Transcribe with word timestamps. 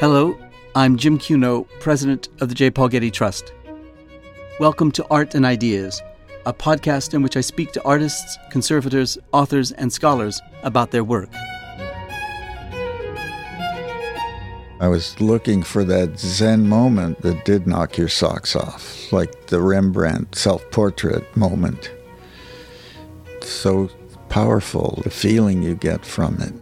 Hello, 0.00 0.36
I'm 0.74 0.96
Jim 0.96 1.18
Cuno, 1.18 1.68
president 1.78 2.28
of 2.40 2.48
the 2.48 2.54
J. 2.56 2.68
Paul 2.68 2.88
Getty 2.88 3.12
Trust. 3.12 3.52
Welcome 4.58 4.90
to 4.90 5.06
Art 5.08 5.36
and 5.36 5.46
Ideas, 5.46 6.02
a 6.46 6.52
podcast 6.52 7.14
in 7.14 7.22
which 7.22 7.36
I 7.36 7.40
speak 7.40 7.70
to 7.72 7.84
artists, 7.84 8.36
conservators, 8.50 9.16
authors, 9.30 9.70
and 9.70 9.92
scholars 9.92 10.42
about 10.64 10.90
their 10.90 11.04
work. 11.04 11.28
I 14.80 14.88
was 14.88 15.18
looking 15.20 15.62
for 15.62 15.84
that 15.84 16.18
Zen 16.18 16.68
moment 16.68 17.22
that 17.22 17.44
did 17.44 17.68
knock 17.68 17.96
your 17.96 18.08
socks 18.08 18.56
off, 18.56 19.12
like 19.12 19.46
the 19.46 19.60
Rembrandt 19.60 20.34
self 20.34 20.68
portrait 20.72 21.24
moment. 21.36 21.92
So 23.42 23.88
powerful, 24.28 25.00
the 25.04 25.10
feeling 25.10 25.62
you 25.62 25.76
get 25.76 26.04
from 26.04 26.40
it. 26.40 26.52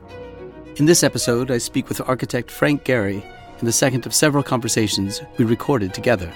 In 0.77 0.87
this 0.87 1.03
episode, 1.03 1.51
I 1.51 1.59
speak 1.59 1.91
with 1.91 2.01
architect 2.01 2.51
Frank 2.51 2.83
Gehry 2.85 3.23
in 3.61 3.67
the 3.67 3.73
second 3.73 4.07
of 4.07 4.15
several 4.15 4.43
conversations 4.43 5.21
we 5.37 5.45
recorded 5.45 5.93
together. 5.93 6.33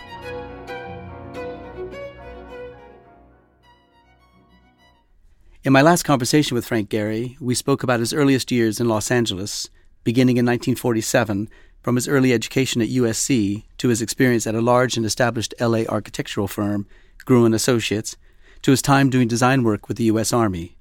In 5.64 5.72
my 5.72 5.80
last 5.80 6.02
conversation 6.02 6.54
with 6.54 6.66
Frank 6.66 6.90
Gehry, 6.90 7.40
we 7.40 7.54
spoke 7.54 7.82
about 7.82 8.00
his 8.00 8.12
earliest 8.12 8.52
years 8.52 8.78
in 8.78 8.90
Los 8.90 9.10
Angeles, 9.10 9.70
beginning 10.04 10.36
in 10.36 10.44
1947, 10.44 11.48
from 11.80 11.94
his 11.94 12.06
early 12.06 12.34
education 12.34 12.82
at 12.82 12.88
USC 12.88 13.64
to 13.78 13.88
his 13.88 14.02
experience 14.02 14.46
at 14.46 14.54
a 14.54 14.60
large 14.60 14.98
and 14.98 15.06
established 15.06 15.54
LA 15.58 15.84
architectural 15.88 16.46
firm, 16.46 16.86
Gruen 17.24 17.54
Associates, 17.54 18.18
to 18.60 18.70
his 18.70 18.82
time 18.82 19.08
doing 19.08 19.28
design 19.28 19.62
work 19.62 19.88
with 19.88 19.96
the 19.96 20.04
US 20.04 20.30
Army. 20.30 20.75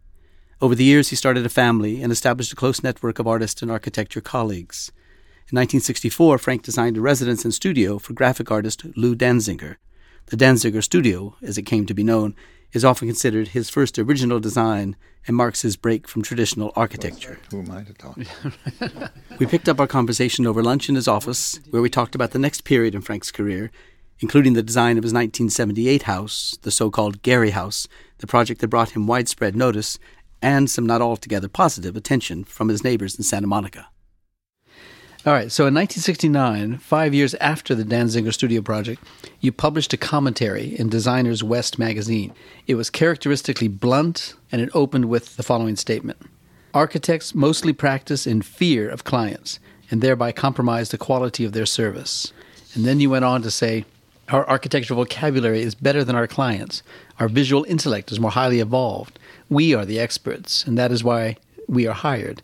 Over 0.62 0.74
the 0.74 0.86
years, 0.86 1.10
he 1.10 1.18
started 1.18 1.46
a 1.46 1.50
family 1.50 2.02
and 2.02 2.12
established 2.12 2.54
a 2.54 2.56
close 2.56 2.82
network 2.82 3.20
of 3.20 3.28
artist 3.28 3.62
and 3.62 3.70
architecture 3.70 4.22
colleagues. 4.22 4.90
In 5.52 5.58
1964, 5.58 6.38
Frank 6.38 6.64
designed 6.64 6.98
a 6.98 7.02
residence 7.02 7.44
and 7.44 7.54
studio 7.54 8.00
for 8.00 8.14
graphic 8.14 8.50
artist 8.50 8.86
Lou 8.96 9.16
Danziger. 9.16 9.76
The 10.28 10.38
Danziger 10.38 10.82
Studio, 10.82 11.36
as 11.42 11.58
it 11.58 11.64
came 11.64 11.86
to 11.86 11.94
be 11.94 12.04
known, 12.04 12.36
is 12.72 12.86
often 12.86 13.08
considered 13.08 13.50
his 13.50 13.70
first 13.70 14.00
original 14.00 14.40
design 14.40 14.96
and 15.28 15.36
marks 15.36 15.62
his 15.62 15.76
break 15.76 16.08
from 16.08 16.22
traditional 16.22 16.72
architecture. 16.76 17.38
Who 17.52 17.60
am 17.60 17.72
I 17.72 17.84
to 17.84 17.94
talk? 17.94 18.18
we 19.40 19.46
picked 19.46 19.68
up 19.68 19.80
our 19.80 19.88
conversation 19.88 20.48
over 20.48 20.64
lunch 20.64 20.88
in 20.88 20.96
his 20.96 21.08
office, 21.08 21.60
where 21.70 21.82
we 21.82 21.90
talked 21.90 22.16
about 22.16 22.32
the 22.32 22.40
next 22.40 22.64
period 22.64 22.96
in 22.96 23.02
Frank's 23.02 23.32
career, 23.32 23.72
including 24.20 24.54
the 24.54 24.64
design 24.64 24.98
of 24.98 25.04
his 25.04 25.14
1978 25.14 26.04
house, 26.04 26.58
the 26.62 26.72
so 26.72 26.90
called 26.90 27.22
Gehry 27.22 27.52
House, 27.52 27.88
the 28.20 28.28
project 28.28 28.62
that 28.62 28.70
brought 28.70 28.92
him 28.92 29.08
widespread 29.08 29.56
notice 29.56 30.00
and 30.46 30.70
some 30.70 30.86
not 30.86 31.02
altogether 31.02 31.50
positive 31.50 31.98
attention 31.98 32.44
from 32.44 32.70
his 32.70 32.84
neighbors 32.84 33.16
in 33.16 33.24
Santa 33.24 33.48
Monica. 33.48 33.88
All 35.26 35.34
right, 35.34 35.52
so 35.52 35.66
in 35.66 35.74
1969, 35.74 36.78
five 36.78 37.16
years 37.16 37.34
after 37.36 37.74
the 37.74 37.84
Danziger 37.84 38.32
Studio 38.32 38.62
project, 38.62 39.04
you 39.40 39.52
published 39.52 39.92
a 39.92 39.98
commentary 39.98 40.78
in 40.78 40.88
Designers 40.88 41.44
West 41.44 41.80
magazine. 41.80 42.32
It 42.68 42.76
was 42.76 42.92
characteristically 42.92 43.68
blunt, 43.68 44.36
and 44.52 44.62
it 44.62 44.70
opened 44.76 45.06
with 45.06 45.36
the 45.36 45.42
following 45.42 45.76
statement 45.76 46.20
Architects 46.76 47.34
mostly 47.34 47.74
practice 47.74 48.28
in 48.28 48.44
fear 48.44 48.88
of 48.88 49.04
clients 49.04 49.60
and 49.90 50.00
thereby 50.00 50.32
compromise 50.32 50.90
the 50.90 51.00
quality 51.00 51.44
of 51.44 51.54
their 51.54 51.66
service. 51.66 52.32
And 52.76 52.86
then 52.86 53.00
you 53.00 53.10
went 53.10 53.26
on 53.26 53.42
to 53.42 53.50
say, 53.50 53.86
Our 54.30 54.48
architectural 54.48 55.04
vocabulary 55.04 55.64
is 55.64 55.74
better 55.74 56.04
than 56.04 56.16
our 56.16 56.28
clients. 56.28 56.84
Our 57.20 57.30
visual 57.30 57.64
intellect 57.64 58.12
is 58.12 58.20
more 58.20 58.32
highly 58.32 58.60
evolved. 58.60 59.18
We 59.50 59.76
are 59.76 59.86
the 59.86 60.00
experts, 60.00 60.66
and 60.66 60.78
that 60.78 60.92
is 60.92 61.04
why 61.04 61.38
we 61.68 61.86
are 61.88 61.94
hired. 61.94 62.42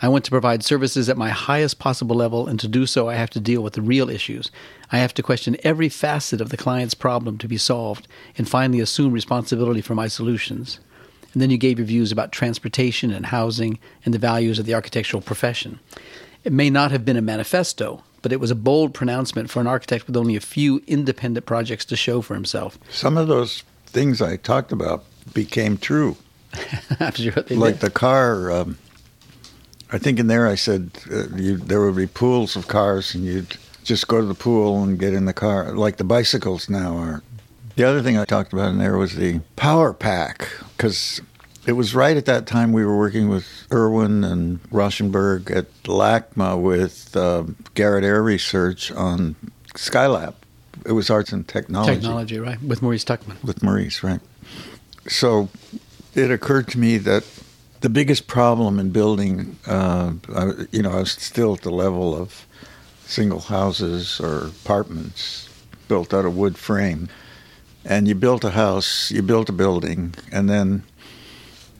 I 0.00 0.08
want 0.08 0.24
to 0.24 0.30
provide 0.32 0.64
services 0.64 1.08
at 1.08 1.16
my 1.16 1.30
highest 1.30 1.78
possible 1.78 2.16
level, 2.16 2.48
and 2.48 2.58
to 2.60 2.68
do 2.68 2.86
so, 2.86 3.08
I 3.08 3.14
have 3.14 3.30
to 3.30 3.40
deal 3.40 3.62
with 3.62 3.74
the 3.74 3.80
real 3.80 4.10
issues. 4.10 4.50
I 4.90 4.98
have 4.98 5.14
to 5.14 5.22
question 5.22 5.56
every 5.62 5.88
facet 5.88 6.40
of 6.40 6.48
the 6.48 6.56
client's 6.56 6.94
problem 6.94 7.38
to 7.38 7.48
be 7.48 7.56
solved, 7.56 8.08
and 8.36 8.48
finally 8.48 8.80
assume 8.80 9.12
responsibility 9.12 9.80
for 9.80 9.94
my 9.94 10.08
solutions. 10.08 10.80
And 11.32 11.40
then 11.40 11.50
you 11.50 11.56
gave 11.56 11.78
your 11.78 11.86
views 11.86 12.12
about 12.12 12.32
transportation 12.32 13.12
and 13.12 13.26
housing 13.26 13.78
and 14.04 14.12
the 14.12 14.18
values 14.18 14.58
of 14.58 14.66
the 14.66 14.74
architectural 14.74 15.22
profession. 15.22 15.78
It 16.44 16.52
may 16.52 16.68
not 16.68 16.90
have 16.90 17.04
been 17.04 17.16
a 17.16 17.22
manifesto, 17.22 18.02
but 18.20 18.32
it 18.32 18.40
was 18.40 18.50
a 18.50 18.56
bold 18.56 18.92
pronouncement 18.92 19.50
for 19.50 19.60
an 19.60 19.66
architect 19.66 20.06
with 20.06 20.16
only 20.16 20.36
a 20.36 20.40
few 20.40 20.82
independent 20.86 21.46
projects 21.46 21.84
to 21.86 21.96
show 21.96 22.20
for 22.20 22.34
himself. 22.34 22.78
Some 22.90 23.16
of 23.16 23.28
those 23.28 23.62
things 23.86 24.20
I 24.20 24.36
talked 24.36 24.72
about 24.72 25.04
became 25.32 25.78
true. 25.78 26.16
I'm 27.00 27.12
sure 27.12 27.32
they 27.32 27.56
like 27.56 27.74
did. 27.74 27.80
the 27.80 27.90
car. 27.90 28.50
Um, 28.50 28.78
I 29.90 29.98
think 29.98 30.18
in 30.18 30.26
there 30.26 30.46
I 30.46 30.54
said 30.54 30.90
uh, 31.10 31.28
you, 31.36 31.56
there 31.56 31.80
would 31.84 31.96
be 31.96 32.06
pools 32.06 32.56
of 32.56 32.68
cars, 32.68 33.14
and 33.14 33.24
you'd 33.24 33.56
just 33.84 34.08
go 34.08 34.20
to 34.20 34.26
the 34.26 34.34
pool 34.34 34.82
and 34.82 34.98
get 34.98 35.12
in 35.12 35.24
the 35.24 35.32
car, 35.32 35.72
like 35.72 35.96
the 35.96 36.04
bicycles 36.04 36.68
now 36.70 36.96
are. 36.96 37.22
The 37.76 37.84
other 37.84 38.02
thing 38.02 38.18
I 38.18 38.24
talked 38.24 38.52
about 38.52 38.70
in 38.70 38.78
there 38.78 38.96
was 38.96 39.16
the 39.16 39.40
power 39.56 39.92
pack, 39.92 40.48
because 40.76 41.20
it 41.66 41.72
was 41.72 41.94
right 41.94 42.16
at 42.16 42.26
that 42.26 42.46
time 42.46 42.72
we 42.72 42.84
were 42.84 42.96
working 42.96 43.28
with 43.28 43.46
Irwin 43.72 44.24
and 44.24 44.62
Rauschenberg 44.70 45.54
at 45.54 45.72
LACMA 45.84 46.60
with 46.60 47.16
uh, 47.16 47.44
Garrett 47.74 48.04
AiResearch 48.04 48.96
on 48.96 49.36
Skylab. 49.74 50.34
It 50.84 50.92
was 50.92 51.08
arts 51.10 51.32
and 51.32 51.46
technology. 51.46 51.94
Technology, 51.94 52.38
right? 52.38 52.60
With 52.62 52.82
Maurice 52.82 53.04
Tuchman. 53.04 53.42
With 53.42 53.62
Maurice, 53.62 54.02
right. 54.02 54.20
So 55.06 55.48
it 56.14 56.30
occurred 56.30 56.68
to 56.68 56.78
me 56.78 56.98
that 56.98 57.24
the 57.80 57.88
biggest 57.88 58.26
problem 58.26 58.78
in 58.78 58.90
building, 58.90 59.56
uh, 59.66 60.12
I, 60.34 60.52
you 60.70 60.82
know, 60.82 60.92
I 60.92 61.00
was 61.00 61.12
still 61.12 61.54
at 61.54 61.62
the 61.62 61.70
level 61.70 62.14
of 62.14 62.46
single 63.04 63.40
houses 63.40 64.20
or 64.20 64.46
apartments 64.46 65.48
built 65.88 66.14
out 66.14 66.24
of 66.24 66.36
wood 66.36 66.56
frame. 66.56 67.08
And 67.84 68.06
you 68.06 68.14
built 68.14 68.44
a 68.44 68.50
house, 68.50 69.10
you 69.10 69.22
built 69.22 69.48
a 69.48 69.52
building, 69.52 70.14
and 70.30 70.48
then 70.48 70.84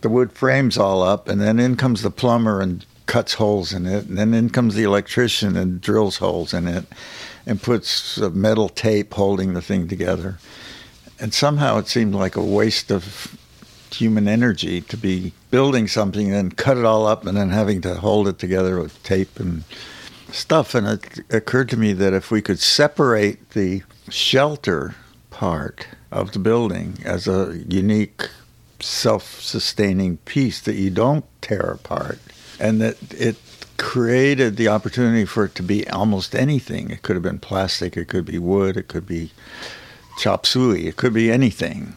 the 0.01 0.09
wood 0.09 0.33
frame's 0.33 0.77
all 0.77 1.03
up, 1.03 1.29
and 1.29 1.41
then 1.41 1.61
in 1.61 1.77
comes 1.77 2.03
the 2.03 2.11
plumber 2.11 2.61
and 2.61 2.85
cuts 3.07 3.35
holes 3.35 3.73
in 3.73 3.87
it, 3.87 4.07
and 4.07 4.19
then 4.19 4.35
in 4.35 4.51
comes 4.51 4.75
the 4.75 4.83
electrician 4.83 5.57
and 5.57 5.81
drills 5.81 6.17
holes 6.17 6.53
in 6.53 6.67
it 6.67 6.87
and 7.47 7.63
puts 7.63 8.19
metal 8.19 8.69
tape 8.69 9.15
holding 9.15 9.55
the 9.55 9.63
thing 9.63 9.87
together. 9.87 10.39
And 11.21 11.33
somehow 11.33 11.79
it 11.79 11.87
seemed 11.87 12.17
like 12.17 12.35
a 12.35 12.43
waste 12.43 12.91
of 12.91 13.37
human 13.95 14.29
energy 14.29 14.81
to 14.81 14.97
be 14.97 15.33
building 15.51 15.89
something 15.89 16.27
and 16.27 16.35
then 16.35 16.51
cut 16.51 16.77
it 16.77 16.85
all 16.85 17.07
up 17.07 17.27
and 17.27 17.37
then 17.37 17.51
having 17.51 17.81
to 17.83 17.95
hold 17.97 18.29
it 18.29 18.39
together 18.39 18.81
with 18.81 19.03
tape 19.03 19.39
and 19.39 19.65
stuff. 20.31 20.75
And 20.75 20.87
it 20.87 21.21
occurred 21.31 21.69
to 21.71 21.77
me 21.77 21.93
that 21.95 22.13
if 22.13 22.31
we 22.31 22.43
could 22.43 22.59
separate 22.59 23.51
the 23.51 23.83
shelter 24.09 24.95
part 25.31 25.87
of 26.11 26.33
the 26.33 26.39
building 26.39 26.99
as 27.05 27.27
a 27.27 27.63
unique 27.69 28.29
self 28.81 29.41
sustaining 29.41 30.19
piece 30.19 30.61
that 30.61 30.75
you 30.75 30.91
don't 30.91 31.25
tear 31.41 31.61
apart, 31.61 32.19
and 32.59 32.81
that 32.81 32.97
it 33.13 33.37
created 33.79 34.57
the 34.57 34.69
opportunity 34.69 35.25
for 35.25 35.47
it 35.47 35.55
to 35.57 35.63
be 35.63 35.89
almost 35.89 36.35
anything. 36.35 36.91
It 36.91 37.03
could 37.03 37.17
have 37.17 37.23
been 37.23 37.39
plastic, 37.39 37.97
it 37.97 38.09
could 38.09 38.25
be 38.25 38.39
wood, 38.39 38.77
it 38.77 38.89
could 38.89 39.07
be 39.07 39.33
chop 40.19 40.47
suey, 40.47 40.87
it 40.87 40.97
could 40.97 41.15
be 41.15 41.33
anything. 41.33 41.95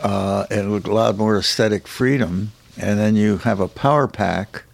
Uh, 0.00 0.46
it 0.50 0.64
allowed 0.86 1.18
more 1.18 1.38
aesthetic 1.38 1.86
freedom. 1.86 2.52
And 2.76 2.98
then 2.98 3.16
you 3.16 3.38
have 3.38 3.60
a 3.60 3.68
power 3.68 4.08
pack, 4.08 4.64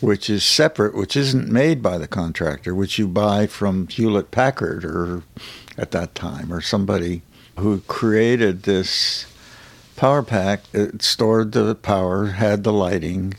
which 0.00 0.28
is 0.28 0.42
separate, 0.42 0.94
which 0.94 1.16
isn't 1.16 1.48
made 1.48 1.82
by 1.82 1.98
the 1.98 2.08
contractor, 2.08 2.74
which 2.74 2.98
you 2.98 3.06
buy 3.06 3.46
from 3.46 3.86
Hewlett 3.86 4.30
Packard 4.30 4.84
or 4.84 5.22
at 5.78 5.92
that 5.92 6.14
time, 6.14 6.52
or 6.52 6.60
somebody 6.60 7.22
who 7.58 7.80
created 7.82 8.64
this 8.64 9.26
power 9.96 10.22
pack. 10.22 10.62
It 10.72 11.02
stored 11.02 11.52
the 11.52 11.74
power, 11.74 12.26
had 12.26 12.64
the 12.64 12.72
lighting. 12.72 13.34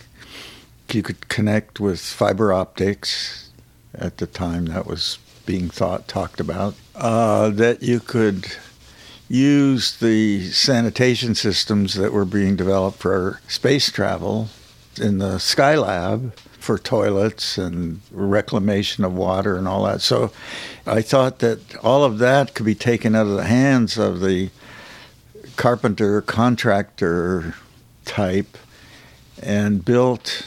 You 0.91 1.03
could 1.03 1.27
connect 1.27 1.80
with 1.80 2.00
fiber 2.00 2.53
optics. 2.53 3.50
At 3.94 4.18
the 4.18 4.27
time, 4.27 4.68
that 4.68 4.86
was 4.86 5.18
being 5.45 5.69
thought 5.69 6.07
talked 6.07 6.39
about. 6.39 6.75
Uh, 6.95 7.50
that 7.50 7.83
you 7.83 8.00
could 8.00 8.45
use 9.31 9.98
the 9.98 10.50
sanitation 10.50 11.33
systems 11.33 11.94
that 11.94 12.12
were 12.12 12.25
being 12.25 12.57
developed 12.57 12.98
for 12.98 13.39
space 13.48 13.89
travel 13.89 14.50
in 15.00 15.19
the 15.19 15.38
Skylab 15.38 16.33
for 16.60 16.78
toilets 16.78 17.57
and 17.57 18.01
reclamation 18.12 19.06
of 19.06 19.13
water 19.13 19.56
and 19.56 19.69
all 19.69 19.83
that. 19.83 20.01
So 20.01 20.31
I 20.86 21.01
thought 21.01 21.39
that 21.39 21.75
all 21.78 22.04
of 22.04 22.19
that 22.19 22.54
could 22.54 22.66
be 22.66 22.75
taken 22.75 23.16
out 23.16 23.25
of 23.25 23.38
the 23.38 23.45
hands 23.45 23.98
of 23.98 24.19
the 24.19 24.50
carpenter 25.56 26.22
contractor 26.22 27.56
type 28.04 28.57
and 29.42 29.84
built 29.86 30.45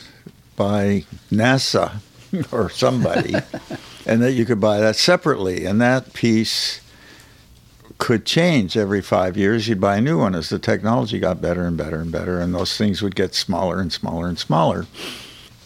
by 0.56 1.04
NASA 1.32 1.96
or 2.52 2.68
somebody, 2.68 3.34
and 4.06 4.22
that 4.22 4.32
you 4.32 4.44
could 4.44 4.60
buy 4.60 4.78
that 4.78 4.96
separately. 4.96 5.64
And 5.64 5.80
that 5.80 6.12
piece 6.12 6.80
could 7.98 8.24
change 8.26 8.76
every 8.76 9.00
five 9.00 9.36
years. 9.36 9.68
You'd 9.68 9.80
buy 9.80 9.96
a 9.96 10.00
new 10.00 10.18
one 10.18 10.34
as 10.34 10.48
the 10.48 10.58
technology 10.58 11.18
got 11.18 11.40
better 11.40 11.64
and 11.64 11.76
better 11.76 12.00
and 12.00 12.10
better, 12.10 12.40
and 12.40 12.54
those 12.54 12.76
things 12.76 13.02
would 13.02 13.14
get 13.14 13.34
smaller 13.34 13.80
and 13.80 13.92
smaller 13.92 14.28
and 14.28 14.38
smaller 14.38 14.86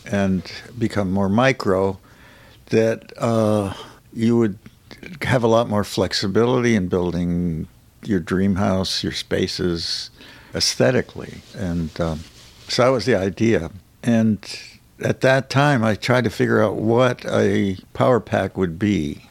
and 0.04 0.50
become 0.78 1.10
more 1.10 1.28
micro 1.28 1.98
that 2.66 3.12
uh, 3.18 3.74
you 4.12 4.36
would 4.36 4.58
have 5.22 5.42
a 5.42 5.46
lot 5.46 5.68
more 5.68 5.84
flexibility 5.84 6.74
in 6.74 6.88
building 6.88 7.68
your 8.04 8.20
dream 8.20 8.56
house, 8.56 9.02
your 9.02 9.12
spaces 9.12 10.10
aesthetically. 10.54 11.42
And 11.56 11.98
um, 12.00 12.20
so 12.68 12.84
that 12.84 12.88
was 12.90 13.04
the 13.04 13.14
idea. 13.14 13.70
And 14.02 14.38
at 15.00 15.20
that 15.20 15.50
time, 15.50 15.84
I 15.84 15.94
tried 15.94 16.24
to 16.24 16.30
figure 16.30 16.62
out 16.62 16.76
what 16.76 17.24
a 17.26 17.76
power 17.94 18.20
pack 18.20 18.56
would 18.56 18.78
be. 18.78 19.24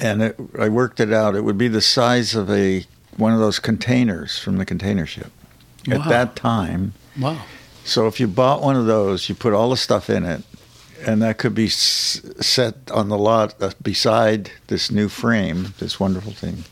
And 0.00 0.22
it, 0.22 0.36
I 0.58 0.68
worked 0.68 1.00
it 1.00 1.12
out. 1.12 1.34
It 1.34 1.42
would 1.42 1.58
be 1.58 1.68
the 1.68 1.80
size 1.80 2.34
of 2.34 2.50
a 2.50 2.84
one 3.16 3.32
of 3.32 3.40
those 3.40 3.58
containers 3.58 4.38
from 4.38 4.56
the 4.58 4.64
container 4.64 5.06
ship. 5.06 5.32
Wow. 5.86 5.96
At 6.02 6.08
that 6.08 6.36
time, 6.36 6.92
Wow. 7.18 7.42
so 7.84 8.06
if 8.06 8.20
you 8.20 8.28
bought 8.28 8.62
one 8.62 8.76
of 8.76 8.86
those, 8.86 9.28
you 9.28 9.34
put 9.34 9.52
all 9.54 9.70
the 9.70 9.76
stuff 9.76 10.08
in 10.08 10.24
it, 10.24 10.42
and 11.04 11.20
that 11.22 11.38
could 11.38 11.54
be 11.54 11.66
s- 11.66 12.20
set 12.40 12.74
on 12.92 13.08
the 13.08 13.18
lot 13.18 13.60
uh, 13.60 13.70
beside 13.82 14.52
this 14.68 14.90
new 14.90 15.08
frame, 15.08 15.74
this 15.78 15.98
wonderful 15.98 16.32
thing. 16.32 16.64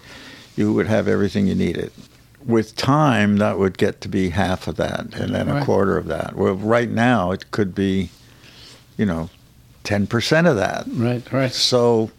You 0.55 0.73
would 0.73 0.87
have 0.87 1.09
everything 1.09 1.47
you 1.49 1.55
needed. 1.57 1.91
With 2.45 2.77
time, 2.77 3.39
that 3.39 3.59
would 3.59 3.77
get 3.77 4.01
to 4.03 4.09
be 4.09 4.29
half 4.31 4.69
of 4.69 4.77
that, 4.77 5.15
and 5.15 5.35
then 5.35 5.49
a 5.49 5.65
quarter 5.65 5.97
of 5.97 6.07
that. 6.07 6.37
Well, 6.37 6.55
right 6.55 6.89
now, 6.89 7.33
it 7.33 7.51
could 7.51 7.75
be, 7.75 8.11
you 8.97 9.05
know, 9.05 9.31
ten 9.83 10.07
percent 10.07 10.47
of 10.47 10.55
that. 10.57 10.85
Right, 10.93 11.33
right. 11.33 11.53
So 11.53 12.13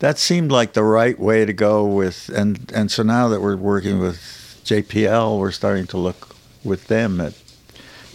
that 0.00 0.18
seemed 0.18 0.50
like 0.50 0.72
the 0.72 0.82
right 0.82 1.18
way 1.18 1.44
to 1.46 1.52
go 1.52 1.84
with 1.86 2.28
and 2.34 2.70
and 2.74 2.90
so 2.90 3.02
now 3.02 3.28
that 3.28 3.40
we're 3.40 3.56
working 3.56 3.98
with 4.00 4.18
JPL 4.64 5.38
we're 5.38 5.50
starting 5.52 5.86
to 5.88 5.96
look 5.96 6.34
with 6.64 6.86
them 6.88 7.20
at 7.20 7.34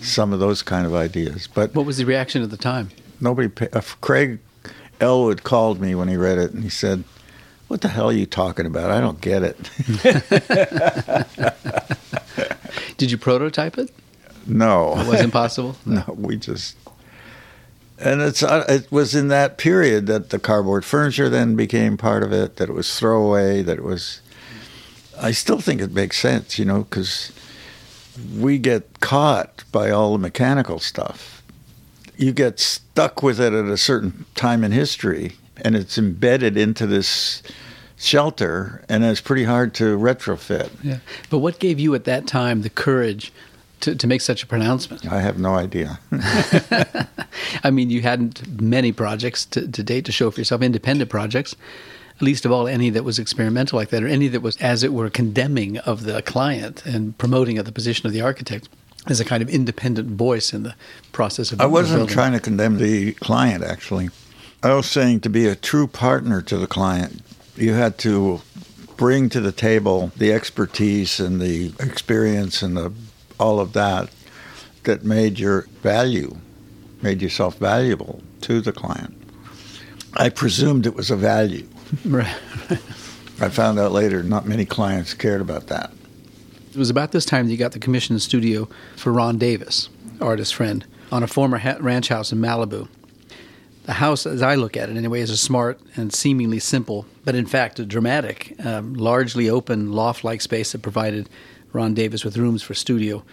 some 0.02 0.34
of 0.34 0.40
those 0.40 0.62
kind 0.62 0.86
of 0.86 0.94
ideas 0.94 1.48
but 1.48 1.74
What 1.74 1.86
was 1.86 1.98
the 1.98 2.06
reaction 2.06 2.44
at 2.44 2.50
the 2.52 2.58
time? 2.58 2.90
nobody 3.20 3.50
uh, 3.74 3.82
Craig 4.02 4.40
Ellwood 5.00 5.44
called 5.44 5.80
me 5.82 5.96
when 5.96 6.08
he 6.08 6.18
read 6.18 6.38
it 6.38 6.52
and 6.54 6.64
he 6.64 6.70
said 6.70 7.04
what 7.68 7.82
the 7.82 7.88
hell 7.88 8.10
are 8.10 8.14
you 8.14 8.26
talking 8.28 8.66
about 8.66 8.92
I 8.92 9.00
don't 9.02 9.20
get 9.22 9.42
it 9.44 9.58
Did 12.98 13.12
you 13.12 13.18
prototype 13.18 13.78
it? 13.78 13.92
no 14.48 14.98
It 15.00 15.08
was 15.08 15.22
impossible? 15.22 15.76
no 15.86 16.04
we 16.16 16.38
just 16.38 16.78
and 17.98 18.22
it's 18.22 18.44
uh, 18.44 18.66
it 18.68 18.92
was 18.92 19.16
in 19.16 19.28
that 19.30 19.58
period 19.58 20.08
that 20.08 20.30
the 20.30 20.40
cardboard 20.40 20.84
furniture 20.84 21.30
then 21.30 21.56
became 21.56 21.98
part 21.98 22.24
of 22.24 22.32
it 22.34 22.58
that 22.58 22.70
it 22.70 22.74
was 22.74 22.98
throwaway 23.00 23.62
that 23.62 23.78
it 23.78 23.84
was 23.84 24.22
I 25.20 25.32
still 25.32 25.60
think 25.62 25.82
it 25.82 25.92
makes 25.94 26.20
sense 26.20 26.60
you 26.60 26.66
know 26.66 26.84
because 26.84 27.32
we 28.38 28.58
get 28.58 29.00
caught 29.00 29.64
by 29.72 29.90
all 29.90 30.14
the 30.14 30.20
mechanical 30.20 30.80
stuff 30.80 31.42
you 32.18 32.32
get 32.32 32.60
stuck 32.60 33.22
with 33.24 33.40
it 33.40 33.54
at 33.54 33.66
a 33.66 33.78
certain 33.78 34.26
time 34.36 34.64
in 34.64 34.72
history 34.72 35.34
and 35.58 35.76
it's 35.76 35.98
embedded 35.98 36.58
into 36.58 36.86
this 36.86 37.42
shelter 37.98 38.84
and 38.90 39.06
it's 39.06 39.22
pretty 39.22 39.46
hard 39.46 39.74
to 39.74 39.98
retrofit 39.98 40.70
Yeah. 40.84 41.00
But 41.30 41.40
what 41.40 41.60
gave 41.60 41.80
you 41.80 41.96
at 41.96 42.04
that 42.06 42.28
time 42.28 42.62
the 42.62 42.70
courage 42.70 43.32
to, 43.86 43.96
to 43.96 44.08
make 44.08 44.22
such 44.22 44.44
a 44.44 44.48
pronouncement? 44.48 45.12
I 45.12 45.22
have 45.22 45.40
no 45.40 45.56
idea 45.56 46.00
I 47.64 47.72
mean, 47.72 47.90
you 47.90 48.02
hadn't 48.02 48.62
many 48.62 48.92
projects 48.92 49.46
to, 49.48 49.68
to 49.68 49.84
date 49.84 50.06
to 50.06 50.12
show 50.12 50.32
for 50.32 50.40
yourself, 50.40 50.62
independent 50.62 51.10
projects, 51.10 51.56
least 52.22 52.46
of 52.46 52.52
all 52.52 52.68
any 52.68 52.90
that 52.90 53.04
was 53.04 53.20
experimental 53.20 53.78
like 53.78 53.90
that, 53.90 54.04
or 54.04 54.08
any 54.08 54.28
that 54.30 54.42
was, 54.42 54.58
as 54.58 54.84
it 54.84 54.94
were, 54.94 55.10
condemning 55.10 55.78
of 55.80 56.04
the 56.04 56.22
client 56.22 56.86
and 56.86 57.18
promoting 57.18 57.58
of 57.58 57.66
the 57.66 57.72
position 57.72 58.08
of 58.08 58.14
the 58.14 58.22
architect 58.22 58.70
as 59.08 59.20
a 59.20 59.26
kind 59.26 59.44
of 59.44 59.50
independent 59.50 60.10
voice 60.10 60.54
in 60.54 60.64
the 60.64 60.76
process 61.12 61.52
of 61.52 61.62
I 61.62 61.66
wasn't 61.66 62.10
trying 62.10 62.34
to 62.34 62.40
condemn 62.40 62.78
the 62.78 63.14
client, 63.14 63.64
actually. 63.64 64.10
I 64.64 64.74
was 64.74 64.88
saying 64.88 65.20
to 65.22 65.30
be 65.30 65.48
a 65.48 65.56
true 65.56 65.86
partner 65.86 66.42
to 66.42 66.58
the 66.58 66.68
client, 66.68 67.22
you 67.56 67.74
had 67.74 67.98
to 68.00 68.42
bring 68.98 69.30
to 69.30 69.42
the 69.42 69.52
table 69.52 70.12
the 70.18 70.32
expertise 70.32 71.20
and 71.20 71.40
the 71.40 71.74
experience 71.80 72.62
and 72.62 72.76
the, 72.76 72.92
all 73.40 73.60
of 73.60 73.74
that 73.74 74.10
that 74.84 75.04
made 75.04 75.40
your 75.40 75.62
value, 75.82 76.36
made 77.02 77.22
yourself 77.22 77.58
valuable 77.58 78.22
to 78.42 78.62
the 78.62 78.72
client. 78.72 79.16
I 80.18 80.30
presumed 80.30 80.86
it 80.86 80.96
was 80.96 81.12
a 81.12 81.16
value. 81.16 81.68
Right. 82.04 82.28
I 83.40 83.50
found 83.50 83.78
out 83.78 83.92
later 83.92 84.24
not 84.24 84.48
many 84.48 84.66
clients 84.66 85.14
cared 85.14 85.40
about 85.40 85.68
that. 85.68 85.92
It 86.72 86.78
was 86.78 86.90
about 86.90 87.12
this 87.12 87.26
time 87.26 87.46
that 87.46 87.52
you 87.52 87.58
got 87.58 87.74
the 87.74 87.80
commission 87.80 88.16
in 88.16 88.20
studio 88.20 88.68
for 88.96 89.12
Ron 89.14 89.38
Davis, 89.38 89.90
artist 90.20 90.56
friend, 90.56 90.86
on 91.12 91.22
a 91.22 91.28
former 91.28 91.58
ha- 91.58 91.78
ranch 91.80 92.08
house 92.08 92.32
in 92.32 92.40
Malibu. 92.40 92.88
The 93.86 93.94
house, 93.94 94.26
as 94.26 94.42
I 94.42 94.56
look 94.56 94.76
at 94.76 94.90
it 94.90 94.98
anyway, 94.98 95.22
is 95.22 95.30
a 95.30 95.38
smart 95.38 95.80
and 95.96 96.12
seemingly 96.12 96.60
simple, 96.60 97.06
but 97.24 97.36
in 97.36 97.46
fact 97.46 97.80
a 97.80 97.86
dramatic, 97.86 98.56
um, 98.66 98.96
largely 98.96 99.50
open 99.50 99.92
loft 99.92 100.24
like 100.24 100.42
space 100.42 100.72
that 100.72 100.82
provided 100.82 101.30
Ron 101.75 101.94
Davis 101.94 102.24
with 102.24 102.38
rooms 102.38 102.63
for 102.63 102.74
studio, 102.74 103.24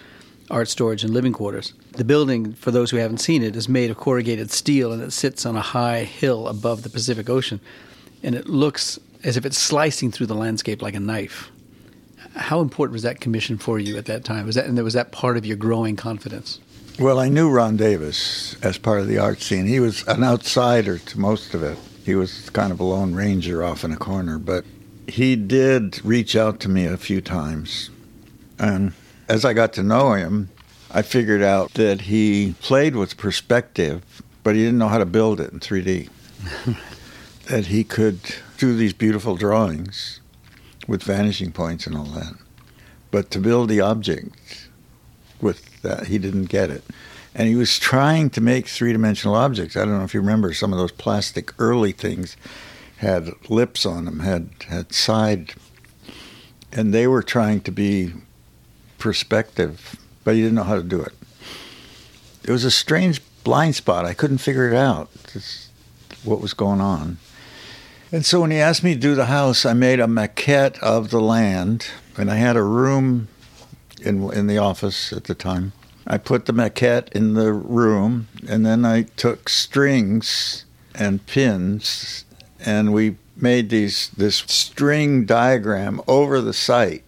art 0.51 0.69
storage, 0.69 1.05
and 1.05 1.15
living 1.15 1.33
quarters. 1.33 1.73
The 1.93 2.05
building, 2.05 2.53
for 2.55 2.71
those 2.71 2.91
who 2.91 2.97
haven't 2.99 3.19
seen 3.19 3.43
it, 3.43 3.57
is 3.57 3.69
made 3.69 3.91
of 3.91 3.97
corrugated 3.97 4.51
steel 4.51 4.93
and 4.93 5.03
it 5.03 5.13
sits 5.13 5.47
on 5.47 5.57
a 5.57 5.61
high 5.61 6.05
hill 6.05 6.49
above 6.49 6.83
the 6.83 6.91
Pacific 6.91 7.31
Ocean. 7.31 7.61
And 8.23 8.35
it 8.35 8.49
looks 8.49 8.99
as 9.25 9.37
if 9.37 9.47
it's 9.47 9.59
slicing 9.59 10.11
through 10.11 10.27
the 10.27 10.35
landscape 10.35 10.83
like 10.83 10.95
a 10.95 11.01
knife. 11.01 11.51
How 12.35 12.61
important 12.61 12.93
was 12.93 13.03
that 13.03 13.21
commission 13.21 13.59
for 13.59 13.79
you 13.79 13.97
at 13.97 14.07
that 14.07 14.25
time? 14.25 14.47
Was 14.47 14.57
that 14.57 14.67
and 14.67 14.79
was 14.83 14.95
that 14.95 15.13
part 15.13 15.37
of 15.37 15.47
your 15.47 15.57
growing 15.57 15.97
confidence? 15.97 16.61
Well, 16.99 17.19
I 17.19 17.29
knew 17.29 17.51
Ron 17.51 17.77
Davis 17.77 18.57
as 18.63 18.77
part 18.79 19.01
of 19.01 19.09
the 19.09 19.19
art 19.19 19.41
scene. 19.41 19.67
He 19.67 19.81
was 19.81 20.07
an 20.09 20.23
outsider 20.23 20.99
to 20.99 21.21
most 21.21 21.55
of 21.55 21.63
it. 21.63 21.79
He 22.05 22.15
was 22.15 22.51
kind 22.51 22.73
of 22.73 22.81
a 22.81 22.85
lone 22.85 23.15
ranger 23.15 23.63
off 23.63 23.85
in 23.85 23.93
a 23.93 23.97
corner, 23.97 24.39
but 24.39 24.65
he 25.07 25.37
did 25.37 26.05
reach 26.05 26.37
out 26.37 26.61
to 26.61 26.69
me 26.69 26.85
a 26.85 26.97
few 26.97 27.21
times. 27.21 27.91
And 28.63 28.93
as 29.29 29.45
I 29.45 29.53
got 29.55 29.73
to 29.75 29.83
know 29.83 30.13
him, 30.13 30.49
I 30.91 31.03
figured 31.03 31.43
out 31.43 31.75
that 31.75 32.03
he 32.03 32.55
played 32.61 32.95
with 32.95 33.17
perspective, 33.17 34.23
but 34.45 34.55
he 34.55 34.63
didn't 34.63 34.79
know 34.79 34.89
how 34.89 34.99
to 34.99 35.05
build 35.05 35.41
it 35.41 35.53
in 35.53 35.59
3D. 35.59 36.09
that 37.47 37.67
he 37.67 37.83
could 37.83 38.21
do 38.59 38.77
these 38.77 38.93
beautiful 38.93 39.35
drawings 39.35 40.21
with 40.87 41.03
vanishing 41.03 41.51
points 41.51 41.89
and 41.89 41.97
all 41.97 42.05
that. 42.05 42.35
But 43.11 43.33
to 43.33 43.41
build 43.41 43.69
the 43.69 43.81
object 43.81 44.69
with 45.41 45.83
that, 45.83 46.07
he 46.07 46.19
didn't 46.19 46.45
get 46.45 46.71
it. 46.71 46.85
And 47.35 47.49
he 47.49 47.57
was 47.57 47.79
trying 47.81 48.31
to 48.31 48.41
make 48.41 48.69
three 48.69 48.93
dimensional 48.93 49.35
objects. 49.35 49.77
I 49.77 49.81
don't 49.81 49.99
know 49.99 50.05
if 50.05 50.15
you 50.15 50.21
remember 50.21 50.55
some 50.55 50.73
of 50.73 50.79
those 50.79 50.93
plastic 50.93 51.53
early 51.59 51.93
things 51.93 52.37
had 52.99 53.33
lips 53.51 53.85
on 53.85 54.05
them, 54.05 54.21
had, 54.21 54.51
had 54.69 54.93
side, 54.93 55.55
and 56.71 56.95
they 56.95 57.09
were 57.09 57.23
trying 57.23 57.61
to 57.63 57.73
be 57.73 58.13
perspective, 59.03 59.97
but 60.23 60.37
he 60.37 60.43
didn't 60.43 60.55
know 60.55 60.63
how 60.63 60.77
to 60.77 60.83
do 60.83 61.01
it. 61.01 61.13
It 62.45 62.53
was 62.53 62.65
a 62.65 62.71
strange 62.71 63.21
blind 63.43 63.75
spot. 63.75 64.05
I 64.05 64.15
couldn't 64.15 64.39
figure 64.39 64.69
it 64.69 64.77
out, 64.77 65.11
what 66.23 66.41
was 66.41 66.55
going 66.55 66.81
on. 66.81 67.19
And 68.13 68.25
so 68.25 68.43
when 68.43 68.53
he 68.53 68.59
asked 68.59 68.85
me 68.85 68.95
to 68.95 69.01
do 69.01 69.17
the 69.17 69.27
house, 69.27 69.67
I 69.67 69.73
made 69.73 69.99
a 69.99 70.07
maquette 70.07 70.79
of 70.79 71.11
the 71.11 71.21
land, 71.21 71.89
and 72.17 72.31
I 72.31 72.37
had 72.37 72.57
a 72.57 72.63
room 72.63 73.27
in 74.01 74.33
in 74.33 74.47
the 74.47 74.59
office 74.59 75.13
at 75.13 75.25
the 75.25 75.35
time. 75.35 75.73
I 76.07 76.19
put 76.19 76.47
the 76.47 76.53
maquette 76.53 77.09
in 77.13 77.35
the 77.35 77.53
room, 77.53 78.29
and 78.49 78.65
then 78.65 78.85
I 78.85 79.03
took 79.17 79.49
strings 79.49 80.65
and 80.95 81.27
pins, 81.27 82.25
and 82.65 82.93
we 82.93 83.17
made 83.35 83.71
these 83.71 84.11
this 84.17 84.45
string 84.47 85.25
diagram 85.25 86.01
over 86.07 86.41
the 86.41 86.53
site. 86.53 87.05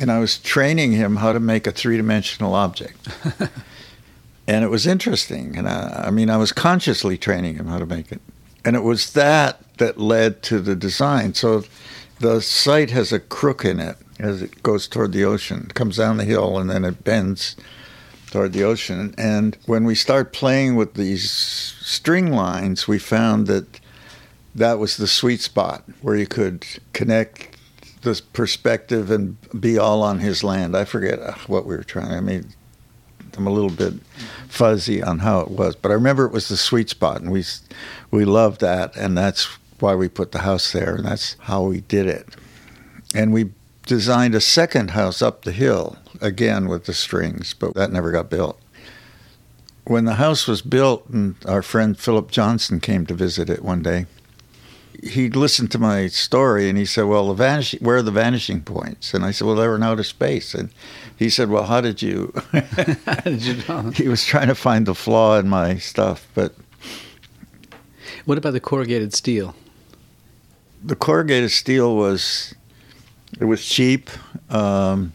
And 0.00 0.10
I 0.10 0.18
was 0.18 0.38
training 0.38 0.92
him 0.92 1.16
how 1.16 1.32
to 1.32 1.38
make 1.38 1.66
a 1.66 1.72
three 1.72 1.98
dimensional 1.98 2.54
object. 2.54 3.08
and 4.48 4.64
it 4.64 4.68
was 4.68 4.86
interesting. 4.86 5.56
And 5.56 5.68
I, 5.68 6.06
I 6.06 6.10
mean, 6.10 6.30
I 6.30 6.38
was 6.38 6.52
consciously 6.52 7.18
training 7.18 7.56
him 7.56 7.66
how 7.66 7.78
to 7.78 7.86
make 7.86 8.10
it. 8.10 8.20
And 8.64 8.74
it 8.74 8.82
was 8.82 9.12
that 9.12 9.62
that 9.76 9.98
led 9.98 10.42
to 10.44 10.60
the 10.60 10.74
design. 10.74 11.34
So 11.34 11.64
the 12.18 12.40
site 12.40 12.90
has 12.90 13.12
a 13.12 13.20
crook 13.20 13.64
in 13.64 13.78
it 13.78 13.96
as 14.18 14.42
it 14.42 14.62
goes 14.62 14.88
toward 14.88 15.12
the 15.12 15.24
ocean. 15.24 15.66
It 15.68 15.74
comes 15.74 15.98
down 15.98 16.16
the 16.16 16.24
hill 16.24 16.58
and 16.58 16.68
then 16.68 16.84
it 16.84 17.04
bends 17.04 17.56
toward 18.30 18.52
the 18.52 18.64
ocean. 18.64 19.14
And 19.18 19.56
when 19.66 19.84
we 19.84 19.94
start 19.94 20.32
playing 20.32 20.76
with 20.76 20.94
these 20.94 21.30
string 21.30 22.32
lines, 22.32 22.88
we 22.88 22.98
found 22.98 23.46
that 23.48 23.80
that 24.54 24.78
was 24.78 24.96
the 24.96 25.06
sweet 25.06 25.40
spot 25.40 25.84
where 26.02 26.16
you 26.16 26.26
could 26.26 26.66
connect 26.92 27.49
this 28.02 28.20
perspective 28.20 29.10
and 29.10 29.36
be 29.60 29.78
all 29.78 30.02
on 30.02 30.18
his 30.20 30.42
land. 30.44 30.76
I 30.76 30.84
forget 30.84 31.18
uh, 31.20 31.34
what 31.46 31.66
we 31.66 31.76
were 31.76 31.84
trying. 31.84 32.12
I 32.12 32.20
mean, 32.20 32.46
I'm 33.36 33.46
a 33.46 33.52
little 33.52 33.70
bit 33.70 33.94
fuzzy 34.48 35.02
on 35.02 35.20
how 35.20 35.40
it 35.40 35.50
was, 35.50 35.76
but 35.76 35.90
I 35.90 35.94
remember 35.94 36.24
it 36.26 36.32
was 36.32 36.48
the 36.48 36.56
sweet 36.56 36.90
spot, 36.90 37.20
and 37.20 37.30
we 37.30 37.44
we 38.10 38.24
loved 38.24 38.60
that, 38.60 38.96
and 38.96 39.16
that's 39.16 39.46
why 39.80 39.94
we 39.94 40.08
put 40.08 40.32
the 40.32 40.40
house 40.40 40.72
there, 40.72 40.96
and 40.96 41.04
that's 41.04 41.36
how 41.40 41.62
we 41.62 41.80
did 41.82 42.06
it. 42.06 42.28
And 43.14 43.32
we 43.32 43.50
designed 43.86 44.34
a 44.34 44.40
second 44.40 44.90
house 44.90 45.22
up 45.22 45.42
the 45.44 45.52
hill 45.52 45.96
again 46.20 46.68
with 46.68 46.84
the 46.84 46.94
strings, 46.94 47.54
but 47.54 47.74
that 47.74 47.92
never 47.92 48.10
got 48.12 48.30
built. 48.30 48.58
when 49.84 50.04
the 50.04 50.14
house 50.14 50.46
was 50.46 50.62
built, 50.62 51.08
and 51.08 51.34
our 51.46 51.62
friend 51.62 51.98
Philip 51.98 52.30
Johnson 52.30 52.80
came 52.80 53.06
to 53.06 53.14
visit 53.14 53.50
it 53.50 53.64
one 53.64 53.82
day, 53.82 54.06
he 55.02 55.30
listened 55.30 55.70
to 55.72 55.78
my 55.78 56.06
story 56.08 56.68
and 56.68 56.76
he 56.78 56.84
said, 56.84 57.04
"Well, 57.04 57.28
the 57.28 57.34
vanish, 57.34 57.72
where 57.80 57.96
are 57.96 58.02
the 58.02 58.10
vanishing 58.10 58.60
points?" 58.62 59.14
And 59.14 59.24
I 59.24 59.30
said, 59.30 59.46
"Well, 59.46 59.56
they 59.56 59.66
were 59.68 59.76
in 59.76 59.82
outer 59.82 60.04
space." 60.04 60.54
And 60.54 60.70
he 61.16 61.30
said, 61.30 61.48
"Well, 61.50 61.64
how 61.64 61.80
did 61.80 62.02
you?" 62.02 62.32
How 62.52 63.14
did 63.24 63.42
you 63.42 63.56
know? 63.68 63.90
he 63.90 64.08
was 64.08 64.24
trying 64.24 64.48
to 64.48 64.54
find 64.54 64.86
the 64.86 64.94
flaw 64.94 65.38
in 65.38 65.48
my 65.48 65.76
stuff, 65.78 66.26
but 66.34 66.54
What 68.24 68.38
about 68.38 68.52
the 68.52 68.60
corrugated 68.60 69.14
steel? 69.14 69.54
the 70.82 70.96
corrugated 70.96 71.50
steel 71.50 71.94
was 71.94 72.54
it 73.38 73.44
was 73.44 73.64
cheap. 73.66 74.08
Um, 74.50 75.12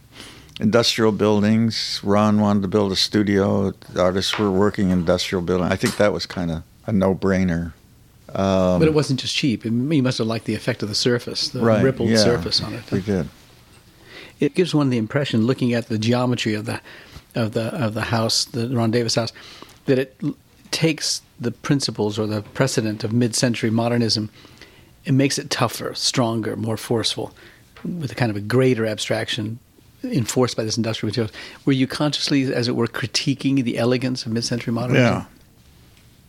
industrial 0.60 1.12
buildings. 1.12 2.00
Ron 2.03 2.39
wanted 2.39 2.62
to 2.62 2.67
build 2.67 2.91
a 2.91 2.96
studio. 2.96 3.72
The 3.72 4.01
artists 4.01 4.38
were 4.39 4.51
working 4.51 4.89
in 4.91 5.00
industrial 5.00 5.41
building. 5.41 5.67
I 5.67 5.75
think 5.75 5.98
that 5.98 6.13
was 6.13 6.25
kind 6.25 6.50
of 6.51 6.63
a 6.88 6.91
no-brainer. 6.94 7.74
Um, 8.36 8.80
But 8.80 8.88
it 8.88 8.94
wasn't 8.94 9.20
just 9.20 9.36
cheap. 9.36 9.65
It- 9.65 9.72
You 9.72 10.04
must 10.04 10.18
have 10.18 10.27
liked 10.27 10.46
the 10.46 10.56
effect 10.56 10.84
of 10.84 10.89
the 10.89 10.96
surface, 10.96 11.48
the 11.50 11.62
right, 11.62 11.84
rippled 11.84 12.10
yeah, 12.10 12.18
surface 12.18 12.62
on 12.62 12.74
it. 12.74 12.84
We 12.92 13.01
did. 13.01 13.30
It 14.39 14.54
gives 14.56 14.75
one 14.75 14.89
the 14.89 14.98
impression, 14.98 15.46
looking 15.48 15.74
at 15.74 15.88
the 15.88 15.98
geometry 15.98 16.54
of 16.54 16.65
the 16.65 16.82
of 17.36 17.54
the 17.54 17.68
of 17.74 17.94
the 17.94 18.04
house, 18.04 18.46
the 18.46 18.68
Ron 18.70 18.92
Davis 18.92 19.15
house, 19.15 19.32
that 19.86 19.98
it 20.00 20.20
takes 20.72 21.22
the 21.39 21.51
principles 21.51 22.18
or 22.20 22.27
the 22.27 22.42
precedent 22.42 23.04
of 23.04 23.12
mid-century 23.13 23.70
modernism 23.70 24.30
and 25.06 25.18
makes 25.18 25.38
it 25.38 25.50
tougher, 25.50 25.94
stronger, 25.94 26.56
more 26.56 26.77
forceful, 26.77 27.34
with 27.84 28.12
a 28.12 28.15
kind 28.15 28.30
of 28.32 28.36
a 28.36 28.42
greater 28.42 28.86
abstraction 28.86 29.60
enforced 30.04 30.58
by 30.58 30.63
this 30.63 30.77
industrial 30.77 31.10
material. 31.10 31.32
Were 31.65 31.74
you 31.74 31.88
consciously, 31.88 32.54
as 32.54 32.68
it 32.68 32.75
were, 32.75 32.88
critiquing 32.88 33.63
the 33.63 33.77
elegance 33.77 34.25
of 34.25 34.32
mid-century 34.32 34.74
modernism? 34.74 35.13
Yeah. 35.13 35.25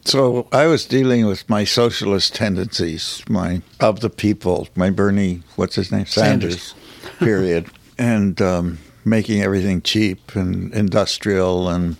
So 0.06 0.46
I 0.52 0.66
was 0.66 0.86
dealing 0.86 1.26
with 1.26 1.50
my 1.50 1.64
socialist 1.64 2.32
tendencies, 2.32 3.24
my 3.28 3.60
of 3.80 3.98
the 3.98 4.08
people, 4.08 4.68
my 4.76 4.88
Bernie, 4.88 5.42
what's 5.56 5.74
his 5.74 5.90
name, 5.90 6.06
Sanders. 6.06 6.74
Sanders, 6.74 7.18
period, 7.18 7.66
and 7.98 8.40
um, 8.40 8.78
making 9.04 9.42
everything 9.42 9.82
cheap 9.82 10.36
and 10.36 10.72
industrial, 10.72 11.68
and 11.68 11.96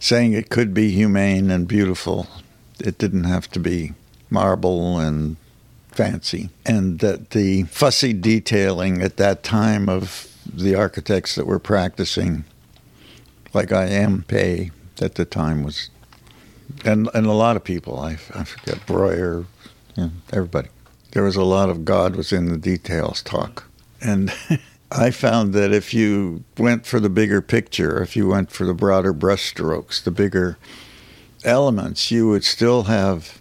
saying 0.00 0.32
it 0.32 0.50
could 0.50 0.74
be 0.74 0.90
humane 0.90 1.48
and 1.48 1.68
beautiful. 1.68 2.26
It 2.80 2.98
didn't 2.98 3.24
have 3.24 3.48
to 3.52 3.60
be 3.60 3.92
marble 4.30 4.98
and 4.98 5.36
fancy, 5.92 6.50
and 6.66 6.98
that 6.98 7.30
the 7.30 7.62
fussy 7.64 8.12
detailing 8.12 9.00
at 9.00 9.16
that 9.18 9.44
time 9.44 9.88
of 9.88 10.28
the 10.52 10.74
architects 10.74 11.36
that 11.36 11.46
were 11.46 11.60
practicing, 11.60 12.46
like 13.52 13.70
I. 13.70 13.86
M. 13.86 14.24
Pei 14.26 14.72
at 15.00 15.14
the 15.14 15.24
time, 15.24 15.62
was 15.62 15.90
and 16.84 17.08
and 17.14 17.26
a 17.26 17.32
lot 17.32 17.56
of 17.56 17.64
people. 17.64 17.98
I, 17.98 18.12
I 18.34 18.44
forget 18.44 18.84
Breuer, 18.86 19.46
everybody. 20.32 20.68
There 21.12 21.22
was 21.22 21.36
a 21.36 21.44
lot 21.44 21.70
of 21.70 21.84
God 21.84 22.16
was 22.16 22.32
in 22.32 22.46
the 22.46 22.58
details 22.58 23.22
talk, 23.22 23.64
and 24.00 24.32
I 24.90 25.10
found 25.10 25.54
that 25.54 25.72
if 25.72 25.92
you 25.92 26.44
went 26.56 26.86
for 26.86 27.00
the 27.00 27.08
bigger 27.08 27.40
picture, 27.40 28.02
if 28.02 28.16
you 28.16 28.28
went 28.28 28.50
for 28.50 28.64
the 28.64 28.74
broader 28.74 29.12
brushstrokes, 29.12 30.02
the 30.02 30.10
bigger 30.10 30.56
elements, 31.44 32.10
you 32.10 32.28
would 32.28 32.44
still 32.44 32.84
have 32.84 33.40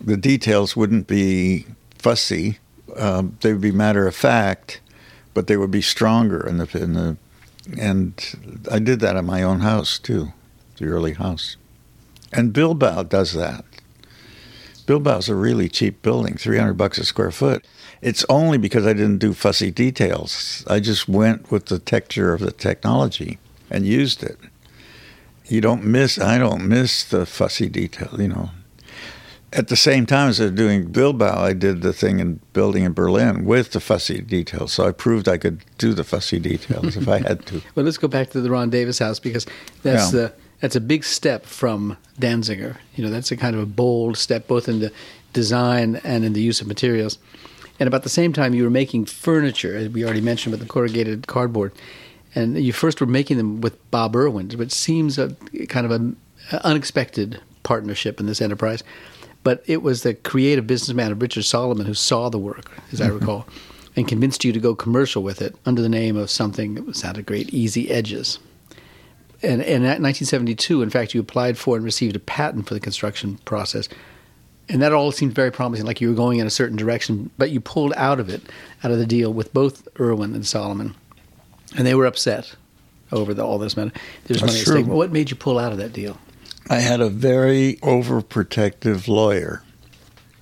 the 0.00 0.16
details 0.16 0.76
wouldn't 0.76 1.06
be 1.06 1.66
fussy. 1.98 2.58
Um, 2.96 3.38
they 3.40 3.52
would 3.52 3.62
be 3.62 3.72
matter 3.72 4.06
of 4.06 4.14
fact, 4.14 4.80
but 5.32 5.46
they 5.46 5.56
would 5.56 5.70
be 5.70 5.82
stronger 5.82 6.46
in 6.46 6.58
the 6.58 6.68
in 6.78 6.92
the. 6.94 7.16
And 7.78 8.60
I 8.70 8.80
did 8.80 9.00
that 9.00 9.16
in 9.16 9.24
my 9.24 9.42
own 9.42 9.60
house 9.60 9.98
too, 9.98 10.32
the 10.78 10.86
early 10.86 11.12
house. 11.12 11.56
And 12.32 12.52
Bilbao 12.52 13.04
does 13.04 13.32
that. 13.34 13.64
Bilbao's 14.86 15.28
a 15.28 15.34
really 15.34 15.68
cheap 15.68 16.02
building, 16.02 16.34
300 16.34 16.74
bucks 16.74 16.98
a 16.98 17.04
square 17.04 17.30
foot. 17.30 17.64
It's 18.00 18.24
only 18.28 18.58
because 18.58 18.84
I 18.86 18.92
didn't 18.94 19.18
do 19.18 19.32
fussy 19.32 19.70
details. 19.70 20.64
I 20.68 20.80
just 20.80 21.08
went 21.08 21.50
with 21.52 21.66
the 21.66 21.78
texture 21.78 22.32
of 22.32 22.40
the 22.40 22.50
technology 22.50 23.38
and 23.70 23.86
used 23.86 24.22
it. 24.24 24.38
You 25.46 25.60
don't 25.60 25.84
miss, 25.84 26.18
I 26.18 26.38
don't 26.38 26.66
miss 26.66 27.04
the 27.04 27.26
fussy 27.26 27.68
detail, 27.68 28.20
you 28.20 28.28
know. 28.28 28.50
At 29.52 29.68
the 29.68 29.76
same 29.76 30.06
time 30.06 30.30
as 30.30 30.40
I 30.40 30.44
was 30.44 30.52
doing 30.52 30.86
Bilbao, 30.86 31.44
I 31.44 31.52
did 31.52 31.82
the 31.82 31.92
thing 31.92 32.20
in 32.20 32.40
building 32.54 32.84
in 32.84 32.92
Berlin 32.94 33.44
with 33.44 33.72
the 33.72 33.80
fussy 33.80 34.20
details. 34.22 34.72
So 34.72 34.88
I 34.88 34.92
proved 34.92 35.28
I 35.28 35.36
could 35.36 35.62
do 35.76 35.92
the 35.92 36.04
fussy 36.04 36.40
details 36.40 36.96
if 36.96 37.06
I 37.06 37.18
had 37.18 37.44
to. 37.46 37.60
Well, 37.74 37.84
let's 37.84 37.98
go 37.98 38.08
back 38.08 38.30
to 38.30 38.40
the 38.40 38.50
Ron 38.50 38.70
Davis 38.70 38.98
house 38.98 39.20
because 39.20 39.46
that's 39.82 40.12
Yeah. 40.12 40.20
the 40.20 40.32
that's 40.62 40.76
a 40.76 40.80
big 40.80 41.02
step 41.02 41.44
from 41.44 41.96
Danziger. 42.20 42.76
You 42.94 43.04
know, 43.04 43.10
that's 43.10 43.32
a 43.32 43.36
kind 43.36 43.56
of 43.56 43.62
a 43.62 43.66
bold 43.66 44.16
step 44.16 44.46
both 44.46 44.68
in 44.68 44.78
the 44.78 44.92
design 45.32 46.00
and 46.04 46.24
in 46.24 46.34
the 46.34 46.40
use 46.40 46.60
of 46.60 46.68
materials. 46.68 47.18
And 47.80 47.88
about 47.88 48.04
the 48.04 48.08
same 48.08 48.32
time, 48.32 48.54
you 48.54 48.62
were 48.62 48.70
making 48.70 49.06
furniture, 49.06 49.76
as 49.76 49.88
we 49.88 50.04
already 50.04 50.20
mentioned, 50.20 50.52
with 50.52 50.60
the 50.60 50.68
corrugated 50.68 51.26
cardboard. 51.26 51.72
And 52.36 52.62
you 52.62 52.72
first 52.72 53.00
were 53.00 53.08
making 53.08 53.38
them 53.38 53.60
with 53.60 53.90
Bob 53.90 54.14
Irwin, 54.14 54.50
which 54.50 54.70
seems 54.70 55.18
a 55.18 55.34
kind 55.68 55.84
of 55.84 55.90
an 55.90 56.16
unexpected 56.62 57.40
partnership 57.64 58.20
in 58.20 58.26
this 58.26 58.40
enterprise. 58.40 58.84
But 59.42 59.64
it 59.66 59.82
was 59.82 60.04
the 60.04 60.14
creative 60.14 60.68
businessman 60.68 61.10
of 61.10 61.20
Richard 61.20 61.44
Solomon 61.44 61.86
who 61.86 61.94
saw 61.94 62.28
the 62.28 62.38
work, 62.38 62.70
as 62.92 63.00
I 63.00 63.06
mm-hmm. 63.06 63.18
recall, 63.18 63.46
and 63.96 64.06
convinced 64.06 64.44
you 64.44 64.52
to 64.52 64.60
go 64.60 64.76
commercial 64.76 65.24
with 65.24 65.42
it 65.42 65.56
under 65.66 65.82
the 65.82 65.88
name 65.88 66.16
of 66.16 66.30
something 66.30 66.76
that 66.76 66.94
sounded 66.94 67.26
great, 67.26 67.52
Easy 67.52 67.90
Edges. 67.90 68.38
And, 69.42 69.60
and 69.60 69.84
in 69.84 70.02
1972, 70.02 70.82
in 70.82 70.90
fact, 70.90 71.14
you 71.14 71.20
applied 71.20 71.58
for 71.58 71.76
and 71.76 71.84
received 71.84 72.14
a 72.14 72.20
patent 72.20 72.68
for 72.68 72.74
the 72.74 72.80
construction 72.80 73.38
process. 73.44 73.88
And 74.68 74.80
that 74.80 74.92
all 74.92 75.10
seemed 75.10 75.34
very 75.34 75.50
promising, 75.50 75.84
like 75.84 76.00
you 76.00 76.08
were 76.08 76.14
going 76.14 76.38
in 76.38 76.46
a 76.46 76.50
certain 76.50 76.76
direction, 76.76 77.30
but 77.36 77.50
you 77.50 77.60
pulled 77.60 77.92
out 77.94 78.20
of 78.20 78.28
it, 78.28 78.42
out 78.84 78.92
of 78.92 78.98
the 78.98 79.06
deal 79.06 79.32
with 79.32 79.52
both 79.52 79.86
Irwin 79.98 80.34
and 80.34 80.46
Solomon. 80.46 80.94
And 81.76 81.86
they 81.86 81.94
were 81.94 82.06
upset 82.06 82.54
over 83.10 83.34
the, 83.34 83.44
all 83.44 83.58
this 83.58 83.76
matter. 83.76 83.92
There's 84.24 84.40
money 84.40 84.60
at 84.60 84.66
stake. 84.66 84.86
What 84.86 85.12
made 85.12 85.30
you 85.30 85.36
pull 85.36 85.58
out 85.58 85.72
of 85.72 85.78
that 85.78 85.92
deal? 85.92 86.18
I 86.70 86.76
had 86.76 87.00
a 87.00 87.08
very 87.08 87.74
overprotective 87.82 89.08
lawyer 89.08 89.62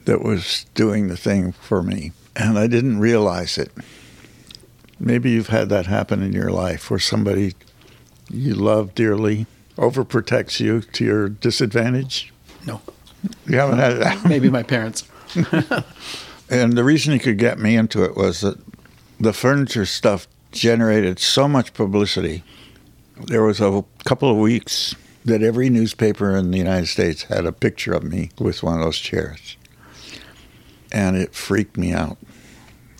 that 0.04 0.22
was 0.22 0.66
doing 0.74 1.08
the 1.08 1.16
thing 1.16 1.52
for 1.52 1.82
me, 1.82 2.12
and 2.36 2.58
I 2.58 2.66
didn't 2.66 3.00
realize 3.00 3.58
it. 3.58 3.72
Maybe 4.98 5.30
you've 5.30 5.48
had 5.48 5.70
that 5.70 5.86
happen 5.86 6.22
in 6.22 6.32
your 6.32 6.50
life 6.50 6.90
where 6.90 7.00
somebody 7.00 7.54
you 8.30 8.54
love 8.54 8.94
dearly 8.94 9.46
overprotects 9.76 10.60
you 10.60 10.80
to 10.80 11.04
your 11.04 11.28
disadvantage. 11.28 12.32
No, 12.66 12.80
You 13.46 13.56
haven't 13.58 13.78
had 13.78 13.96
that. 13.98 14.24
maybe 14.28 14.50
my 14.50 14.62
parents. 14.62 15.08
And 16.50 16.72
the 16.72 16.82
reason 16.82 17.12
he 17.12 17.20
could 17.20 17.38
get 17.38 17.60
me 17.60 17.76
into 17.76 18.02
it 18.02 18.16
was 18.16 18.40
that 18.40 18.58
the 19.20 19.32
furniture 19.32 19.86
stuff 19.86 20.26
generated 20.50 21.20
so 21.20 21.46
much 21.46 21.72
publicity. 21.74 22.42
There 23.16 23.44
was 23.44 23.60
a 23.60 23.84
couple 24.04 24.28
of 24.28 24.36
weeks 24.36 24.96
that 25.24 25.42
every 25.42 25.70
newspaper 25.70 26.36
in 26.36 26.50
the 26.50 26.58
United 26.58 26.86
States 26.88 27.22
had 27.24 27.46
a 27.46 27.52
picture 27.52 27.92
of 27.92 28.02
me 28.02 28.30
with 28.40 28.64
one 28.64 28.78
of 28.78 28.84
those 28.84 28.98
chairs. 28.98 29.56
And 30.90 31.16
it 31.16 31.34
freaked 31.36 31.76
me 31.76 31.92
out. 31.92 32.18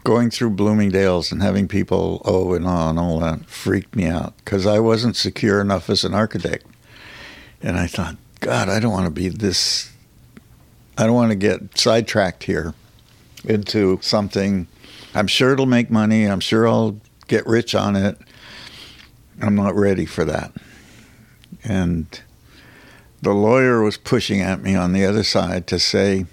Going 0.03 0.31
through 0.31 0.51
Bloomingdale's 0.51 1.31
and 1.31 1.43
having 1.43 1.69
people 1.69 2.23
oh 2.25 2.55
and 2.55 2.67
on 2.67 2.91
and 2.91 2.99
all 2.99 3.21
that 3.21 3.47
freaked 3.47 3.95
me 3.95 4.07
out 4.07 4.35
because 4.39 4.67
I 4.67 4.79
wasn't 4.79 5.17
secure 5.17 5.61
enough 5.61 5.91
as 5.91 6.05
an 6.05 6.15
architect. 6.15 6.67
And 7.63 7.79
I 7.79 7.87
thought, 7.87 8.17
God, 8.41 8.69
I 8.71 8.81
don't 8.81 8.93
want 8.93 9.05
to 9.05 9.11
be 9.11 9.29
this, 9.29 9.93
I 10.97 11.05
don't 11.05 11.15
want 11.15 11.31
to 11.31 11.37
get 11.37 11.79
sidetracked 11.79 12.45
here 12.45 12.75
into 13.45 13.99
something. 14.01 14.67
I'm 15.15 15.27
sure 15.27 15.53
it'll 15.53 15.67
make 15.67 15.91
money. 15.91 16.25
I'm 16.25 16.41
sure 16.41 16.67
I'll 16.67 16.99
get 17.29 17.47
rich 17.47 17.75
on 17.75 17.97
it. 17.97 18.19
I'm 19.43 19.55
not 19.55 19.75
ready 19.75 20.07
for 20.07 20.25
that. 20.25 20.53
And 21.65 22.21
the 23.23 23.33
lawyer 23.33 23.83
was 23.83 23.97
pushing 23.97 24.41
at 24.41 24.63
me 24.63 24.75
on 24.75 24.93
the 24.93 25.05
other 25.05 25.23
side 25.23 25.67
to 25.69 25.79
say, 25.79 26.27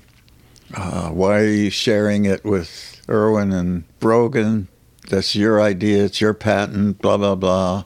uh, 0.73 1.09
Why 1.09 1.39
are 1.39 1.45
you 1.45 1.69
sharing 1.69 2.25
it 2.25 2.45
with 2.45 2.96
Irwin 3.09 3.51
and 3.51 3.83
Brogan? 3.99 4.67
That's 5.09 5.35
your 5.35 5.61
idea. 5.61 6.05
It's 6.05 6.19
your 6.19 6.33
patent, 6.33 6.99
blah, 6.99 7.17
blah, 7.17 7.35
blah. 7.35 7.83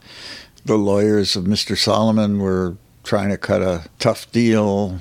The 0.65 0.77
lawyers 0.77 1.35
of 1.35 1.45
Mr. 1.45 1.77
Solomon 1.77 2.39
were 2.39 2.77
trying 3.03 3.29
to 3.29 3.37
cut 3.37 3.61
a 3.61 3.85
tough 3.99 4.31
deal. 4.31 4.99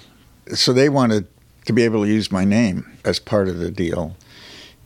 So 0.55 0.73
they 0.73 0.89
wanted 0.89 1.27
to 1.67 1.73
be 1.73 1.83
able 1.83 2.05
to 2.05 2.11
use 2.11 2.33
my 2.33 2.45
name 2.45 2.99
as 3.05 3.19
part 3.19 3.49
of 3.49 3.59
the 3.59 3.71
deal. 3.71 4.17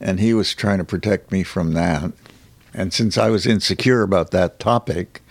And 0.00 0.20
he 0.20 0.34
was 0.34 0.54
trying 0.54 0.78
to 0.78 0.84
protect 0.84 1.32
me 1.32 1.42
from 1.42 1.72
that. 1.72 2.12
And 2.72 2.92
since 2.92 3.16
I 3.16 3.30
was 3.30 3.46
insecure 3.46 4.02
about 4.02 4.32
that 4.32 4.58
topic, 4.58 5.22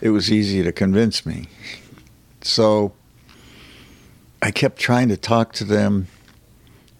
it 0.00 0.10
was 0.10 0.30
easy 0.30 0.62
to 0.62 0.72
convince 0.72 1.24
me. 1.24 1.48
So 2.42 2.92
I 4.42 4.50
kept 4.50 4.78
trying 4.78 5.08
to 5.08 5.16
talk 5.16 5.52
to 5.54 5.64
them. 5.64 6.08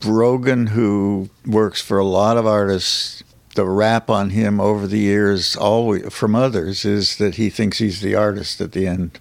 Brogan, 0.05 0.69
who 0.69 1.31
works 1.47 1.81
for 1.81 1.99
a 1.99 2.05
lot 2.05 2.37
of 2.37 2.47
artists, 2.47 3.25
the 3.55 3.65
rap 3.65 4.11
on 4.11 4.31
him 4.31 4.61
over 4.61 4.87
the 4.87 4.99
years, 4.99 5.57
always 5.57 6.13
from 6.13 6.35
others, 6.35 6.85
is 6.85 7.17
that 7.17 7.37
he 7.37 7.51
thinks 7.51 7.79
he's 7.79 8.01
the 8.01 8.15
artist 8.15 8.61
at 8.61 8.73
the 8.73 8.87
end. 8.87 9.19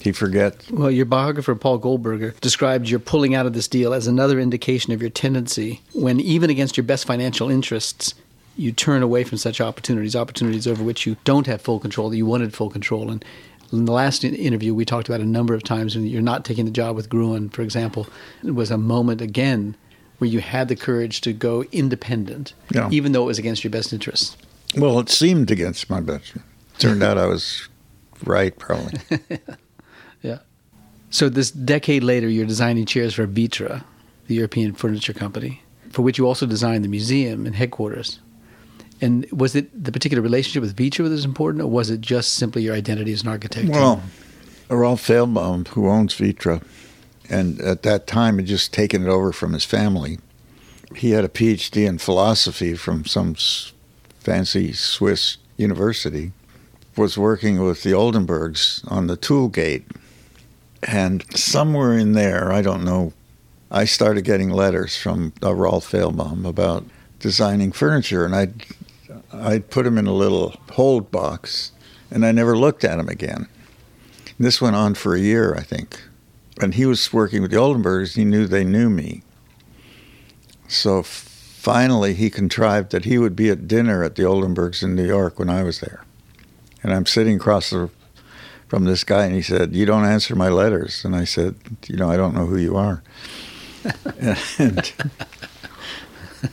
He 0.00 0.12
forgets. 0.12 0.70
Well, 0.70 0.90
your 0.90 1.06
biographer, 1.06 1.54
Paul 1.54 1.78
Goldberger, 1.78 2.34
described 2.40 2.88
your 2.88 3.00
pulling 3.00 3.34
out 3.34 3.46
of 3.46 3.54
this 3.54 3.68
deal 3.68 3.94
as 3.94 4.06
another 4.06 4.38
indication 4.38 4.92
of 4.92 5.00
your 5.00 5.10
tendency 5.10 5.80
when, 5.92 6.20
even 6.20 6.50
against 6.50 6.76
your 6.76 6.84
best 6.84 7.06
financial 7.06 7.50
interests, 7.50 8.14
you 8.56 8.70
turn 8.70 9.02
away 9.02 9.24
from 9.24 9.38
such 9.38 9.60
opportunities, 9.60 10.14
opportunities 10.14 10.66
over 10.66 10.82
which 10.82 11.06
you 11.06 11.16
don't 11.24 11.46
have 11.46 11.60
full 11.60 11.80
control, 11.80 12.10
that 12.10 12.16
you 12.16 12.26
wanted 12.26 12.54
full 12.54 12.70
control. 12.70 13.10
And 13.10 13.24
in 13.78 13.84
the 13.84 13.92
last 13.92 14.24
interview, 14.24 14.74
we 14.74 14.84
talked 14.84 15.08
about 15.08 15.20
a 15.20 15.26
number 15.26 15.54
of 15.54 15.62
times 15.62 15.94
when 15.94 16.06
you're 16.06 16.22
not 16.22 16.44
taking 16.44 16.64
the 16.64 16.70
job 16.70 16.96
with 16.96 17.08
Gruen, 17.08 17.48
for 17.48 17.62
example. 17.62 18.06
It 18.42 18.52
was 18.52 18.70
a 18.70 18.78
moment 18.78 19.20
again 19.20 19.76
where 20.18 20.30
you 20.30 20.40
had 20.40 20.68
the 20.68 20.76
courage 20.76 21.20
to 21.22 21.32
go 21.32 21.64
independent, 21.72 22.54
yeah. 22.70 22.88
even 22.90 23.12
though 23.12 23.22
it 23.24 23.26
was 23.26 23.38
against 23.38 23.64
your 23.64 23.70
best 23.70 23.92
interests. 23.92 24.36
Well, 24.76 24.98
it 24.98 25.08
seemed 25.08 25.50
against 25.50 25.90
my 25.90 26.00
best. 26.00 26.34
Turned 26.78 27.02
out 27.02 27.18
I 27.18 27.26
was 27.26 27.68
right, 28.24 28.56
probably. 28.58 29.00
yeah. 30.22 30.38
So 31.10 31.28
this 31.28 31.50
decade 31.50 32.02
later, 32.02 32.28
you're 32.28 32.46
designing 32.46 32.86
chairs 32.86 33.14
for 33.14 33.26
Vitra, 33.26 33.84
the 34.26 34.34
European 34.34 34.72
furniture 34.72 35.12
company, 35.12 35.62
for 35.90 36.02
which 36.02 36.18
you 36.18 36.26
also 36.26 36.46
designed 36.46 36.84
the 36.84 36.88
museum 36.88 37.46
and 37.46 37.54
headquarters. 37.54 38.18
And 39.00 39.30
was 39.30 39.54
it 39.54 39.84
the 39.84 39.92
particular 39.92 40.22
relationship 40.22 40.62
with 40.62 40.76
Vitra 40.76 41.04
that 41.04 41.10
was 41.10 41.24
important, 41.24 41.62
or 41.62 41.66
was 41.66 41.90
it 41.90 42.00
just 42.00 42.34
simply 42.34 42.62
your 42.62 42.74
identity 42.74 43.12
as 43.12 43.22
an 43.22 43.28
architect? 43.28 43.68
Well, 43.68 44.02
Rolf 44.68 45.06
Fehlbaum, 45.06 45.68
who 45.68 45.88
owns 45.88 46.14
Vitra, 46.14 46.62
and 47.28 47.60
at 47.60 47.82
that 47.82 48.06
time 48.06 48.36
had 48.38 48.46
just 48.46 48.72
taken 48.72 49.02
it 49.02 49.08
over 49.08 49.32
from 49.32 49.52
his 49.52 49.64
family. 49.64 50.18
He 50.94 51.10
had 51.10 51.24
a 51.24 51.28
PhD 51.28 51.86
in 51.86 51.98
philosophy 51.98 52.74
from 52.74 53.04
some 53.04 53.34
fancy 54.20 54.72
Swiss 54.72 55.38
university, 55.56 56.32
was 56.96 57.18
working 57.18 57.60
with 57.62 57.82
the 57.82 57.90
Oldenburgs 57.90 58.90
on 58.90 59.06
the 59.06 59.16
tool 59.16 59.48
gate. 59.48 59.84
And 60.82 61.24
somewhere 61.36 61.96
in 61.98 62.12
there, 62.12 62.52
I 62.52 62.62
don't 62.62 62.84
know, 62.84 63.12
I 63.70 63.84
started 63.86 64.22
getting 64.22 64.50
letters 64.50 64.96
from 64.96 65.32
uh, 65.42 65.54
Rolf 65.54 65.90
Fehlbaum 65.90 66.46
about 66.46 66.84
designing 67.18 67.72
furniture, 67.72 68.24
and 68.24 68.34
I'd, 68.34 68.64
I'd 69.42 69.70
put 69.70 69.86
him 69.86 69.98
in 69.98 70.06
a 70.06 70.12
little 70.12 70.54
hold 70.72 71.10
box, 71.10 71.72
and 72.10 72.24
I 72.24 72.32
never 72.32 72.56
looked 72.56 72.84
at 72.84 72.98
him 72.98 73.08
again. 73.08 73.48
And 74.36 74.46
this 74.46 74.60
went 74.60 74.76
on 74.76 74.94
for 74.94 75.14
a 75.14 75.20
year, 75.20 75.54
I 75.54 75.62
think. 75.62 76.00
And 76.60 76.74
he 76.74 76.86
was 76.86 77.12
working 77.12 77.42
with 77.42 77.50
the 77.50 77.56
Oldenburgs, 77.56 78.14
he 78.14 78.24
knew 78.24 78.46
they 78.46 78.64
knew 78.64 78.88
me. 78.88 79.22
So 80.68 81.02
finally 81.02 82.14
he 82.14 82.30
contrived 82.30 82.92
that 82.92 83.04
he 83.04 83.18
would 83.18 83.34
be 83.34 83.50
at 83.50 83.68
dinner 83.68 84.02
at 84.04 84.14
the 84.14 84.22
Oldenburgs 84.22 84.82
in 84.82 84.94
New 84.94 85.06
York 85.06 85.38
when 85.38 85.50
I 85.50 85.62
was 85.62 85.80
there. 85.80 86.04
And 86.82 86.92
I'm 86.92 87.06
sitting 87.06 87.36
across 87.36 87.70
the, 87.70 87.90
from 88.68 88.84
this 88.84 89.04
guy, 89.04 89.24
and 89.24 89.34
he 89.34 89.42
said, 89.42 89.74
You 89.74 89.86
don't 89.86 90.04
answer 90.04 90.36
my 90.36 90.48
letters. 90.48 91.04
And 91.04 91.16
I 91.16 91.24
said, 91.24 91.56
You 91.86 91.96
know, 91.96 92.10
I 92.10 92.16
don't 92.16 92.34
know 92.34 92.46
who 92.46 92.58
you 92.58 92.76
are. 92.76 93.02
and, 94.58 94.92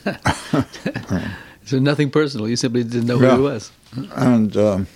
so 1.72 1.78
nothing 1.78 2.10
personal. 2.10 2.48
You 2.48 2.56
simply 2.56 2.84
didn't 2.84 3.06
know 3.06 3.16
who 3.16 3.24
yeah. 3.24 3.36
he 3.36 3.42
was. 3.42 3.72
And 4.14 4.54
um, 4.58 4.86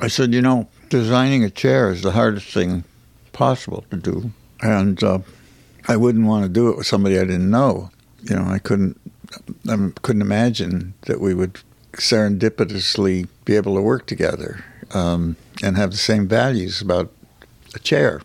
I 0.00 0.08
said, 0.08 0.34
You 0.34 0.42
know, 0.42 0.68
designing 0.88 1.44
a 1.44 1.50
chair 1.50 1.90
is 1.92 2.02
the 2.02 2.10
hardest 2.10 2.48
thing 2.48 2.82
possible 3.32 3.84
to 3.92 3.96
do. 3.96 4.32
And 4.60 5.02
uh, 5.04 5.20
I 5.86 5.96
wouldn't 5.96 6.26
want 6.26 6.42
to 6.42 6.48
do 6.48 6.68
it 6.68 6.76
with 6.76 6.86
somebody 6.88 7.16
I 7.16 7.22
didn't 7.24 7.48
know. 7.48 7.92
You 8.22 8.34
know, 8.34 8.42
I 8.42 8.58
couldn't 8.58 9.00
I 9.68 9.76
couldn't 10.02 10.22
imagine 10.22 10.94
that 11.02 11.20
we 11.20 11.32
would 11.32 11.60
serendipitously 11.92 13.28
be 13.44 13.54
able 13.54 13.76
to 13.76 13.80
work 13.80 14.06
together 14.06 14.64
um, 14.92 15.36
and 15.62 15.76
have 15.76 15.92
the 15.92 15.96
same 15.96 16.26
values 16.26 16.82
about 16.82 17.12
a 17.72 17.78
chair. 17.78 18.20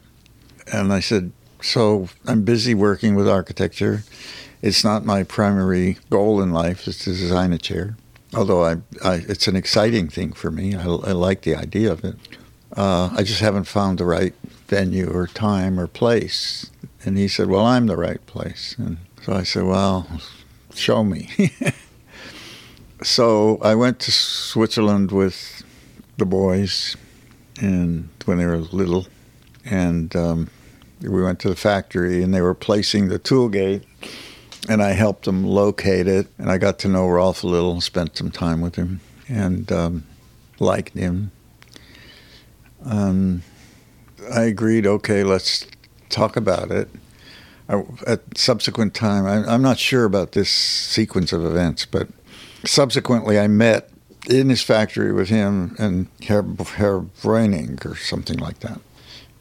And 0.73 0.91
I 0.91 1.01
said, 1.01 1.31
So 1.61 2.09
I'm 2.25 2.43
busy 2.43 2.73
working 2.73 3.13
with 3.13 3.29
architecture. 3.29 4.03
It's 4.65 4.83
not 4.83 5.05
my 5.05 5.21
primary 5.21 5.99
goal 6.09 6.41
in 6.41 6.51
life 6.51 6.87
is 6.87 6.97
to 7.03 7.11
design 7.11 7.53
a 7.53 7.59
chair, 7.59 7.97
although 8.33 8.65
I, 8.65 8.77
I 9.03 9.23
it's 9.29 9.47
an 9.47 9.55
exciting 9.55 10.07
thing 10.09 10.33
for 10.33 10.49
me. 10.49 10.73
I, 10.73 10.85
I 10.85 11.11
like 11.11 11.43
the 11.43 11.55
idea 11.55 11.91
of 11.91 12.03
it. 12.03 12.15
Uh, 12.75 13.11
I 13.15 13.21
just 13.21 13.41
haven't 13.41 13.65
found 13.65 13.99
the 13.99 14.05
right 14.05 14.33
venue 14.65 15.07
or 15.07 15.27
time 15.27 15.79
or 15.79 15.85
place. 15.85 16.71
And 17.03 17.15
he 17.15 17.27
said, 17.27 17.47
Well, 17.47 17.63
I'm 17.63 17.85
the 17.85 17.95
right 17.95 18.25
place. 18.25 18.75
And 18.79 18.97
so 19.21 19.33
I 19.33 19.43
said, 19.43 19.65
Well, 19.65 20.07
show 20.73 21.03
me. 21.03 21.29
so 23.03 23.59
I 23.61 23.75
went 23.75 23.99
to 23.99 24.11
Switzerland 24.11 25.11
with 25.11 25.61
the 26.17 26.25
boys, 26.25 26.97
and 27.61 28.09
when 28.25 28.39
they 28.39 28.47
were 28.47 28.57
little, 28.57 29.05
and 29.63 30.15
um, 30.15 30.49
we 31.01 31.21
went 31.21 31.39
to 31.41 31.49
the 31.49 31.55
factory, 31.55 32.23
and 32.23 32.33
they 32.33 32.41
were 32.41 32.55
placing 32.55 33.09
the 33.09 33.19
tool 33.19 33.47
gate, 33.47 33.83
and 34.67 34.81
I 34.81 34.91
helped 34.91 35.27
him 35.27 35.45
locate 35.45 36.07
it, 36.07 36.27
and 36.37 36.49
I 36.49 36.57
got 36.57 36.79
to 36.79 36.87
know 36.87 37.07
Rolf 37.07 37.43
a 37.43 37.47
little, 37.47 37.81
spent 37.81 38.17
some 38.17 38.31
time 38.31 38.61
with 38.61 38.75
him, 38.75 39.01
and 39.27 39.71
um, 39.71 40.03
liked 40.59 40.93
him. 40.93 41.31
Um, 42.83 43.43
I 44.33 44.43
agreed. 44.43 44.85
Okay, 44.85 45.23
let's 45.23 45.67
talk 46.09 46.35
about 46.35 46.71
it 46.71 46.89
at 47.67 48.37
subsequent 48.37 48.93
time, 48.93 49.25
I, 49.25 49.53
am 49.53 49.61
not 49.61 49.79
sure 49.79 50.05
about 50.05 50.33
this 50.33 50.49
sequence 50.49 51.33
of 51.33 51.43
events, 51.43 51.85
but 51.85 52.07
subsequently 52.65 53.39
I 53.39 53.47
met 53.47 53.89
in 54.29 54.49
his 54.49 54.61
factory 54.61 55.11
with 55.11 55.29
him 55.29 55.75
and 55.77 56.07
Herr, 56.23 56.43
Herr 56.43 56.99
Breuning 56.99 57.83
or 57.85 57.95
something 57.95 58.37
like 58.37 58.59
that. 58.59 58.79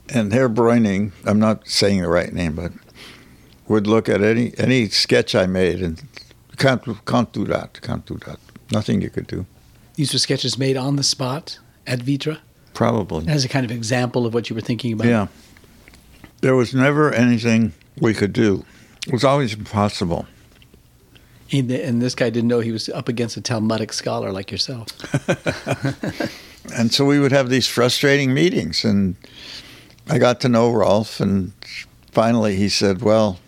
And 0.09 0.33
Herr 0.33 0.49
Breuning, 0.49 1.13
I'm 1.25 1.39
not 1.39 1.69
saying 1.69 2.03
the 2.03 2.09
right 2.09 2.33
name, 2.33 2.55
but 2.55 2.73
would 3.69 3.87
look 3.87 4.09
at 4.09 4.23
any 4.23 4.53
any 4.59 4.89
sketch 4.89 5.35
I 5.35 5.47
made 5.47 5.81
and 5.83 6.03
can't 6.57 6.83
can't 7.07 7.33
do 7.33 7.45
that, 7.47 7.81
can't 7.83 8.05
do 8.07 8.19
that. 8.27 8.39
Nothing 8.73 9.03
you 9.03 9.11
could 9.11 9.27
do. 9.27 9.47
These 9.95 10.13
were 10.13 10.19
sketches 10.19 10.59
made 10.59 10.77
on 10.77 10.97
the 10.97 11.03
spot 11.03 11.59
at 11.87 12.01
Vitra. 12.01 12.39
Probably 12.73 13.29
as 13.29 13.45
a 13.45 13.49
kind 13.49 13.65
of 13.65 13.71
example 13.71 14.27
of 14.27 14.35
what 14.35 14.51
you 14.51 14.57
were 14.57 14.63
thinking 14.63 14.93
about. 14.93 15.07
Yeah, 15.07 15.27
there 16.41 16.57
was 16.57 16.75
never 16.75 17.13
anything 17.13 17.73
we 18.01 18.15
could 18.15 18.33
do. 18.33 18.65
It 19.07 19.13
was 19.13 19.25
always 19.25 19.55
impossible. 19.55 20.27
And, 21.53 21.71
and 21.71 22.03
this 22.03 22.15
guy 22.15 22.31
didn't 22.31 22.49
know 22.49 22.61
he 22.61 22.73
was 22.73 22.89
up 22.89 23.09
against 23.09 23.37
a 23.37 23.41
Talmudic 23.41 23.93
scholar 23.93 24.33
like 24.33 24.51
yourself. 24.51 24.89
and 26.75 26.93
so 26.93 27.05
we 27.05 27.21
would 27.21 27.33
have 27.33 27.51
these 27.51 27.69
frustrating 27.69 28.35
meetings, 28.35 28.85
and 28.85 29.15
I 30.09 30.19
got 30.19 30.41
to 30.41 30.49
know 30.49 30.73
Rolf, 30.73 31.21
and 31.21 31.53
finally 32.11 32.57
he 32.57 32.69
said, 32.69 33.03
"Well, 33.03 33.39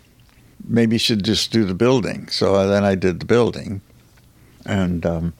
maybe 0.67 0.95
you 0.95 0.99
should 0.99 1.23
just 1.23 1.51
do 1.51 1.65
the 1.65 1.73
building." 1.73 2.27
So 2.29 2.67
then 2.67 2.83
I 2.83 2.95
did 2.95 3.19
the 3.19 3.25
building, 3.25 3.81
and 4.65 5.05
um, 5.05 5.33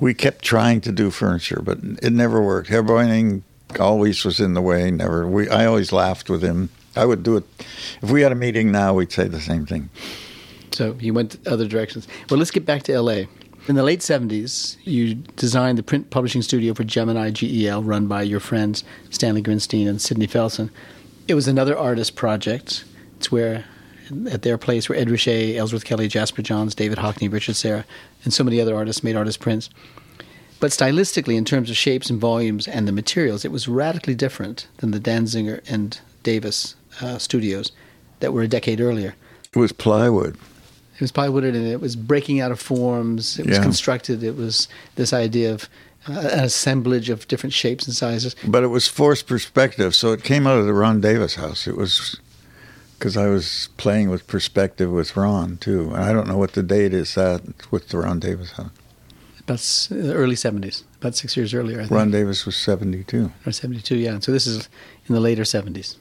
we 0.00 0.14
kept 0.14 0.44
trying 0.44 0.80
to 0.82 0.92
do 0.92 1.10
furniture, 1.10 1.60
but 1.62 1.78
it 2.02 2.12
never 2.12 2.42
worked. 2.42 2.70
Breuning 2.70 3.42
always 3.78 4.24
was 4.24 4.40
in 4.40 4.54
the 4.54 4.62
way. 4.62 4.90
Never. 4.90 5.26
We. 5.26 5.48
I 5.48 5.66
always 5.66 5.92
laughed 5.92 6.28
with 6.28 6.42
him 6.42 6.70
I 6.96 7.04
would 7.04 7.22
do 7.22 7.36
it. 7.36 7.44
If 8.02 8.10
we 8.10 8.22
had 8.22 8.32
a 8.32 8.36
meeting 8.36 8.70
now, 8.70 8.94
we'd 8.94 9.12
say 9.12 9.28
the 9.28 9.40
same 9.40 9.66
thing. 9.66 9.88
So 10.72 10.96
you 11.00 11.14
went 11.14 11.36
other 11.46 11.66
directions. 11.66 12.06
Well, 12.28 12.38
let's 12.38 12.50
get 12.50 12.66
back 12.66 12.82
to 12.84 13.00
LA. 13.00 13.24
In 13.68 13.76
the 13.76 13.82
late 13.82 14.00
70s, 14.00 14.76
you 14.82 15.14
designed 15.14 15.78
the 15.78 15.82
print 15.82 16.10
publishing 16.10 16.42
studio 16.42 16.74
for 16.74 16.84
Gemini 16.84 17.30
GEL, 17.30 17.82
run 17.82 18.08
by 18.08 18.22
your 18.22 18.40
friends 18.40 18.82
Stanley 19.10 19.42
Grinstein 19.42 19.88
and 19.88 20.00
Sidney 20.02 20.26
Felsen. 20.26 20.70
It 21.28 21.34
was 21.34 21.46
another 21.46 21.78
artist 21.78 22.16
project. 22.16 22.84
It's 23.16 23.30
where, 23.30 23.64
at 24.30 24.42
their 24.42 24.58
place, 24.58 24.88
where 24.88 24.98
Ed 24.98 25.08
Ruscha, 25.08 25.56
Ellsworth 25.56 25.84
Kelly, 25.84 26.08
Jasper 26.08 26.42
Johns, 26.42 26.74
David 26.74 26.98
Hockney, 26.98 27.32
Richard 27.32 27.56
Serra, 27.56 27.84
and 28.24 28.32
so 28.32 28.44
many 28.44 28.60
other 28.60 28.74
artists 28.74 29.02
made 29.02 29.16
artist 29.16 29.40
prints. 29.40 29.70
But 30.60 30.70
stylistically, 30.70 31.36
in 31.36 31.44
terms 31.44 31.70
of 31.70 31.76
shapes 31.76 32.08
and 32.08 32.20
volumes 32.20 32.68
and 32.68 32.86
the 32.86 32.92
materials, 32.92 33.44
it 33.44 33.50
was 33.50 33.66
radically 33.66 34.14
different 34.14 34.68
than 34.76 34.92
the 34.92 35.00
Danziger 35.00 35.60
and 35.68 35.98
Davis 36.22 36.76
uh, 37.00 37.18
studios 37.18 37.72
that 38.20 38.32
were 38.32 38.42
a 38.42 38.48
decade 38.48 38.80
earlier. 38.80 39.16
It 39.52 39.58
was 39.58 39.72
plywood. 39.72 40.36
It 40.94 41.00
was 41.00 41.10
plywood, 41.10 41.42
and 41.42 41.66
it 41.66 41.80
was 41.80 41.96
breaking 41.96 42.40
out 42.40 42.52
of 42.52 42.60
forms. 42.60 43.38
It 43.38 43.46
was 43.46 43.56
yeah. 43.56 43.62
constructed. 43.62 44.22
It 44.22 44.36
was 44.36 44.68
this 44.94 45.12
idea 45.12 45.52
of 45.52 45.68
uh, 46.08 46.12
an 46.12 46.44
assemblage 46.44 47.10
of 47.10 47.26
different 47.26 47.52
shapes 47.52 47.86
and 47.86 47.94
sizes. 47.94 48.36
But 48.46 48.62
it 48.62 48.68
was 48.68 48.86
forced 48.86 49.26
perspective, 49.26 49.94
so 49.96 50.12
it 50.12 50.22
came 50.22 50.46
out 50.46 50.58
of 50.58 50.66
the 50.66 50.74
Ron 50.74 51.00
Davis 51.00 51.34
house. 51.34 51.66
It 51.66 51.76
was 51.76 52.20
because 53.02 53.16
I 53.16 53.26
was 53.26 53.68
playing 53.78 54.10
with 54.10 54.28
perspective 54.28 54.88
with 54.92 55.16
Ron 55.16 55.56
too. 55.56 55.90
And 55.92 56.04
I 56.04 56.12
don't 56.12 56.28
know 56.28 56.36
what 56.36 56.52
the 56.52 56.62
date 56.62 56.94
is 56.94 57.16
that 57.16 57.42
with 57.72 57.88
the 57.88 57.98
Ron 57.98 58.20
Davis 58.20 58.52
house. 58.52 58.70
About 59.40 59.88
uh, 59.90 60.14
early 60.14 60.36
seventies, 60.36 60.84
about 61.00 61.16
six 61.16 61.36
years 61.36 61.52
earlier. 61.52 61.78
I 61.78 61.82
think. 61.82 61.90
Ron 61.90 62.12
Davis 62.12 62.46
was 62.46 62.54
seventy-two. 62.54 63.32
Or 63.44 63.50
seventy-two, 63.50 63.96
yeah. 63.96 64.20
So 64.20 64.30
this 64.30 64.46
is 64.46 64.68
in 65.08 65.16
the 65.16 65.20
later 65.20 65.44
seventies. 65.44 65.96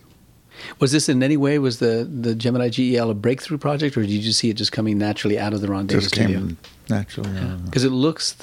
Was 0.80 0.92
this 0.92 1.10
in 1.10 1.24
any 1.24 1.38
way 1.38 1.58
was 1.58 1.80
the 1.80 2.08
the 2.22 2.36
Gemini 2.36 2.70
GEL 2.70 3.10
a 3.10 3.16
breakthrough 3.16 3.58
project, 3.58 3.98
or 3.98 4.02
did 4.02 4.12
you 4.12 4.32
see 4.32 4.52
it 4.52 4.58
just 4.58 4.72
coming 4.72 5.00
naturally 5.00 5.40
out 5.40 5.54
of 5.54 5.62
the 5.62 5.70
Ron 5.70 5.88
Davis 5.88 6.04
just 6.04 6.14
studio? 6.14 6.38
came 6.38 6.58
naturally 6.88 7.32
because 7.66 7.84
it 7.84 7.90
looks 7.90 8.36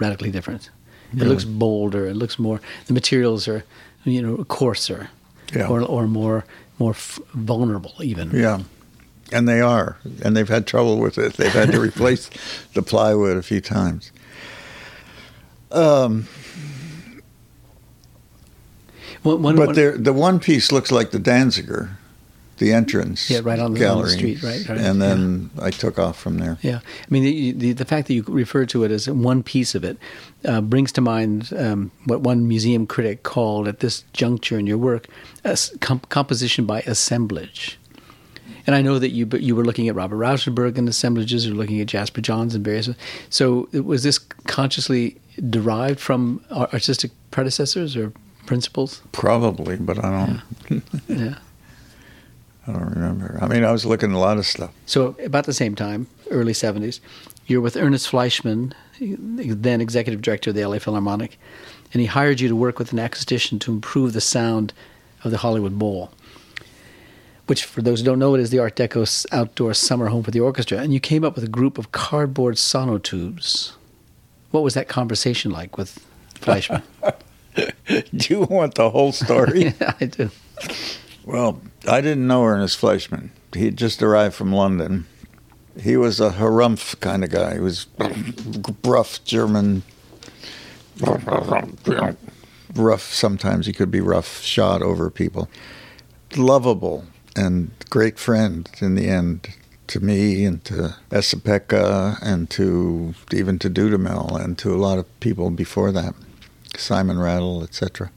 radically 0.00 0.32
different. 0.32 0.68
It 1.12 1.28
looks 1.28 1.44
bolder. 1.44 2.06
It 2.06 2.16
looks 2.16 2.40
more. 2.40 2.60
The 2.86 2.92
materials 2.92 3.46
are, 3.46 3.62
you 4.02 4.20
know, 4.20 4.42
coarser. 4.46 5.10
Yeah. 5.54 5.68
or 5.68 5.82
or 5.82 6.08
more 6.08 6.44
more 6.78 6.90
f- 6.92 7.20
vulnerable 7.34 7.94
even. 8.00 8.30
Yeah. 8.30 8.60
And 9.32 9.48
they 9.48 9.60
are. 9.60 9.96
And 10.22 10.36
they've 10.36 10.48
had 10.48 10.66
trouble 10.66 10.98
with 10.98 11.18
it. 11.18 11.34
They've 11.34 11.52
had 11.52 11.72
to 11.72 11.80
replace 11.90 12.30
the 12.74 12.82
plywood 12.82 13.36
a 13.36 13.42
few 13.42 13.60
times. 13.60 14.12
Um, 15.72 16.26
One, 19.22 19.42
one, 19.42 19.56
but 19.56 19.68
one- 19.68 20.02
the 20.02 20.12
one 20.12 20.38
piece 20.38 20.70
looks 20.70 20.92
like 20.92 21.10
the 21.10 21.18
Danziger, 21.18 21.96
the 22.58 22.72
entrance 22.72 23.28
Yeah, 23.30 23.40
right 23.42 23.58
on 23.58 23.58
the- 23.58 23.62
on 23.64 23.74
the 23.74 23.78
gallery. 23.80 24.10
street, 24.10 24.42
right, 24.42 24.68
right, 24.68 24.78
And 24.78 25.00
then 25.02 25.50
I 25.60 25.70
took 25.70 25.98
off 25.98 26.18
from 26.18 26.38
there. 26.38 26.58
Yeah, 26.62 26.78
I 26.84 27.06
mean 27.10 27.22
the, 27.24 27.52
the 27.52 27.72
the 27.72 27.84
fact 27.84 28.08
that 28.08 28.14
you 28.14 28.24
refer 28.28 28.64
to 28.66 28.84
it 28.84 28.90
as 28.90 29.08
one 29.08 29.42
piece 29.42 29.74
of 29.74 29.84
it 29.84 29.96
uh, 30.44 30.60
brings 30.60 30.92
to 30.92 31.00
mind 31.00 31.52
um, 31.56 31.90
what 32.04 32.20
one 32.20 32.46
museum 32.48 32.86
critic 32.86 33.22
called 33.22 33.66
at 33.68 33.80
this 33.80 34.04
juncture 34.12 34.58
in 34.58 34.66
your 34.66 34.78
work 34.78 35.06
a 35.44 35.58
comp- 35.80 36.08
composition 36.08 36.64
by 36.66 36.80
assemblage. 36.86 37.78
And 38.66 38.74
I 38.74 38.80
know 38.82 38.98
that 38.98 39.10
you 39.10 39.26
but 39.26 39.42
you 39.42 39.54
were 39.56 39.64
looking 39.64 39.88
at 39.88 39.94
Robert 39.94 40.16
Rauschenberg 40.16 40.78
and 40.78 40.88
assemblages, 40.88 41.46
you're 41.46 41.54
looking 41.54 41.80
at 41.80 41.86
Jasper 41.86 42.20
Johns 42.22 42.54
and 42.54 42.64
various. 42.64 42.88
So 43.30 43.68
was 43.72 44.02
this 44.04 44.18
consciously 44.46 45.16
derived 45.50 46.00
from 46.00 46.40
ar- 46.50 46.68
artistic 46.72 47.10
predecessors 47.30 47.94
or 47.96 48.12
principles? 48.46 49.02
Probably, 49.12 49.76
but 49.76 50.02
I 50.02 50.40
don't. 50.70 50.82
Yeah. 51.08 51.34
I 52.66 52.72
don't 52.72 52.90
remember. 52.90 53.38
I 53.40 53.46
mean, 53.46 53.64
I 53.64 53.72
was 53.72 53.84
looking 53.84 54.10
at 54.10 54.16
a 54.16 54.18
lot 54.18 54.38
of 54.38 54.46
stuff. 54.46 54.72
So 54.86 55.16
about 55.22 55.44
the 55.44 55.52
same 55.52 55.74
time, 55.74 56.06
early 56.30 56.52
'70s, 56.52 57.00
you're 57.46 57.60
with 57.60 57.76
Ernest 57.76 58.08
Fleischmann, 58.08 58.74
then 59.00 59.80
executive 59.80 60.22
director 60.22 60.50
of 60.50 60.56
the 60.56 60.64
LA 60.64 60.78
Philharmonic, 60.78 61.38
and 61.92 62.00
he 62.00 62.06
hired 62.06 62.40
you 62.40 62.48
to 62.48 62.56
work 62.56 62.78
with 62.78 62.92
an 62.92 62.98
acoustician 62.98 63.60
to 63.60 63.72
improve 63.72 64.12
the 64.12 64.20
sound 64.20 64.72
of 65.24 65.30
the 65.30 65.38
Hollywood 65.38 65.78
Bowl, 65.78 66.10
which, 67.46 67.64
for 67.64 67.82
those 67.82 68.00
who 68.00 68.06
don't 68.06 68.18
know, 68.18 68.34
it 68.34 68.40
is 68.40 68.50
the 68.50 68.58
Art 68.58 68.76
Deco 68.76 69.26
outdoor 69.32 69.74
summer 69.74 70.08
home 70.08 70.22
for 70.22 70.30
the 70.30 70.40
orchestra. 70.40 70.78
And 70.78 70.92
you 70.92 71.00
came 71.00 71.24
up 71.24 71.34
with 71.34 71.44
a 71.44 71.48
group 71.48 71.78
of 71.78 71.92
cardboard 71.92 72.56
sonotubes. 72.56 73.72
What 74.50 74.62
was 74.62 74.74
that 74.74 74.88
conversation 74.88 75.50
like 75.50 75.76
with 75.76 76.04
Fleischmann? 76.36 76.82
Do 77.86 78.34
you 78.34 78.40
want 78.42 78.74
the 78.74 78.90
whole 78.90 79.12
story? 79.12 79.64
yeah, 79.80 79.94
I 80.00 80.06
do. 80.06 80.30
Well, 81.24 81.62
I 81.88 82.00
didn't 82.02 82.26
know 82.26 82.44
Ernest 82.44 82.76
Fleischmann. 82.76 83.30
He 83.54 83.64
had 83.64 83.76
just 83.76 84.02
arrived 84.02 84.34
from 84.34 84.52
London. 84.52 85.06
He 85.80 85.96
was 85.96 86.20
a 86.20 86.32
harumph 86.32 87.00
kind 87.00 87.24
of 87.24 87.30
guy. 87.30 87.54
He 87.54 87.60
was 87.60 87.86
rough 88.84 89.24
German, 89.24 89.82
rough. 92.74 93.12
Sometimes 93.12 93.66
he 93.66 93.72
could 93.72 93.90
be 93.90 94.00
rough 94.00 94.42
shot 94.42 94.82
over 94.82 95.10
people. 95.10 95.48
Lovable 96.36 97.06
and 97.34 97.70
great 97.90 98.18
friend 98.18 98.68
in 98.80 98.94
the 98.94 99.08
end 99.08 99.48
to 99.86 100.00
me 100.00 100.44
and 100.44 100.64
to 100.64 100.96
Esa-Pekka 101.10 102.18
and 102.22 102.50
to 102.50 103.14
even 103.32 103.58
to 103.60 103.70
Dudamel 103.70 104.40
and 104.40 104.58
to 104.58 104.74
a 104.74 104.76
lot 104.76 104.98
of 104.98 105.20
people 105.20 105.50
before 105.50 105.90
that, 105.92 106.14
Simon 106.76 107.18
Rattle, 107.18 107.62
etc 107.62 108.10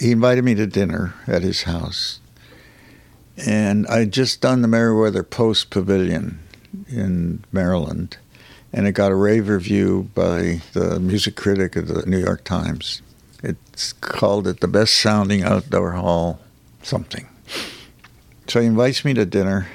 he 0.00 0.12
invited 0.12 0.42
me 0.42 0.54
to 0.54 0.66
dinner 0.66 1.14
at 1.26 1.42
his 1.42 1.64
house. 1.64 2.20
And 3.36 3.86
I'd 3.86 4.12
just 4.12 4.40
done 4.40 4.62
the 4.62 4.68
Merriweather 4.68 5.22
Post 5.22 5.68
Pavilion 5.68 6.38
in 6.88 7.44
Maryland, 7.52 8.16
and 8.72 8.86
it 8.86 8.92
got 8.92 9.12
a 9.12 9.14
rave 9.14 9.48
review 9.48 10.08
by 10.14 10.62
the 10.72 10.98
music 10.98 11.36
critic 11.36 11.76
of 11.76 11.88
the 11.88 12.06
New 12.06 12.18
York 12.18 12.44
Times. 12.44 13.02
It's 13.42 13.92
called 13.92 14.46
it 14.46 14.60
the 14.60 14.68
best 14.68 14.94
sounding 14.94 15.42
outdoor 15.42 15.92
hall 15.92 16.40
something. 16.82 17.28
So 18.48 18.60
he 18.60 18.66
invites 18.66 19.04
me 19.04 19.12
to 19.14 19.26
dinner, 19.26 19.68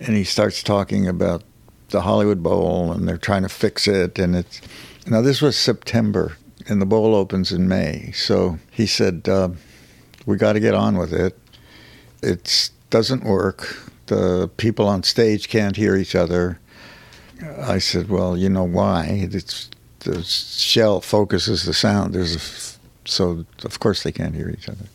and 0.00 0.16
he 0.16 0.24
starts 0.24 0.62
talking 0.62 1.06
about 1.06 1.44
the 1.90 2.02
Hollywood 2.02 2.42
Bowl, 2.42 2.90
and 2.90 3.06
they're 3.06 3.16
trying 3.16 3.42
to 3.42 3.48
fix 3.48 3.86
it, 3.86 4.18
and 4.18 4.34
it's 4.34 4.60
now 5.06 5.20
this 5.20 5.40
was 5.40 5.56
September 5.56 6.36
and 6.68 6.80
the 6.80 6.86
bowl 6.86 7.14
opens 7.14 7.52
in 7.52 7.68
May. 7.68 8.12
So 8.12 8.58
he 8.70 8.86
said, 8.86 9.28
uh, 9.28 9.50
"We 10.24 10.36
got 10.36 10.54
to 10.54 10.60
get 10.60 10.74
on 10.74 10.96
with 10.98 11.12
it. 11.12 11.38
It 12.22 12.70
doesn't 12.90 13.24
work. 13.24 13.90
The 14.06 14.48
people 14.56 14.86
on 14.88 15.02
stage 15.02 15.48
can't 15.48 15.76
hear 15.76 15.96
each 15.96 16.14
other." 16.14 16.58
I 17.60 17.78
said, 17.78 18.08
"Well, 18.08 18.36
you 18.36 18.48
know 18.48 18.64
why? 18.64 19.28
It's 19.32 19.70
the 20.00 20.22
shell 20.22 21.00
focuses 21.00 21.64
the 21.64 21.74
sound. 21.74 22.14
There's 22.14 22.78
so 23.04 23.44
of 23.64 23.78
course 23.80 24.02
they 24.02 24.12
can't 24.12 24.34
hear 24.34 24.48
each 24.48 24.68
other." 24.68 24.86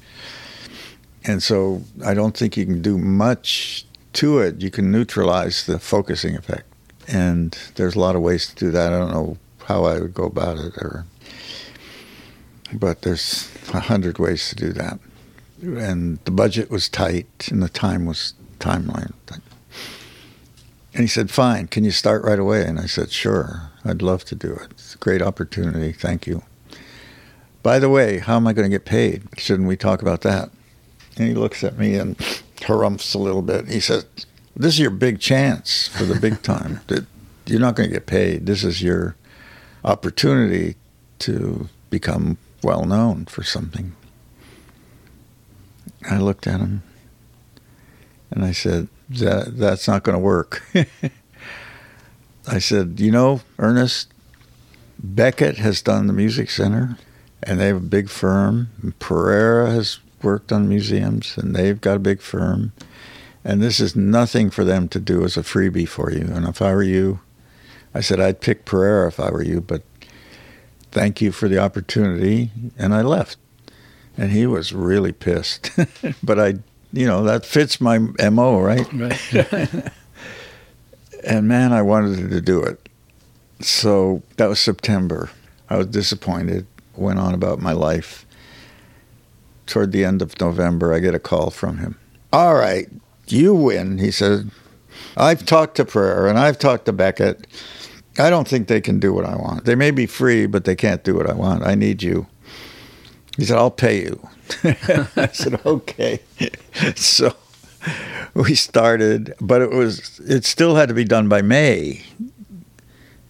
And 1.24 1.44
so 1.44 1.84
I 2.04 2.14
don't 2.14 2.36
think 2.36 2.58
you 2.58 2.66
can 2.66 2.82
do 2.82 2.98
much 2.98 3.86
to 4.14 4.40
it. 4.40 4.62
You 4.62 4.72
can 4.72 4.92
neutralize 4.92 5.66
the 5.66 5.80
focusing 5.80 6.36
effect, 6.36 6.66
and 7.08 7.56
there's 7.76 7.96
a 7.96 8.00
lot 8.00 8.16
of 8.16 8.22
ways 8.22 8.48
to 8.48 8.56
do 8.56 8.72
that. 8.72 8.92
I 8.92 8.98
don't 8.98 9.12
know 9.12 9.38
how 9.66 9.86
I 9.86 10.00
would 10.00 10.14
go 10.14 10.26
about 10.26 10.58
it 10.58 10.76
or 10.78 11.06
but 12.74 13.02
there's 13.02 13.52
a 13.74 13.82
hundred 13.82 14.20
ways 14.20 14.50
to 14.50 14.56
do 14.56 14.74
that. 14.74 15.00
And 15.62 16.20
the 16.26 16.32
budget 16.32 16.72
was 16.72 16.90
tight, 16.90 17.48
and 17.52 17.62
the 17.62 17.70
time 17.70 18.06
was 18.06 18.34
timeline. 18.60 19.14
And 20.94 21.02
he 21.02 21.08
said, 21.08 21.32
"Fine, 21.32 21.68
can 21.68 21.84
you 21.84 21.92
start 21.92 22.24
right 22.24 22.40
away?" 22.40 22.66
And 22.66 22.80
I 22.80 22.86
said, 22.86 23.12
"Sure, 23.12 23.70
I'd 23.86 24.02
love 24.02 24.26
to 24.26 24.36
do 24.36 24.54
it. 24.54 24.72
It's 24.72 24.96
a 24.96 24.98
great 24.98 25.22
opportunity. 25.22 25.92
Thank 25.92 26.28
you." 26.28 26.44
By 27.64 27.80
the 27.80 27.90
way, 27.90 28.20
how 28.20 28.38
am 28.38 28.48
I 28.48 28.54
going 28.54 28.70
to 28.70 28.76
get 28.76 28.86
paid? 28.86 29.24
Shouldn't 29.38 29.68
we 29.68 29.78
talk 29.78 30.02
about 30.02 30.22
that? 30.22 30.50
And 31.16 31.28
he 31.28 31.34
looks 31.36 31.64
at 31.64 31.78
me 31.78 31.96
and 31.96 32.18
harumphs 32.62 33.14
a 33.14 33.20
little 33.20 33.44
bit. 33.44 33.68
He 33.68 33.80
says, 33.80 34.06
"This 34.56 34.74
is 34.74 34.80
your 34.80 34.90
big 34.90 35.20
chance 35.20 35.88
for 35.88 36.06
the 36.06 36.20
big 36.20 36.42
time. 36.42 36.82
You're 37.46 37.60
not 37.60 37.76
going 37.76 37.90
to 37.90 37.94
get 37.94 38.06
paid. 38.06 38.46
This 38.46 38.64
is 38.64 38.82
your 38.82 39.16
opportunity 39.84 40.76
to 41.20 41.70
become 41.90 42.38
well 42.64 42.86
known 42.86 43.26
for 43.26 43.44
something. 43.44 43.96
I 46.10 46.18
looked 46.18 46.48
at 46.48 46.60
him 46.60 46.84
and 48.30 48.44
I 48.44 48.52
said, 48.52 48.88
that, 49.10 49.58
That's 49.58 49.88
not 49.88 50.04
going 50.04 50.16
to 50.16 50.20
work. 50.20 50.64
I 52.48 52.60
said, 52.60 53.00
You 53.00 53.12
know, 53.12 53.42
Ernest, 53.60 54.08
Becket 55.04 55.58
has 55.58 55.82
done 55.82 56.08
the 56.08 56.14
Music 56.14 56.50
Center 56.50 56.98
and 57.44 57.60
they 57.60 57.68
have 57.68 57.78
a 57.78 57.82
big 57.82 58.10
firm. 58.10 58.70
And 58.82 58.98
Pereira 59.00 59.72
has 59.72 60.00
worked 60.22 60.52
on 60.52 60.70
museums 60.70 61.38
and 61.38 61.56
they've 61.56 61.80
got 61.82 61.98
a 61.98 62.00
big 62.00 62.22
firm. 62.22 62.72
And 63.44 63.62
this 63.62 63.80
is 63.80 63.96
nothing 63.96 64.52
for 64.52 64.64
them 64.64 64.88
to 64.90 65.00
do 65.00 65.24
as 65.24 65.36
a 65.36 65.42
freebie 65.42 65.88
for 65.88 66.12
you. 66.12 66.26
And 66.32 66.48
if 66.48 66.62
I 66.62 66.74
were 66.74 66.84
you, 66.84 67.20
I 67.94 68.02
said, 68.02 68.20
I'd 68.20 68.40
pick 68.40 68.66
Pereira 68.66 69.08
if 69.08 69.20
I 69.20 69.32
were 69.32 69.44
you, 69.44 69.60
but 69.62 69.84
thank 70.92 71.22
you 71.22 71.32
for 71.32 71.48
the 71.48 71.58
opportunity. 71.58 72.52
And 72.78 72.94
I 72.94 73.02
left. 73.02 73.38
And 74.18 74.32
he 74.32 74.46
was 74.46 74.74
really 74.74 75.12
pissed. 75.12 75.72
but 76.24 76.40
I, 76.40 76.56
you 76.94 77.06
know, 77.06 77.24
that 77.24 77.46
fits 77.46 77.82
my 77.82 77.98
MO, 77.98 78.60
right? 78.60 78.92
Right. 78.94 79.22
and 81.24 81.48
man, 81.48 81.72
I 81.74 81.82
wanted 81.82 82.30
to 82.30 82.42
do 82.42 82.62
it. 82.62 82.90
So 83.62 84.22
that 84.38 84.48
was 84.48 84.60
September. 84.60 85.30
I 85.70 85.78
was 85.78 85.88
disappointed, 85.88 86.68
went 86.96 87.20
on 87.20 87.34
about 87.34 87.60
my 87.60 87.74
life. 87.74 88.26
Toward 89.68 89.94
the 89.94 90.04
end 90.04 90.22
of 90.22 90.40
November, 90.42 90.94
I 90.94 91.00
get 91.00 91.16
a 91.16 91.20
call 91.20 91.50
from 91.50 91.78
him. 91.78 91.98
All 92.34 92.56
right, 92.56 92.90
you 93.28 93.54
win, 93.54 94.00
he 94.00 94.12
said. 94.12 94.52
I've 95.16 95.46
talked 95.46 95.76
to 95.76 95.86
Pereira 95.86 96.30
and 96.30 96.38
I've 96.38 96.60
talked 96.60 96.86
to 96.86 96.94
Becket. 96.94 97.48
I 98.20 98.30
don't 98.30 98.48
think 98.48 98.68
they 98.68 98.82
can 98.82 99.00
do 99.00 99.14
what 99.14 99.26
I 99.26 99.36
want. 99.36 99.66
They 99.66 99.76
may 99.76 99.92
be 99.92 100.06
free, 100.06 100.46
but 100.46 100.66
they 100.66 100.76
can't 100.76 101.04
do 101.04 101.16
what 101.16 101.30
I 101.30 101.34
want. 101.34 101.66
I 101.66 101.76
need 101.76 102.04
you. 102.04 102.28
He 103.38 103.46
said, 103.46 103.58
I'll 103.58 103.72
pay 103.72 104.04
you. 104.04 104.28
I 104.64 105.30
said, 105.32 105.66
okay. 105.66 106.20
so 106.96 107.34
we 108.34 108.56
started, 108.56 109.34
but 109.40 109.62
it 109.62 109.72
was 109.72 110.20
it 110.20 110.46
still 110.46 110.76
had 110.76 110.90
to 110.90 110.96
be 110.96 111.06
done 111.06 111.30
by 111.30 111.42
May. 111.42 112.04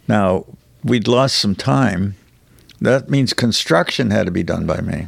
Now, 0.08 0.46
we'd 0.84 1.08
lost 1.08 1.38
some 1.38 1.56
time. 1.56 2.16
That 2.80 3.10
means 3.10 3.34
construction 3.34 4.10
had 4.10 4.26
to 4.26 4.32
be 4.32 4.44
done 4.44 4.66
by 4.66 4.82
May. 4.82 5.08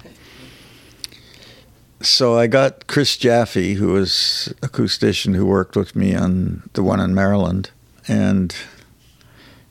So 2.02 2.38
I 2.38 2.48
got 2.48 2.88
Chris 2.88 3.18
Jaffe, 3.18 3.76
who 3.76 3.94
was 3.94 4.54
acoustician 4.62 5.36
who 5.36 5.46
worked 5.46 5.76
with 5.76 5.96
me 5.96 6.14
on 6.14 6.70
the 6.74 6.84
one 6.84 7.00
in 7.00 7.16
Maryland, 7.16 7.72
and 8.08 8.56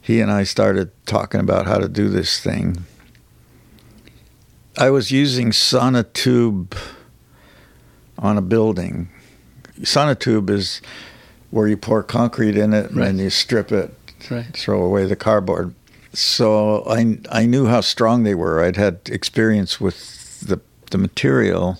he 0.02 0.20
and 0.20 0.30
I 0.30 0.42
started 0.44 0.90
talking 1.06 1.40
about 1.40 1.66
how 1.66 1.78
to 1.78 1.88
do 1.88 2.08
this 2.10 2.38
thing. 2.40 2.84
I 4.76 4.90
was 4.90 5.10
using 5.10 5.50
sonotube 5.50 6.76
on 8.18 8.36
a 8.36 8.42
building. 8.42 9.08
Sonotube 9.80 10.50
is 10.50 10.80
where 11.50 11.68
you 11.68 11.76
pour 11.76 12.02
concrete 12.02 12.56
in 12.56 12.72
it 12.74 12.90
Right. 12.92 13.08
and 13.08 13.20
you 13.20 13.30
strip 13.30 13.70
it, 13.72 13.94
right. 14.30 14.46
throw 14.56 14.82
away 14.82 15.06
the 15.06 15.16
cardboard. 15.16 15.74
So 16.14 16.84
I 16.86 17.18
I 17.30 17.46
knew 17.46 17.66
how 17.66 17.80
strong 17.80 18.24
they 18.24 18.34
were. 18.34 18.62
I'd 18.62 18.76
had 18.76 19.00
experience 19.06 19.80
with 19.80 20.40
the 20.40 20.60
the 20.90 20.98
material, 20.98 21.78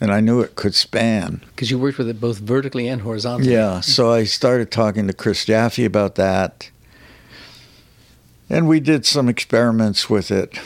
and 0.00 0.10
I 0.12 0.18
knew 0.20 0.40
it 0.40 0.56
could 0.56 0.74
span. 0.74 1.42
Because 1.54 1.70
you 1.70 1.78
worked 1.78 1.98
with 1.98 2.08
it 2.08 2.20
both 2.20 2.38
vertically 2.38 2.88
and 2.88 3.02
horizontally. 3.02 3.52
Yeah, 3.52 3.78
so 3.80 4.10
I 4.10 4.24
started 4.24 4.72
talking 4.72 5.06
to 5.06 5.12
Chris 5.12 5.44
Jaffe 5.44 5.84
about 5.84 6.16
that. 6.16 6.70
And 8.52 8.68
we 8.68 8.80
did 8.80 9.06
some 9.06 9.30
experiments 9.30 10.10
with 10.10 10.30
it 10.30 10.58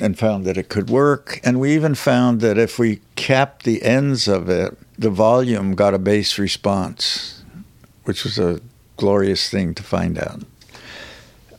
and 0.00 0.18
found 0.18 0.46
that 0.46 0.56
it 0.56 0.70
could 0.70 0.88
work. 0.88 1.38
And 1.44 1.60
we 1.60 1.74
even 1.74 1.94
found 1.94 2.40
that 2.40 2.56
if 2.56 2.78
we 2.78 3.02
capped 3.14 3.64
the 3.64 3.82
ends 3.82 4.26
of 4.26 4.48
it, 4.48 4.74
the 4.98 5.10
volume 5.10 5.74
got 5.74 5.92
a 5.92 5.98
bass 5.98 6.38
response, 6.38 7.44
which 8.04 8.24
was 8.24 8.38
a 8.38 8.62
glorious 8.96 9.50
thing 9.50 9.74
to 9.74 9.82
find 9.82 10.18
out. 10.18 10.44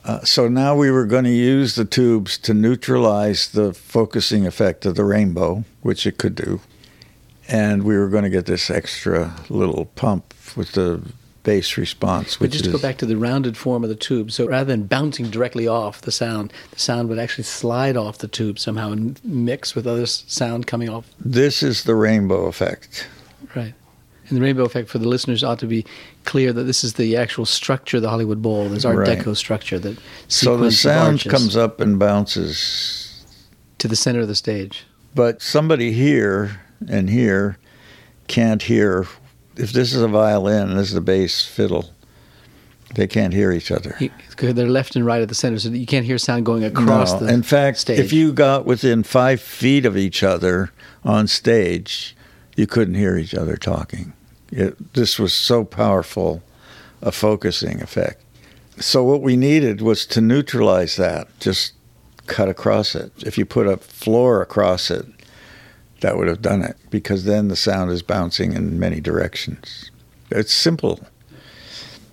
Uh, 0.03 0.21
so 0.21 0.47
now 0.47 0.75
we 0.75 0.89
were 0.89 1.05
going 1.05 1.25
to 1.25 1.29
use 1.29 1.75
the 1.75 1.85
tubes 1.85 2.35
to 2.39 2.55
neutralize 2.55 3.49
the 3.51 3.71
focusing 3.71 4.47
effect 4.47 4.83
of 4.83 4.95
the 4.95 5.05
rainbow, 5.05 5.63
which 5.81 6.07
it 6.07 6.17
could 6.17 6.33
do. 6.33 6.59
And 7.47 7.83
we 7.83 7.95
were 7.99 8.09
going 8.09 8.23
to 8.23 8.31
get 8.31 8.47
this 8.47 8.71
extra 8.71 9.35
little 9.47 9.85
pump 9.85 10.33
with 10.55 10.71
the 10.71 11.03
bass 11.43 11.77
response. 11.77 12.37
But 12.37 12.51
just 12.51 12.65
to 12.65 12.71
go 12.71 12.79
back 12.79 12.97
to 12.97 13.05
the 13.05 13.17
rounded 13.17 13.57
form 13.57 13.83
of 13.83 13.89
the 13.89 13.95
tube, 13.95 14.31
so 14.31 14.47
rather 14.47 14.65
than 14.65 14.83
bouncing 14.83 15.29
directly 15.29 15.67
off 15.67 16.01
the 16.01 16.11
sound, 16.11 16.53
the 16.71 16.79
sound 16.79 17.09
would 17.09 17.19
actually 17.19 17.45
slide 17.45 17.97
off 17.97 18.19
the 18.19 18.27
tube 18.27 18.59
somehow 18.59 18.91
and 18.91 19.19
mix 19.23 19.75
with 19.75 19.87
other 19.87 20.05
sound 20.05 20.67
coming 20.67 20.89
off. 20.89 21.05
This 21.19 21.63
is 21.63 21.83
the 21.83 21.95
rainbow 21.95 22.45
effect. 22.45 23.07
Right. 23.55 23.73
And 24.27 24.37
the 24.37 24.41
rainbow 24.41 24.63
effect 24.63 24.89
for 24.89 24.99
the 24.99 25.07
listeners 25.07 25.43
ought 25.43 25.59
to 25.59 25.65
be 25.65 25.85
clear 26.23 26.53
that 26.53 26.63
this 26.63 26.83
is 26.83 26.93
the 26.93 27.17
actual 27.17 27.45
structure 27.45 27.97
of 27.97 28.03
the 28.03 28.09
Hollywood 28.09 28.41
Bowl, 28.41 28.69
this 28.69 28.85
Art 28.85 28.97
right. 28.97 29.17
Deco 29.17 29.35
structure 29.35 29.79
that 29.79 29.97
so 30.27 30.55
the 30.55 30.71
sound 30.71 31.23
comes 31.23 31.57
up 31.57 31.81
and 31.81 31.97
bounces 31.97 33.25
to 33.79 33.87
the 33.87 33.95
center 33.95 34.19
of 34.19 34.27
the 34.27 34.35
stage. 34.35 34.85
But 35.15 35.41
somebody 35.41 35.91
here 35.93 36.61
and 36.87 37.09
here 37.09 37.57
can't 38.27 38.61
hear 38.61 39.07
if 39.59 39.73
this 39.73 39.93
is 39.93 40.01
a 40.01 40.07
violin 40.07 40.69
and 40.69 40.79
this 40.79 40.89
is 40.89 40.95
a 40.95 41.01
bass 41.01 41.45
fiddle, 41.45 41.89
they 42.95 43.07
can't 43.07 43.33
hear 43.33 43.51
each 43.51 43.71
other. 43.71 43.95
they're 44.37 44.67
left 44.67 44.95
and 44.95 45.05
right 45.05 45.21
at 45.21 45.29
the 45.29 45.35
center, 45.35 45.59
so 45.59 45.69
you 45.69 45.85
can't 45.85 46.05
hear 46.05 46.17
sound 46.17 46.45
going 46.45 46.63
across 46.63 47.19
no. 47.21 47.27
In 47.27 47.43
fact, 47.43 47.77
stage. 47.77 47.99
if 47.99 48.13
you 48.13 48.31
got 48.31 48.65
within 48.65 49.03
five 49.03 49.41
feet 49.41 49.85
of 49.85 49.97
each 49.97 50.23
other 50.23 50.71
on 51.03 51.27
stage, 51.27 52.15
you 52.55 52.65
couldn't 52.65 52.95
hear 52.95 53.15
each 53.17 53.35
other 53.35 53.57
talking. 53.57 54.13
It, 54.51 54.93
this 54.93 55.19
was 55.19 55.33
so 55.33 55.63
powerful 55.63 56.41
a 57.01 57.11
focusing 57.11 57.81
effect. 57.81 58.23
So 58.79 59.03
what 59.03 59.21
we 59.21 59.35
needed 59.35 59.81
was 59.81 60.05
to 60.07 60.21
neutralize 60.21 60.95
that, 60.95 61.27
just 61.39 61.73
cut 62.27 62.49
across 62.49 62.95
it. 62.95 63.11
If 63.25 63.37
you 63.37 63.45
put 63.45 63.67
a 63.67 63.77
floor 63.77 64.41
across 64.41 64.89
it, 64.89 65.05
that 66.01 66.17
would 66.17 66.27
have 66.27 66.41
done 66.41 66.61
it 66.61 66.77
because 66.89 67.25
then 67.25 67.47
the 67.47 67.55
sound 67.55 67.91
is 67.91 68.01
bouncing 68.01 68.53
in 68.53 68.79
many 68.79 69.01
directions. 69.01 69.91
It's 70.31 70.53
simple. 70.53 70.99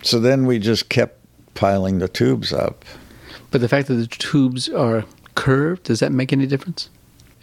So 0.03 0.20
then 0.20 0.46
we 0.46 0.59
just 0.59 0.88
kept 0.88 1.18
piling 1.55 1.99
the 1.99 2.09
tubes 2.09 2.53
up. 2.53 2.85
But 3.51 3.61
the 3.61 3.68
fact 3.68 3.88
that 3.88 3.94
the 3.94 4.07
tubes 4.07 4.68
are 4.68 5.05
curved, 5.35 5.85
does 5.85 6.01
that 6.01 6.12
make 6.12 6.33
any 6.33 6.46
difference? 6.46 6.90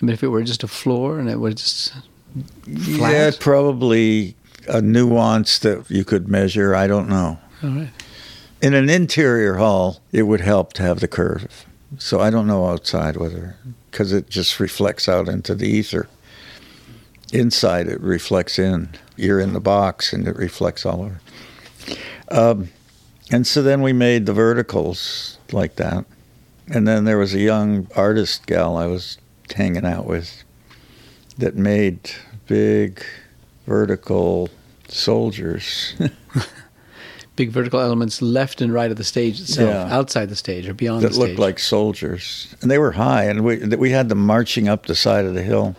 I 0.01 0.06
mean, 0.06 0.13
if 0.13 0.23
it 0.23 0.27
were 0.27 0.43
just 0.43 0.63
a 0.63 0.67
floor 0.67 1.19
and 1.19 1.29
it 1.29 1.39
was 1.39 1.56
just 1.56 1.93
flat? 2.65 3.12
Yeah, 3.12 3.32
probably 3.39 4.36
a 4.67 4.82
nuance 4.82 5.60
that 5.60 5.89
you 5.89 6.03
could 6.03 6.27
measure. 6.27 6.75
I 6.75 6.88
don't 6.88 7.10
know. 7.10 7.39
All 7.63 7.69
right. 7.69 7.89
In 8.62 8.73
an 8.73 8.89
interior 8.89 9.56
hall, 9.56 10.01
it 10.12 10.23
would 10.23 10.41
help 10.41 10.73
to 10.73 10.84
have 10.84 10.99
the 10.99 11.08
curve. 11.08 11.65
So 11.97 12.19
I 12.19 12.29
don't 12.29 12.47
know 12.47 12.67
outside 12.67 13.17
whether, 13.17 13.58
because 13.91 14.13
it 14.13 14.29
just 14.29 14.60
reflects 14.60 15.08
out 15.08 15.27
into 15.27 15.53
the 15.53 15.67
ether 15.67 16.08
inside 17.34 17.88
it 17.88 18.00
reflects 18.00 18.58
in. 18.60 18.89
You're 19.15 19.39
in 19.39 19.54
the 19.54 19.60
box 19.60 20.13
and 20.13 20.28
it 20.28 20.36
reflects 20.36 20.86
all 20.86 21.02
over. 21.02 21.19
Um, 22.30 22.69
and 23.32 23.46
so 23.46 23.62
then 23.62 23.82
we 23.82 23.93
made 23.93 24.26
the 24.26 24.34
verticals 24.34 25.38
like 25.52 25.76
that. 25.76 26.06
And 26.67 26.88
then 26.88 27.04
there 27.04 27.17
was 27.17 27.34
a 27.34 27.39
young 27.39 27.88
artist 27.96 28.46
gal 28.46 28.78
I 28.78 28.86
was 28.86 29.17
hanging 29.54 29.86
out 29.86 30.06
with 30.06 30.43
that 31.38 31.56
made 31.56 32.12
big 32.48 33.04
vertical 33.65 34.50
soldiers. 34.88 35.96
big 37.36 37.50
vertical 37.50 37.80
elements 37.80 38.22
left 38.22 38.62
and 38.62 38.72
right 38.72 38.91
of 38.91 38.98
the 38.98 39.04
stage 39.04 39.41
itself, 39.41 39.69
yeah. 39.69 39.96
outside 39.96 40.30
the 40.30 40.36
stage 40.36 40.67
or 40.67 40.74
beyond 40.74 41.02
that 41.02 41.10
the 41.10 41.13
stage. 41.15 41.30
looked 41.30 41.39
like 41.39 41.60
soldiers. 41.60 42.56
And 42.62 42.69
they 42.69 42.78
were 42.78 42.91
high, 42.91 43.24
and 43.24 43.43
we, 43.43 43.58
we 43.58 43.89
had 43.89 44.10
them 44.10 44.19
marching 44.19 44.67
up 44.67 44.86
the 44.86 44.96
side 44.96 45.26
of 45.26 45.34
the 45.34 45.43
hill. 45.43 45.76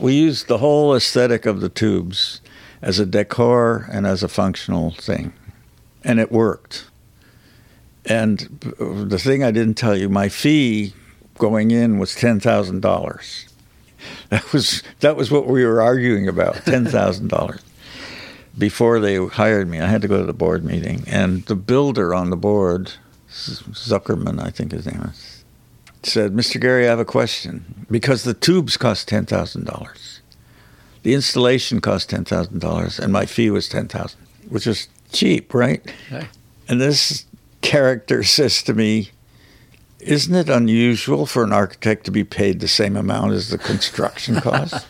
We 0.00 0.14
used 0.14 0.48
the 0.48 0.58
whole 0.58 0.94
aesthetic 0.94 1.44
of 1.44 1.60
the 1.60 1.68
tubes 1.68 2.40
as 2.80 2.98
a 2.98 3.04
decor 3.04 3.86
and 3.92 4.06
as 4.06 4.22
a 4.22 4.28
functional 4.28 4.92
thing, 4.92 5.34
and 6.02 6.18
it 6.18 6.32
worked. 6.32 6.86
And 8.06 8.38
the 8.78 9.18
thing 9.18 9.44
I 9.44 9.50
didn't 9.50 9.74
tell 9.74 9.94
you, 9.94 10.08
my 10.08 10.30
fee 10.30 10.94
going 11.36 11.70
in 11.70 11.98
was 11.98 12.14
ten 12.14 12.40
thousand 12.40 12.80
dollars. 12.80 13.46
That 14.30 14.50
was 14.52 14.82
that 15.00 15.16
was 15.16 15.30
what 15.30 15.46
we 15.46 15.64
were 15.66 15.82
arguing 15.82 16.28
about, 16.28 16.54
ten 16.64 16.86
thousand 16.86 17.28
dollars. 17.28 17.60
Before 18.56 19.00
they 19.00 19.16
hired 19.16 19.68
me, 19.68 19.80
I 19.80 19.86
had 19.86 20.02
to 20.02 20.08
go 20.08 20.20
to 20.20 20.26
the 20.26 20.32
board 20.32 20.64
meeting, 20.64 21.04
and 21.06 21.44
the 21.44 21.54
builder 21.54 22.14
on 22.14 22.30
the 22.30 22.36
board, 22.36 22.92
Zuckerman, 23.30 24.42
I 24.42 24.50
think 24.50 24.72
his 24.72 24.86
name 24.86 25.02
is, 25.02 25.29
said, 26.02 26.32
Mr. 26.32 26.60
Gehry, 26.60 26.84
I 26.84 26.90
have 26.90 26.98
a 26.98 27.04
question. 27.04 27.86
Because 27.90 28.24
the 28.24 28.34
tubes 28.34 28.76
cost 28.76 29.08
$10,000. 29.08 30.20
The 31.02 31.14
installation 31.14 31.80
cost 31.80 32.10
$10,000, 32.10 32.98
and 32.98 33.12
my 33.12 33.26
fee 33.26 33.50
was 33.50 33.68
10000 33.68 34.18
which 34.50 34.66
is 34.66 34.88
cheap, 35.12 35.54
right? 35.54 35.82
Okay. 36.12 36.26
And 36.68 36.80
this 36.80 37.24
character 37.62 38.22
says 38.24 38.62
to 38.64 38.74
me, 38.74 39.10
Isn't 40.00 40.34
it 40.34 40.50
unusual 40.50 41.24
for 41.24 41.42
an 41.42 41.52
architect 41.52 42.04
to 42.04 42.10
be 42.10 42.24
paid 42.24 42.60
the 42.60 42.68
same 42.68 42.96
amount 42.96 43.32
as 43.32 43.48
the 43.48 43.58
construction 43.58 44.40
cost? 44.40 44.86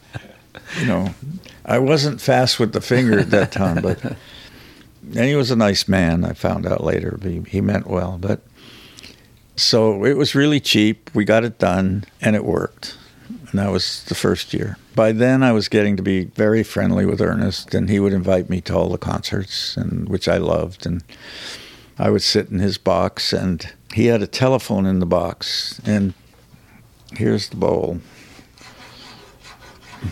you 0.80 0.86
know, 0.86 1.14
I 1.66 1.78
wasn't 1.78 2.20
fast 2.20 2.58
with 2.58 2.72
the 2.72 2.80
finger 2.80 3.18
at 3.18 3.30
that 3.30 3.52
time, 3.52 3.82
but. 3.82 4.16
And 5.14 5.26
he 5.26 5.36
was 5.36 5.50
a 5.50 5.56
nice 5.56 5.86
man, 5.86 6.24
I 6.24 6.32
found 6.32 6.66
out 6.66 6.82
later. 6.82 7.18
He, 7.22 7.42
he 7.46 7.60
meant 7.60 7.86
well, 7.86 8.16
but 8.18 8.40
so 9.56 10.04
it 10.04 10.16
was 10.16 10.34
really 10.34 10.60
cheap. 10.60 11.10
We 11.14 11.24
got 11.24 11.44
it 11.44 11.58
done 11.58 12.04
and 12.20 12.34
it 12.34 12.44
worked. 12.44 12.96
And 13.28 13.58
that 13.58 13.70
was 13.70 14.04
the 14.04 14.14
first 14.14 14.52
year. 14.52 14.76
By 14.94 15.12
then, 15.12 15.42
I 15.42 15.52
was 15.52 15.68
getting 15.68 15.96
to 15.96 16.02
be 16.02 16.24
very 16.24 16.62
friendly 16.62 17.06
with 17.06 17.20
Ernest, 17.20 17.74
and 17.74 17.88
he 17.88 18.00
would 18.00 18.12
invite 18.12 18.50
me 18.50 18.60
to 18.62 18.74
all 18.74 18.88
the 18.88 18.98
concerts, 18.98 19.76
and 19.76 20.08
which 20.08 20.28
I 20.28 20.38
loved. 20.38 20.86
And 20.86 21.02
I 21.98 22.10
would 22.10 22.22
sit 22.22 22.50
in 22.50 22.58
his 22.58 22.78
box, 22.78 23.32
and 23.32 23.72
he 23.92 24.06
had 24.06 24.22
a 24.22 24.26
telephone 24.26 24.86
in 24.86 24.98
the 24.98 25.06
box. 25.06 25.80
And 25.84 26.14
here's 27.12 27.48
the 27.48 27.56
bowl 27.56 28.00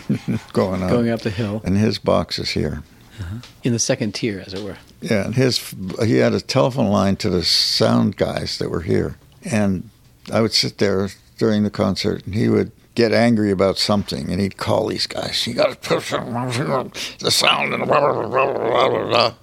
going 0.53 0.81
up, 0.83 0.89
going 0.89 1.09
up 1.09 1.21
the 1.21 1.29
hill, 1.29 1.61
and 1.65 1.77
his 1.77 1.99
box 1.99 2.39
is 2.39 2.51
here. 2.51 2.83
Uh-huh. 3.19 3.37
In 3.63 3.73
the 3.73 3.79
second 3.79 4.15
tier, 4.15 4.41
as 4.45 4.53
it 4.53 4.63
were. 4.63 4.77
Yeah, 5.01 5.25
and 5.25 5.35
his 5.35 5.75
he 6.03 6.17
had 6.17 6.33
a 6.33 6.41
telephone 6.41 6.87
line 6.87 7.15
to 7.17 7.29
the 7.29 7.43
sound 7.43 8.15
guys 8.15 8.57
that 8.57 8.71
were 8.71 8.81
here, 8.81 9.17
and 9.45 9.89
I 10.31 10.41
would 10.41 10.53
sit 10.53 10.77
there 10.77 11.09
during 11.37 11.63
the 11.63 11.69
concert, 11.69 12.25
and 12.25 12.35
he 12.35 12.49
would 12.49 12.71
get 12.95 13.11
angry 13.11 13.51
about 13.51 13.77
something, 13.77 14.31
and 14.31 14.39
he'd 14.39 14.57
call 14.57 14.87
these 14.87 15.07
guys. 15.07 15.47
You 15.47 15.55
got 15.55 15.69
to 15.69 15.75
push 15.75 16.11
the 16.11 17.31
sound 17.31 17.73
and 17.73 17.85
blah, 17.87 17.99
blah, 17.99 18.27
blah, 18.27 18.53
blah, 18.53 18.89
blah, 18.89 19.07
blah. 19.07 19.33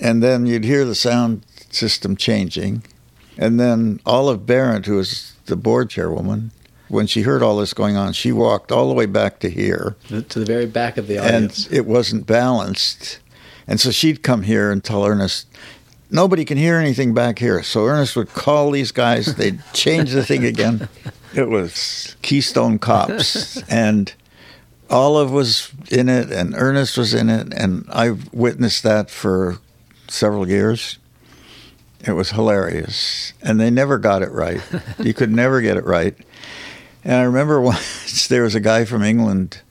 And 0.00 0.22
then 0.22 0.46
you'd 0.46 0.64
hear 0.64 0.84
the 0.84 0.94
sound 0.94 1.44
system 1.70 2.16
changing, 2.16 2.84
and 3.36 3.58
then 3.58 4.00
Olive 4.06 4.46
Barrett, 4.46 4.86
who 4.86 4.96
was 4.96 5.32
the 5.46 5.56
board 5.56 5.90
chairwoman, 5.90 6.52
when 6.88 7.06
she 7.06 7.22
heard 7.22 7.42
all 7.42 7.56
this 7.56 7.74
going 7.74 7.96
on, 7.96 8.12
she 8.12 8.30
walked 8.30 8.70
all 8.70 8.88
the 8.88 8.94
way 8.94 9.06
back 9.06 9.40
to 9.40 9.50
here, 9.50 9.96
to 10.08 10.38
the 10.38 10.44
very 10.44 10.66
back 10.66 10.96
of 10.96 11.08
the 11.08 11.18
audience, 11.18 11.66
and 11.66 11.74
it 11.74 11.86
wasn't 11.86 12.26
balanced. 12.26 13.18
And 13.66 13.80
so 13.80 13.90
she'd 13.90 14.22
come 14.22 14.42
here 14.42 14.70
and 14.70 14.84
tell 14.84 15.04
Ernest, 15.04 15.48
nobody 16.14 16.44
can 16.44 16.56
hear 16.56 16.76
anything 16.78 17.12
back 17.12 17.38
here. 17.38 17.62
So 17.62 17.84
Ernest 17.84 18.14
would 18.16 18.32
call 18.32 18.70
these 18.70 18.92
guys, 18.92 19.34
they'd 19.34 19.60
change 19.74 20.12
the 20.12 20.24
thing 20.24 20.44
again. 20.44 20.88
It 21.34 21.48
was 21.48 22.16
Keystone 22.22 22.78
Cops. 22.78 23.60
and 23.68 24.14
Olive 24.88 25.32
was 25.32 25.72
in 25.90 26.08
it, 26.08 26.30
and 26.30 26.54
Ernest 26.54 26.96
was 26.96 27.12
in 27.12 27.28
it, 27.28 27.52
and 27.52 27.84
I've 27.90 28.32
witnessed 28.32 28.84
that 28.84 29.10
for 29.10 29.58
several 30.08 30.48
years. 30.48 30.98
It 32.06 32.12
was 32.12 32.30
hilarious. 32.30 33.32
And 33.42 33.58
they 33.58 33.70
never 33.70 33.98
got 33.98 34.22
it 34.22 34.30
right. 34.30 34.60
you 34.98 35.14
could 35.14 35.30
never 35.30 35.60
get 35.60 35.76
it 35.76 35.84
right. 35.84 36.14
And 37.02 37.14
I 37.14 37.22
remember 37.22 37.60
once 37.60 38.28
there 38.28 38.44
was 38.44 38.54
a 38.54 38.60
guy 38.60 38.84
from 38.84 39.02
England 39.02 39.62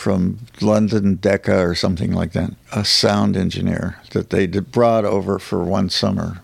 from 0.00 0.38
London 0.62 1.16
Decca 1.16 1.58
or 1.60 1.74
something 1.74 2.12
like 2.12 2.32
that, 2.32 2.52
a 2.72 2.84
sound 2.84 3.36
engineer 3.36 4.00
that 4.12 4.30
they 4.30 4.46
brought 4.46 5.04
over 5.04 5.38
for 5.38 5.62
one 5.62 5.90
summer. 5.90 6.40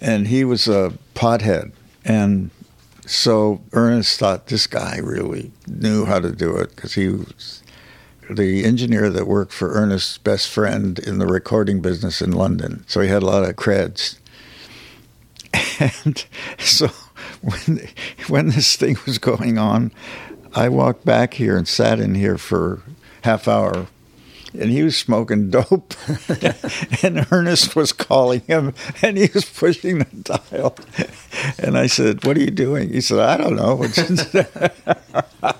And 0.00 0.28
he 0.28 0.44
was 0.44 0.68
a 0.68 0.92
pothead. 1.14 1.72
And 2.04 2.50
So 3.06 3.62
Ernest 3.72 4.18
thought 4.18 4.46
this 4.48 4.66
guy 4.66 4.98
really 4.98 5.52
knew 5.66 6.04
how 6.04 6.20
to 6.20 6.32
do 6.32 6.56
it 6.56 6.76
because 6.76 6.94
he 6.94 7.08
was 7.08 7.62
the 8.30 8.64
engineer 8.64 9.10
that 9.10 9.26
worked 9.26 9.52
for 9.52 9.72
Ernest's 9.72 10.18
best 10.18 10.48
friend 10.48 10.98
in 10.98 11.18
the 11.18 11.26
recording 11.26 11.80
business 11.80 12.22
in 12.22 12.32
London. 12.32 12.84
So 12.86 13.00
he 13.00 13.08
had 13.08 13.22
a 13.22 13.26
lot 13.26 13.44
of 13.44 13.56
creds. 13.56 14.18
And 15.80 16.24
so 16.58 16.88
when 17.40 17.88
when 18.28 18.48
this 18.48 18.76
thing 18.76 18.96
was 19.06 19.18
going 19.18 19.58
on, 19.58 19.92
I 20.54 20.68
walked 20.68 21.04
back 21.04 21.34
here 21.34 21.56
and 21.56 21.66
sat 21.66 21.98
in 21.98 22.14
here 22.14 22.38
for 22.38 22.82
half 23.22 23.48
hour 23.48 23.88
and 24.58 24.70
he 24.70 24.82
was 24.82 24.96
smoking 24.96 25.50
dope. 25.50 25.94
And 27.02 27.26
Ernest 27.30 27.74
was 27.74 27.92
calling 27.92 28.40
him 28.42 28.72
and 29.02 29.16
he 29.16 29.28
was 29.34 29.44
pushing 29.44 29.98
the 29.98 30.06
dial. 30.22 30.76
And 31.58 31.76
I 31.76 31.86
said 31.86 32.24
what 32.24 32.36
are 32.36 32.40
you 32.40 32.50
doing? 32.50 32.92
He 32.92 33.00
said 33.00 33.18
I 33.18 33.36
don't 33.36 33.56
know. 33.56 33.84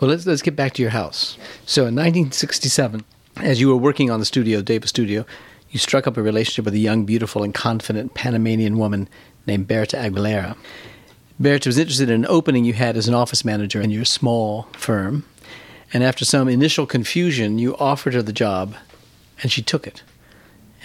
Well 0.00 0.10
let's 0.10 0.26
let's 0.26 0.42
get 0.42 0.56
back 0.56 0.72
to 0.74 0.82
your 0.82 0.90
house. 0.90 1.38
So 1.64 1.82
in 1.82 1.94
1967 1.94 3.04
as 3.36 3.60
you 3.60 3.68
were 3.68 3.76
working 3.76 4.10
on 4.10 4.18
the 4.18 4.26
studio 4.26 4.60
Davis 4.60 4.90
studio 4.90 5.24
you 5.70 5.78
struck 5.78 6.08
up 6.08 6.16
a 6.16 6.22
relationship 6.22 6.64
with 6.64 6.74
a 6.74 6.78
young 6.78 7.04
beautiful 7.04 7.44
and 7.44 7.54
confident 7.54 8.14
Panamanian 8.14 8.78
woman 8.78 9.08
named 9.46 9.68
Berta 9.68 9.96
Aguilera 9.96 10.56
Berta 11.42 11.68
was 11.68 11.78
interested 11.78 12.08
in 12.08 12.24
an 12.24 12.30
opening 12.30 12.64
you 12.64 12.72
had 12.72 12.96
as 12.96 13.08
an 13.08 13.14
office 13.14 13.44
manager 13.44 13.80
in 13.80 13.90
your 13.90 14.04
small 14.04 14.68
firm 14.72 15.24
and 15.92 16.02
after 16.02 16.24
some 16.24 16.48
initial 16.48 16.86
confusion, 16.86 17.58
you 17.58 17.76
offered 17.76 18.14
her 18.14 18.22
the 18.22 18.32
job, 18.32 18.74
and 19.42 19.52
she 19.52 19.62
took 19.62 19.86
it. 19.86 20.02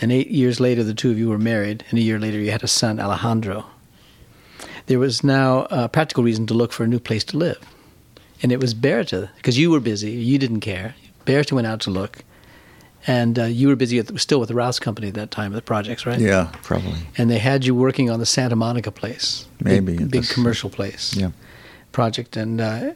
And 0.02 0.12
eight 0.12 0.30
years 0.30 0.60
later, 0.60 0.84
the 0.84 0.94
two 0.94 1.12
of 1.12 1.18
you 1.18 1.30
were 1.30 1.38
married, 1.38 1.86
and 1.90 1.98
a 1.98 2.02
year 2.02 2.20
later, 2.20 2.40
you 2.40 2.52
had 2.52 2.64
a 2.64 2.68
son, 2.68 3.00
Alejandro. 3.00 3.66
There 4.88 5.00
was 5.00 5.24
now 5.24 5.66
a 5.70 5.88
practical 5.88 6.24
reason 6.24 6.46
to 6.48 6.54
look 6.54 6.74
for 6.74 6.84
a 6.84 6.88
new 6.88 7.00
place 7.00 7.24
to 7.26 7.38
live. 7.38 7.60
And 8.44 8.52
it 8.52 8.60
was 8.60 8.74
Berta, 8.74 9.30
because 9.38 9.58
you 9.58 9.72
were 9.72 9.80
busy, 9.80 10.12
you 10.12 10.38
didn't 10.38 10.60
care. 10.60 10.96
Berta 11.26 11.56
went 11.56 11.68
out 11.68 11.80
to 11.82 11.90
look, 11.90 12.24
and 13.08 13.40
uh, 13.40 13.46
you 13.46 13.70
were 13.70 13.76
busy 13.76 14.00
at, 14.00 14.20
still 14.20 14.40
with 14.40 14.50
the 14.50 14.56
Rouse 14.56 14.80
Company 14.80 15.08
at 15.08 15.14
that 15.14 15.32
time, 15.32 15.54
the 15.54 15.62
projects, 15.62 16.06
right? 16.06 16.20
Yeah, 16.20 16.52
probably. 16.62 17.00
And 17.18 17.32
they 17.32 17.40
had 17.40 17.66
you 17.66 17.74
working 17.74 18.10
on 18.12 18.20
the 18.20 18.26
Santa 18.26 18.56
Monica 18.56 18.92
place, 18.92 19.48
maybe 19.62 19.98
big, 19.98 20.12
big 20.12 20.28
commercial 20.28 20.70
place, 20.70 21.16
yeah. 21.16 21.32
project, 21.94 22.36
and 22.36 22.60
uh, 22.60 22.94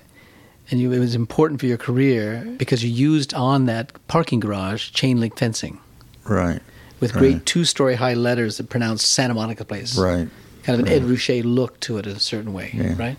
and 0.69 0.80
you, 0.80 0.91
it 0.91 1.00
was 1.00 1.15
important 1.15 1.60
for 1.60 1.65
your 1.65 1.78
career 1.78 2.45
because 2.58 2.84
you 2.84 2.89
used 2.89 3.34
on 3.34 3.65
that 3.65 3.91
parking 4.08 4.41
garage 4.41 4.91
chain 4.91 5.19
link 5.19 5.38
fencing. 5.38 5.80
Right. 6.26 6.62
With 7.00 7.15
right. 7.15 7.19
great 7.19 7.45
two 7.45 7.65
story 7.65 7.95
high 7.95 8.13
letters 8.13 8.58
that 8.58 8.69
pronounced 8.69 9.12
Santa 9.12 9.34
Monica 9.34 9.65
Place. 9.65 9.97
Right. 9.97 10.30
Kind 10.63 10.80
of 10.80 10.86
an 10.86 10.93
right. 10.93 11.02
Ed 11.02 11.08
Ruscha 11.08 11.43
look 11.43 11.80
to 11.82 11.97
it 11.97 12.06
in 12.06 12.15
a 12.15 12.19
certain 12.19 12.54
way, 12.54 12.71
yeah. 12.74 12.95
right? 12.97 13.17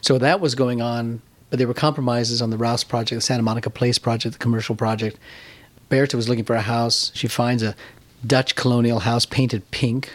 So 0.00 0.16
that 0.18 0.40
was 0.40 0.54
going 0.54 0.80
on, 0.80 1.20
but 1.50 1.58
there 1.58 1.68
were 1.68 1.74
compromises 1.74 2.40
on 2.40 2.50
the 2.50 2.56
Rouse 2.56 2.82
project, 2.82 3.18
the 3.18 3.20
Santa 3.20 3.42
Monica 3.42 3.68
Place 3.68 3.98
project, 3.98 4.32
the 4.32 4.38
commercial 4.38 4.74
project. 4.74 5.18
Berta 5.90 6.16
was 6.16 6.28
looking 6.28 6.44
for 6.44 6.56
a 6.56 6.62
house. 6.62 7.12
She 7.14 7.28
finds 7.28 7.62
a 7.62 7.76
Dutch 8.26 8.54
colonial 8.54 9.00
house 9.00 9.26
painted 9.26 9.70
pink. 9.70 10.10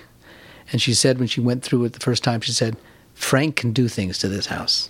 And 0.71 0.81
she 0.81 0.95
said 0.95 1.19
when 1.19 1.27
she 1.27 1.41
went 1.41 1.63
through 1.63 1.83
it 1.85 1.93
the 1.93 1.99
first 1.99 2.23
time, 2.23 2.41
she 2.41 2.51
said, 2.51 2.75
Frank 3.13 3.55
can 3.55 3.71
do 3.71 3.87
things 3.87 4.17
to 4.17 4.27
this 4.27 4.47
house. 4.47 4.89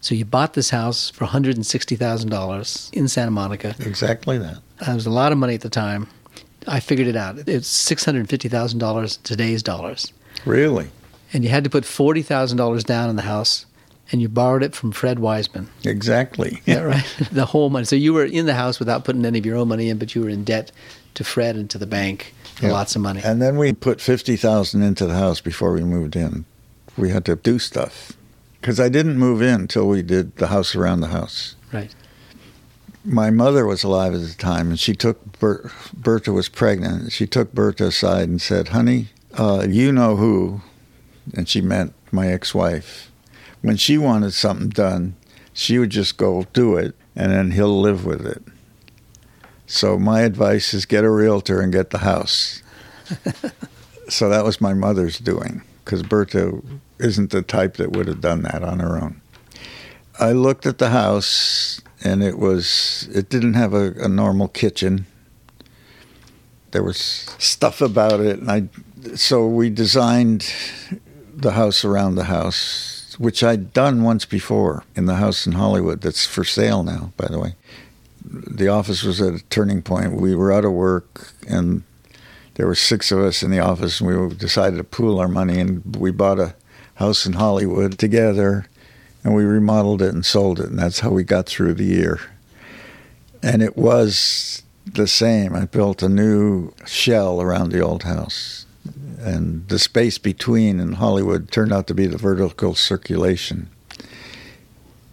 So 0.00 0.14
you 0.14 0.24
bought 0.24 0.54
this 0.54 0.70
house 0.70 1.10
for 1.10 1.26
$160,000 1.26 2.92
in 2.92 3.08
Santa 3.08 3.30
Monica. 3.32 3.74
Exactly 3.80 4.38
that. 4.38 4.58
That 4.78 4.94
was 4.94 5.06
a 5.06 5.10
lot 5.10 5.32
of 5.32 5.38
money 5.38 5.54
at 5.54 5.62
the 5.62 5.68
time. 5.68 6.06
I 6.68 6.80
figured 6.80 7.08
it 7.08 7.16
out. 7.16 7.48
It's 7.48 7.90
$650,000 7.90 9.22
today's 9.22 9.62
dollars. 9.62 10.12
Really? 10.44 10.90
And 11.32 11.42
you 11.44 11.50
had 11.50 11.64
to 11.64 11.70
put 11.70 11.84
$40,000 11.84 12.84
down 12.84 13.10
in 13.10 13.16
the 13.16 13.22
house 13.22 13.66
and 14.12 14.22
you 14.22 14.28
borrowed 14.28 14.62
it 14.62 14.74
from 14.74 14.92
Fred 14.92 15.18
Weisman. 15.18 15.66
Exactly. 15.84 16.62
Yeah, 16.64 16.82
right. 16.82 17.04
the 17.32 17.46
whole 17.46 17.70
money. 17.70 17.84
So 17.84 17.96
you 17.96 18.12
were 18.12 18.24
in 18.24 18.46
the 18.46 18.54
house 18.54 18.78
without 18.78 19.04
putting 19.04 19.24
any 19.24 19.38
of 19.38 19.46
your 19.46 19.56
own 19.56 19.68
money 19.68 19.88
in, 19.88 19.98
but 19.98 20.14
you 20.14 20.22
were 20.22 20.28
in 20.28 20.44
debt 20.44 20.70
to 21.14 21.24
Fred 21.24 21.56
and 21.56 21.68
to 21.70 21.78
the 21.78 21.86
bank 21.86 22.34
for 22.56 22.66
yeah. 22.66 22.72
lots 22.72 22.94
of 22.94 23.02
money. 23.02 23.20
And 23.24 23.42
then 23.42 23.56
we 23.56 23.72
put 23.72 24.00
50,000 24.00 24.82
into 24.82 25.06
the 25.06 25.14
house 25.14 25.40
before 25.40 25.72
we 25.72 25.82
moved 25.82 26.16
in. 26.16 26.44
We 26.96 27.10
had 27.10 27.24
to 27.26 27.36
do 27.36 27.58
stuff 27.58 28.12
because 28.60 28.80
I 28.80 28.88
didn't 28.88 29.18
move 29.18 29.42
in 29.42 29.60
until 29.60 29.86
we 29.86 30.02
did 30.02 30.36
the 30.36 30.48
house 30.48 30.74
around 30.74 31.00
the 31.00 31.08
house. 31.08 31.54
Right. 31.72 31.94
My 33.04 33.30
mother 33.30 33.66
was 33.66 33.84
alive 33.84 34.14
at 34.14 34.22
the 34.22 34.34
time, 34.34 34.70
and 34.70 34.80
she 34.80 34.94
took 34.94 35.38
Ber- 35.38 35.70
Berta 35.94 36.32
was 36.32 36.48
pregnant. 36.48 37.12
She 37.12 37.26
took 37.26 37.52
Berta 37.52 37.86
aside 37.86 38.28
and 38.28 38.42
said, 38.42 38.68
"Honey, 38.68 39.10
uh, 39.34 39.66
you 39.68 39.92
know 39.92 40.16
who," 40.16 40.62
and 41.32 41.48
she 41.48 41.60
meant 41.60 41.92
my 42.10 42.26
ex-wife. 42.26 43.12
When 43.66 43.76
she 43.76 43.98
wanted 43.98 44.32
something 44.32 44.68
done, 44.68 45.16
she 45.52 45.80
would 45.80 45.90
just 45.90 46.16
go 46.16 46.46
do 46.52 46.76
it, 46.76 46.94
and 47.16 47.32
then 47.32 47.50
he'll 47.50 47.80
live 47.80 48.04
with 48.04 48.24
it. 48.24 48.40
So 49.66 49.98
my 49.98 50.20
advice 50.20 50.72
is 50.72 50.86
get 50.86 51.02
a 51.02 51.10
realtor 51.10 51.60
and 51.60 51.72
get 51.72 51.90
the 51.90 51.98
house. 51.98 52.62
so 54.08 54.28
that 54.28 54.44
was 54.44 54.60
my 54.60 54.72
mother's 54.72 55.18
doing 55.18 55.62
because 55.84 56.04
Berta 56.04 56.62
isn't 57.00 57.32
the 57.32 57.42
type 57.42 57.76
that 57.78 57.90
would 57.90 58.06
have 58.06 58.20
done 58.20 58.42
that 58.42 58.62
on 58.62 58.78
her 58.78 59.02
own. 59.02 59.20
I 60.20 60.30
looked 60.30 60.64
at 60.64 60.78
the 60.78 60.90
house 60.90 61.80
and 62.04 62.22
it 62.22 62.38
was 62.38 63.08
it 63.12 63.28
didn't 63.28 63.54
have 63.54 63.74
a, 63.74 63.94
a 63.94 64.08
normal 64.08 64.46
kitchen. 64.46 65.06
There 66.70 66.84
was 66.84 66.96
stuff 67.40 67.80
about 67.80 68.20
it 68.20 68.38
and 68.38 68.48
I 68.48 68.68
so 69.16 69.44
we 69.48 69.70
designed 69.70 70.54
the 71.34 71.50
house 71.50 71.84
around 71.84 72.14
the 72.14 72.24
house, 72.24 72.95
which 73.18 73.42
I'd 73.42 73.72
done 73.72 74.02
once 74.02 74.24
before 74.24 74.84
in 74.94 75.06
the 75.06 75.16
house 75.16 75.46
in 75.46 75.52
Hollywood 75.52 76.00
that's 76.00 76.26
for 76.26 76.44
sale 76.44 76.82
now, 76.82 77.12
by 77.16 77.28
the 77.28 77.38
way. 77.38 77.54
The 78.24 78.68
office 78.68 79.02
was 79.02 79.20
at 79.20 79.34
a 79.34 79.44
turning 79.44 79.82
point. 79.82 80.20
We 80.20 80.34
were 80.34 80.52
out 80.52 80.64
of 80.64 80.72
work 80.72 81.32
and 81.48 81.84
there 82.56 82.66
were 82.66 82.74
six 82.74 83.12
of 83.12 83.18
us 83.20 83.42
in 83.42 83.50
the 83.50 83.58
office, 83.58 84.00
and 84.00 84.08
we 84.08 84.34
decided 84.34 84.78
to 84.78 84.84
pool 84.84 85.18
our 85.18 85.28
money, 85.28 85.60
and 85.60 85.96
we 85.96 86.10
bought 86.10 86.40
a 86.40 86.54
house 86.94 87.26
in 87.26 87.34
Hollywood 87.34 87.98
together, 87.98 88.66
and 89.22 89.34
we 89.34 89.44
remodeled 89.44 90.00
it 90.00 90.14
and 90.14 90.24
sold 90.24 90.60
it, 90.60 90.70
and 90.70 90.78
that's 90.78 91.00
how 91.00 91.10
we 91.10 91.22
got 91.22 91.46
through 91.46 91.74
the 91.74 91.84
year. 91.84 92.18
And 93.42 93.62
it 93.62 93.76
was 93.76 94.62
the 94.86 95.06
same. 95.06 95.54
I 95.54 95.66
built 95.66 96.02
a 96.02 96.08
new 96.08 96.72
shell 96.86 97.42
around 97.42 97.70
the 97.70 97.80
old 97.80 98.04
house, 98.04 98.64
and 99.18 99.68
the 99.68 99.78
space 99.78 100.18
between 100.18 100.80
in 100.80 100.92
Hollywood 100.92 101.50
turned 101.50 101.72
out 101.72 101.86
to 101.88 101.94
be 101.94 102.06
the 102.06 102.18
vertical 102.18 102.74
circulation. 102.74 103.68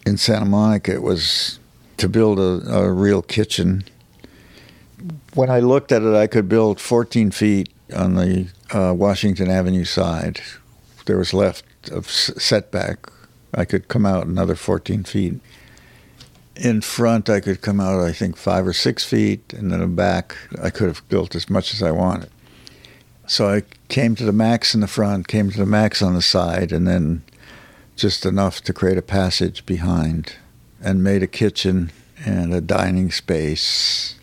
In 0.06 0.18
Santa 0.18 0.46
Monica, 0.46 0.94
it 0.94 1.02
was 1.02 1.60
to 1.98 2.10
build 2.10 2.40
a, 2.40 2.62
a 2.74 2.92
real 2.92 3.22
kitchen 3.22 3.86
when 5.34 5.50
I 5.50 5.60
looked 5.60 5.92
at 5.92 6.02
it, 6.02 6.14
I 6.14 6.28
could 6.28 6.48
build 6.48 6.80
14 6.80 7.32
feet 7.32 7.70
on 7.96 8.16
the 8.16 8.48
uh, 8.72 8.94
Washington 8.94 9.50
Avenue 9.50 9.86
side. 9.86 10.42
There 11.06 11.18
was 11.18 11.34
left 11.34 11.66
of 11.92 12.10
setback. 12.10 13.10
I 13.54 13.66
could 13.66 13.88
come 13.88 14.06
out 14.06 14.26
another 14.26 14.56
14 14.56 15.04
feet. 15.04 15.40
In 16.56 16.82
front, 16.82 17.30
I 17.30 17.40
could 17.40 17.62
come 17.62 17.80
out, 17.80 18.02
I 18.02 18.14
think, 18.14 18.38
five 18.38 18.66
or 18.68 18.74
six 18.74 19.04
feet, 19.04 19.54
and 19.54 19.72
then 19.72 19.96
back, 19.96 20.36
I 20.62 20.70
could 20.70 20.88
have 20.88 21.08
built 21.10 21.36
as 21.36 21.50
much 21.50 21.74
as 21.74 21.82
I 21.82 21.92
wanted. 21.92 22.30
So 23.26 23.50
I 23.50 23.64
came 23.88 24.16
to 24.16 24.26
the 24.26 24.34
max 24.34 24.76
in 24.76 24.82
the 24.82 24.88
front, 24.88 25.28
came 25.28 25.50
to 25.52 25.58
the 25.58 25.66
max 25.66 26.02
on 26.02 26.14
the 26.14 26.22
side, 26.22 26.72
and 26.72 26.88
then 26.88 27.24
just 27.96 28.26
enough 28.26 28.62
to 28.62 28.74
create 28.74 28.98
a 28.98 29.04
passage 29.04 29.66
behind, 29.66 30.36
and 30.82 31.04
made 31.04 31.24
a 31.24 31.28
kitchen 31.28 31.92
and 32.26 32.54
a 32.54 32.62
dining 32.62 33.12
space 33.12 34.16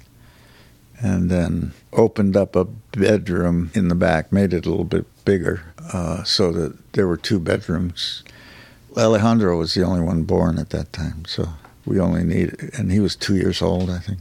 and 1.02 1.30
then 1.30 1.72
opened 1.92 2.36
up 2.36 2.54
a 2.54 2.64
bedroom 2.64 3.70
in 3.74 3.88
the 3.88 3.94
back, 3.94 4.32
made 4.32 4.52
it 4.52 4.66
a 4.66 4.70
little 4.70 4.84
bit 4.84 5.06
bigger 5.24 5.62
uh, 5.92 6.22
so 6.24 6.52
that 6.52 6.92
there 6.92 7.08
were 7.08 7.16
two 7.16 7.40
bedrooms. 7.40 8.22
Alejandro 8.96 9.56
was 9.56 9.74
the 9.74 9.82
only 9.82 10.00
one 10.00 10.24
born 10.24 10.58
at 10.58 10.70
that 10.70 10.92
time, 10.92 11.24
so 11.24 11.48
we 11.86 11.98
only 11.98 12.24
needed, 12.24 12.70
and 12.76 12.92
he 12.92 13.00
was 13.00 13.16
two 13.16 13.36
years 13.36 13.62
old, 13.62 13.88
I 13.88 13.98
think. 13.98 14.18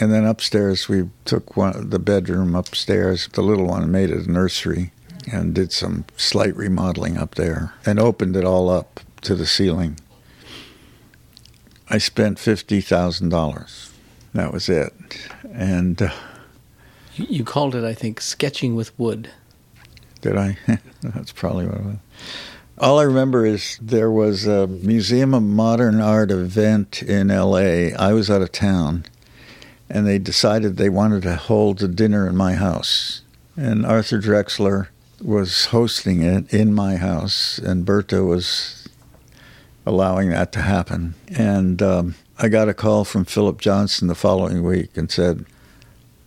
And 0.00 0.12
then 0.12 0.24
upstairs, 0.24 0.88
we 0.88 1.08
took 1.24 1.56
one 1.56 1.90
the 1.90 1.98
bedroom 1.98 2.54
upstairs, 2.54 3.28
the 3.32 3.42
little 3.42 3.66
one, 3.66 3.90
made 3.90 4.10
it 4.10 4.26
a 4.26 4.30
nursery, 4.30 4.92
and 5.32 5.54
did 5.54 5.72
some 5.72 6.04
slight 6.16 6.54
remodeling 6.54 7.16
up 7.16 7.36
there, 7.36 7.72
and 7.84 7.98
opened 7.98 8.36
it 8.36 8.44
all 8.44 8.68
up 8.68 9.00
to 9.22 9.34
the 9.34 9.46
ceiling. 9.46 9.98
I 11.88 11.98
spent 11.98 12.38
fifty 12.38 12.80
thousand 12.80 13.30
dollars 13.30 13.90
that 14.36 14.52
was 14.52 14.68
it. 14.68 14.92
And 15.52 16.00
uh, 16.00 16.10
you, 17.14 17.26
you, 17.28 17.44
called 17.44 17.74
it, 17.74 17.84
I 17.84 17.94
think, 17.94 18.20
sketching 18.20 18.76
with 18.76 18.96
wood. 18.98 19.30
Did 20.20 20.36
I? 20.36 20.58
That's 21.02 21.32
probably 21.32 21.66
what 21.66 21.78
it 21.78 21.84
was. 21.84 21.96
All 22.78 22.98
I 22.98 23.04
remember 23.04 23.46
is 23.46 23.78
there 23.80 24.10
was 24.10 24.46
a 24.46 24.66
Museum 24.66 25.32
of 25.32 25.42
Modern 25.42 26.00
Art 26.00 26.30
event 26.30 27.02
in 27.02 27.30
L.A. 27.30 27.94
I 27.94 28.12
was 28.12 28.30
out 28.30 28.42
of 28.42 28.52
town, 28.52 29.06
and 29.88 30.06
they 30.06 30.18
decided 30.18 30.76
they 30.76 30.88
wanted 30.88 31.22
to 31.22 31.36
hold 31.36 31.82
a 31.82 31.88
dinner 31.88 32.26
in 32.26 32.36
my 32.36 32.54
house. 32.54 33.22
And 33.56 33.86
Arthur 33.86 34.18
Drexler 34.18 34.88
was 35.22 35.66
hosting 35.66 36.22
it 36.22 36.52
in 36.52 36.74
my 36.74 36.96
house, 36.96 37.58
and 37.58 37.84
Berta 37.84 38.22
was 38.22 38.88
allowing 39.86 40.30
that 40.30 40.52
to 40.52 40.62
happen. 40.62 41.14
And 41.28 41.80
um, 41.80 42.16
I 42.38 42.48
got 42.48 42.68
a 42.68 42.74
call 42.74 43.04
from 43.04 43.24
Philip 43.24 43.60
Johnson 43.60 44.08
the 44.08 44.14
following 44.14 44.62
week 44.62 44.96
and 44.96 45.10
said, 45.10 45.46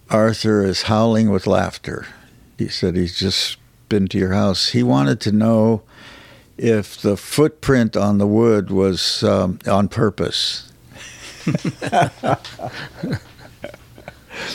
Arthur 0.09 0.63
is 0.63 0.83
howling 0.83 1.29
with 1.29 1.45
laughter. 1.45 2.07
He 2.57 2.67
said 2.67 2.95
he's 2.95 3.17
just 3.17 3.57
been 3.89 4.07
to 4.07 4.17
your 4.17 4.33
house. 4.33 4.69
He 4.69 4.81
wanted 4.81 5.21
to 5.21 5.31
know 5.31 5.83
if 6.57 6.99
the 6.99 7.15
footprint 7.15 7.95
on 7.95 8.17
the 8.17 8.27
wood 8.27 8.71
was 8.71 9.23
um, 9.23 9.59
on 9.67 9.87
purpose. 9.87 10.71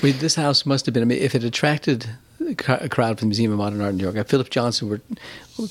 this 0.01 0.35
house 0.35 0.65
must 0.67 0.87
have 0.87 0.93
been, 0.93 1.03
I 1.03 1.07
mean, 1.07 1.19
if 1.19 1.35
it 1.35 1.45
attracted 1.45 2.07
a 2.69 2.89
crowd 2.89 3.19
from 3.19 3.27
the 3.27 3.31
Museum 3.31 3.53
of 3.53 3.59
Modern 3.59 3.81
Art 3.81 3.91
in 3.93 3.97
New 3.97 4.11
York, 4.11 4.29
Philip 4.29 4.51
Johnson 4.51 4.89
were, 4.89 5.01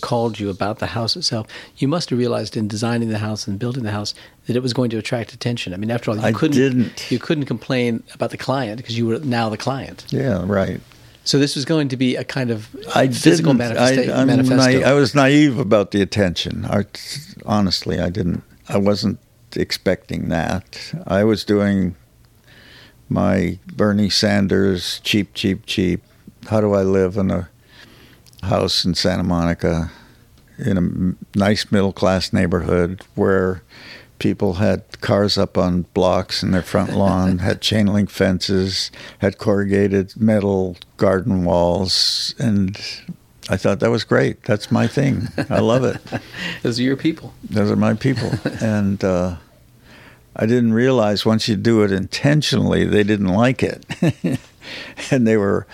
called 0.01 0.39
you 0.39 0.49
about 0.49 0.79
the 0.79 0.87
house 0.87 1.15
itself, 1.15 1.47
you 1.77 1.87
must 1.87 2.09
have 2.09 2.17
realized 2.17 2.55
in 2.57 2.67
designing 2.67 3.09
the 3.09 3.19
house 3.19 3.47
and 3.47 3.59
building 3.59 3.83
the 3.83 3.91
house 3.91 4.13
that 4.47 4.55
it 4.55 4.61
was 4.61 4.73
going 4.73 4.89
to 4.89 4.97
attract 4.97 5.33
attention. 5.33 5.73
I 5.73 5.77
mean, 5.77 5.91
after 5.91 6.09
all, 6.11 6.17
you 6.17 6.23
I 6.23 6.31
couldn't 6.31 6.57
didn't. 6.57 7.11
you 7.11 7.19
couldn't 7.19 7.45
complain 7.45 8.03
about 8.13 8.31
the 8.31 8.37
client 8.37 8.77
because 8.77 8.97
you 8.97 9.05
were 9.05 9.19
now 9.19 9.49
the 9.49 9.57
client. 9.57 10.05
Yeah, 10.09 10.43
right. 10.45 10.79
So 11.25 11.39
this 11.39 11.55
was 11.55 11.63
going 11.63 11.87
to 11.89 11.97
be 11.97 12.15
a 12.15 12.23
kind 12.23 12.49
of 12.51 12.67
I 12.95 13.07
physical 13.07 13.53
manifesta- 13.53 14.13
I, 14.13 14.25
manifesto. 14.25 14.79
Na- 14.79 14.87
I 14.89 14.93
was 14.93 15.15
naive 15.15 15.57
about 15.57 15.91
the 15.91 16.01
attention. 16.01 16.65
I, 16.65 16.85
honestly, 17.45 17.99
I 17.99 18.09
didn't. 18.09 18.43
I 18.67 18.77
wasn't 18.77 19.19
expecting 19.55 20.29
that. 20.29 20.93
I 21.07 21.23
was 21.23 21.45
doing 21.45 21.95
my 23.13 23.59
Bernie 23.71 24.09
Sanders 24.09 24.99
cheap, 25.03 25.35
cheap, 25.35 25.65
cheap. 25.67 26.01
How 26.49 26.59
do 26.59 26.73
I 26.73 26.81
live 26.81 27.15
in 27.15 27.29
a 27.29 27.47
house 28.41 28.83
in 28.83 28.95
Santa 28.95 29.23
Monica 29.23 29.91
in 30.57 30.77
a 30.77 31.37
nice 31.37 31.71
middle 31.71 31.93
class 31.93 32.33
neighborhood 32.33 33.01
where 33.13 33.61
people 34.17 34.55
had 34.55 34.83
cars 35.01 35.37
up 35.37 35.57
on 35.57 35.83
blocks 35.93 36.41
in 36.41 36.51
their 36.51 36.63
front 36.63 36.95
lawn, 36.95 37.37
had 37.49 37.61
chain 37.61 37.85
link 37.85 38.09
fences, 38.09 38.89
had 39.19 39.37
corrugated 39.37 40.19
metal 40.19 40.75
garden 40.97 41.45
walls, 41.45 42.33
and 42.39 42.75
I 43.47 43.57
thought 43.57 43.79
that 43.81 43.91
was 43.91 44.03
great. 44.03 44.43
That's 44.43 44.71
my 44.71 44.87
thing. 44.87 45.27
I 45.49 45.59
love 45.59 45.83
it. 45.83 46.01
Those 46.63 46.79
are 46.79 46.83
your 46.83 46.97
people. 46.97 47.33
Those 47.47 47.69
are 47.69 47.75
my 47.75 47.93
people, 47.93 48.31
and 48.61 49.03
uh, 49.03 49.35
I 50.35 50.45
didn't 50.45 50.73
realize 50.73 51.25
once 51.25 51.47
you 51.47 51.55
do 51.55 51.83
it 51.83 51.91
intentionally, 51.91 52.85
they 52.85 53.03
didn't 53.03 53.27
like 53.27 53.61
it, 53.61 53.85
and 55.11 55.27
they 55.27 55.37
were 55.37 55.67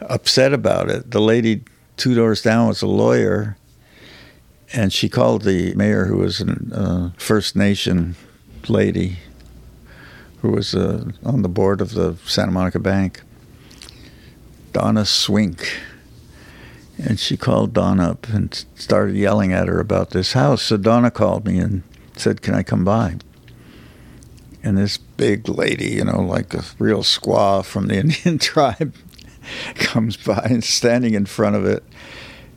upset 0.00 0.52
about 0.52 0.90
it. 0.90 1.10
The 1.10 1.20
lady 1.20 1.62
two 1.96 2.14
doors 2.14 2.42
down 2.42 2.68
was 2.68 2.82
a 2.82 2.86
lawyer 2.86 3.56
and 4.72 4.92
she 4.92 5.08
called 5.08 5.42
the 5.42 5.74
mayor, 5.74 6.06
who 6.06 6.16
was 6.18 6.40
a 6.40 6.56
uh, 6.72 7.10
First 7.18 7.54
Nation 7.54 8.16
lady, 8.68 9.18
who 10.40 10.50
was 10.50 10.74
uh, 10.74 11.10
on 11.24 11.42
the 11.42 11.48
board 11.48 11.80
of 11.80 11.92
the 11.92 12.16
Santa 12.24 12.52
Monica 12.52 12.78
Bank, 12.78 13.22
Donna 14.72 15.04
Swink. 15.04 15.80
And 16.98 17.18
she 17.18 17.36
called 17.36 17.72
Donna 17.72 18.10
up 18.10 18.28
and 18.28 18.64
started 18.76 19.16
yelling 19.16 19.52
at 19.52 19.66
her 19.66 19.80
about 19.80 20.10
this 20.10 20.34
house. 20.34 20.62
So 20.62 20.76
Donna 20.76 21.10
called 21.10 21.46
me 21.46 21.58
and 21.58 21.82
said, 22.16 22.42
Can 22.42 22.54
I 22.54 22.62
come 22.62 22.84
by? 22.84 23.16
And 24.62 24.78
this 24.78 24.96
big 24.96 25.48
lady, 25.48 25.90
you 25.90 26.04
know, 26.04 26.20
like 26.20 26.54
a 26.54 26.64
real 26.78 27.02
squaw 27.02 27.64
from 27.64 27.88
the 27.88 27.96
Indian 27.98 28.38
tribe, 28.38 28.94
comes 29.74 30.16
by 30.16 30.46
and 30.48 30.62
standing 30.62 31.14
in 31.14 31.26
front 31.26 31.56
of 31.56 31.64
it. 31.64 31.82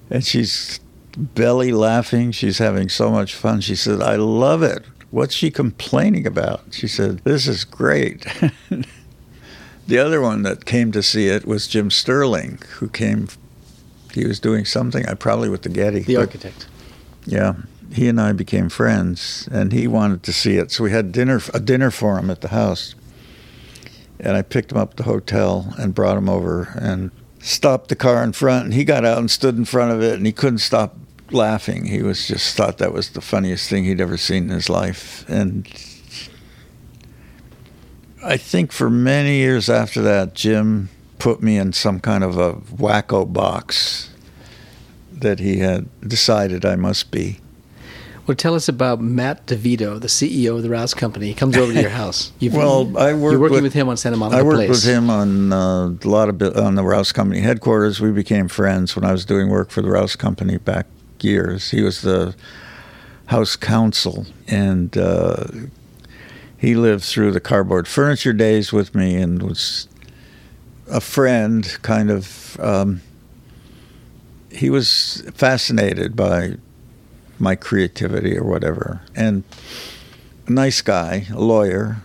And 0.10 0.24
she's 0.24 0.80
belly 1.18 1.72
laughing. 1.72 2.32
She's 2.32 2.60
having 2.60 2.90
so 2.90 3.10
much 3.10 3.34
fun. 3.34 3.62
She 3.62 3.76
said, 3.76 4.02
I 4.02 4.16
love 4.16 4.62
it. 4.64 4.86
What's 5.12 5.34
she 5.34 5.50
complaining 5.50 6.28
about? 6.28 6.62
She 6.72 6.88
said, 6.88 7.20
This 7.20 7.48
is 7.48 7.64
great. 7.64 8.26
the 9.88 9.98
other 9.98 10.22
one 10.22 10.44
that 10.44 10.66
came 10.66 10.92
to 10.92 11.02
see 11.02 11.28
it 11.28 11.46
was 11.46 11.68
Jim 11.68 11.90
Stirling, 11.90 12.60
who 12.78 12.90
came, 12.90 13.30
he 14.14 14.26
was 14.26 14.40
doing 14.40 14.66
something, 14.66 15.06
I 15.08 15.14
probably 15.14 15.50
with 15.50 15.62
the 15.62 15.70
Getty. 15.70 16.02
The 16.02 16.18
architect. 16.18 16.68
Yeah. 17.26 17.56
He 17.96 18.10
and 18.10 18.20
I 18.20 18.34
became 18.34 18.68
friends, 18.68 19.48
and 19.54 19.72
he 19.72 19.88
wanted 19.88 20.22
to 20.24 20.34
see 20.34 20.58
it. 20.58 20.70
So 20.70 20.84
we 20.84 20.92
had 20.92 21.14
dinner, 21.14 21.40
a 21.54 21.62
dinner 21.62 21.90
for 21.92 22.20
him 22.20 22.30
at 22.30 22.42
the 22.42 22.50
house. 22.50 22.94
And 24.20 24.36
I 24.36 24.42
picked 24.42 24.74
him 24.74 24.78
up 24.78 24.92
at 24.92 24.98
the 24.98 25.04
hotel 25.04 25.74
and 25.78 25.96
brought 25.96 26.18
him 26.18 26.28
over 26.28 26.74
and 26.76 27.12
stopped 27.40 27.88
the 27.88 27.96
car 27.96 28.22
in 28.22 28.34
front. 28.34 28.66
And 28.66 28.74
he 28.74 28.84
got 28.84 29.06
out 29.06 29.18
and 29.18 29.32
stood 29.32 29.58
in 29.58 29.64
front 29.64 29.94
of 29.94 30.02
it, 30.02 30.16
and 30.16 30.26
he 30.26 30.34
couldn't 30.34 30.60
stop 30.60 30.98
laughing. 31.32 31.86
He 31.86 32.02
was 32.02 32.28
just 32.28 32.58
thought 32.58 32.80
that 32.80 32.92
was 32.92 33.12
the 33.12 33.22
funniest 33.22 33.70
thing 33.70 33.86
he'd 33.86 34.02
ever 34.02 34.18
seen 34.18 34.44
in 34.44 34.50
his 34.50 34.70
life. 34.70 35.24
And 35.30 35.66
I 38.22 38.36
think 38.36 38.74
for 38.74 38.90
many 38.90 39.38
years 39.38 39.70
after 39.70 40.02
that, 40.02 40.34
Jim 40.34 40.90
put 41.18 41.42
me 41.42 41.58
in 41.58 41.72
some 41.72 42.02
kind 42.02 42.26
of 42.26 42.38
a 42.38 42.56
wacko 42.56 43.32
box 43.32 44.10
that 45.14 45.40
he 45.40 45.60
had 45.60 45.88
decided 46.02 46.66
I 46.66 46.76
must 46.76 47.10
be. 47.10 47.40
Well, 48.28 48.36
tell 48.36 48.56
us 48.56 48.68
about 48.68 49.02
Matt 49.02 49.46
DeVito, 49.46 50.02
the 50.02 50.08
CEO 50.08 50.56
of 50.56 50.64
the 50.64 50.70
Rouse 50.70 50.96
Company. 50.96 51.28
He 51.28 51.36
comes 51.36 51.56
over 51.56 51.72
to 51.72 51.80
your 51.80 51.90
house. 52.02 52.32
You've, 52.40 52.56
well, 52.56 52.98
I 52.98 53.14
worked 53.14 53.34
you're 53.34 53.40
working 53.40 53.56
with, 53.56 53.64
with, 53.64 53.74
him 53.74 53.88
on 53.88 53.98
Santa 53.98 54.18
Monica 54.18 54.40
I 54.40 54.42
worked 54.42 54.56
Place. 54.56 54.70
with 54.70 54.84
him 54.84 55.12
on 55.12 55.54
uh, 55.54 55.90
a 55.90 56.08
lot 56.08 56.30
of 56.30 56.58
on 56.58 56.74
the 56.74 56.84
Rouse 56.84 57.12
Company 57.12 57.42
headquarters. 57.42 58.02
We 58.02 58.12
became 58.12 58.48
friends 58.48 58.96
when 58.96 59.06
I 59.06 59.12
was 59.12 59.26
doing 59.26 59.50
work 59.50 59.70
for 59.70 59.84
the 59.84 59.90
Rouse 59.90 60.16
Company 60.16 60.58
back 60.58 60.88
years. 61.22 61.70
He 61.70 61.84
was 61.84 62.02
the 62.02 62.36
house 63.28 63.56
counsel, 63.56 64.26
and 64.48 64.98
uh, 64.98 65.46
he 66.58 66.74
lived 66.74 67.04
through 67.04 67.32
the 67.32 67.40
cardboard 67.40 67.88
furniture 67.88 68.34
days 68.34 68.74
with 68.74 68.96
me, 68.96 69.18
and 69.18 69.44
was 69.44 69.88
a 70.90 71.00
friend. 71.00 71.78
Kind 71.84 72.10
of, 72.10 72.60
um, 72.60 73.02
he 74.50 74.72
was 74.72 75.22
fascinated 75.36 76.16
by 76.16 76.56
my 77.40 77.56
creativity 77.56 78.38
or 78.38 78.44
whatever, 78.44 79.02
and 79.16 79.44
a 80.48 80.52
nice 80.52 80.82
guy, 80.82 81.28
a 81.32 81.40
lawyer. 81.40 81.98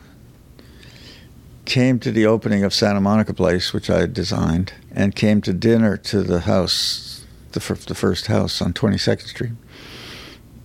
Came 1.67 2.01
to 2.01 2.11
the 2.11 2.27
opening 2.27 2.65
of 2.65 2.75
Santa 2.75 3.01
Monica 3.01 3.33
Place, 3.33 3.73
which 3.73 3.89
I 3.89 4.01
had 4.01 4.13
designed, 4.13 4.73
and 4.93 5.15
came 5.15 5.41
to 5.43 5.53
dinner 5.53 5.97
to 5.99 6.25
the 6.25 6.41
house 6.41 7.11
the, 7.53 7.85
the 7.87 7.95
first 7.95 8.27
house 8.27 8.63
on 8.63 8.73
22nd 8.73 9.27
Street, 9.27 9.53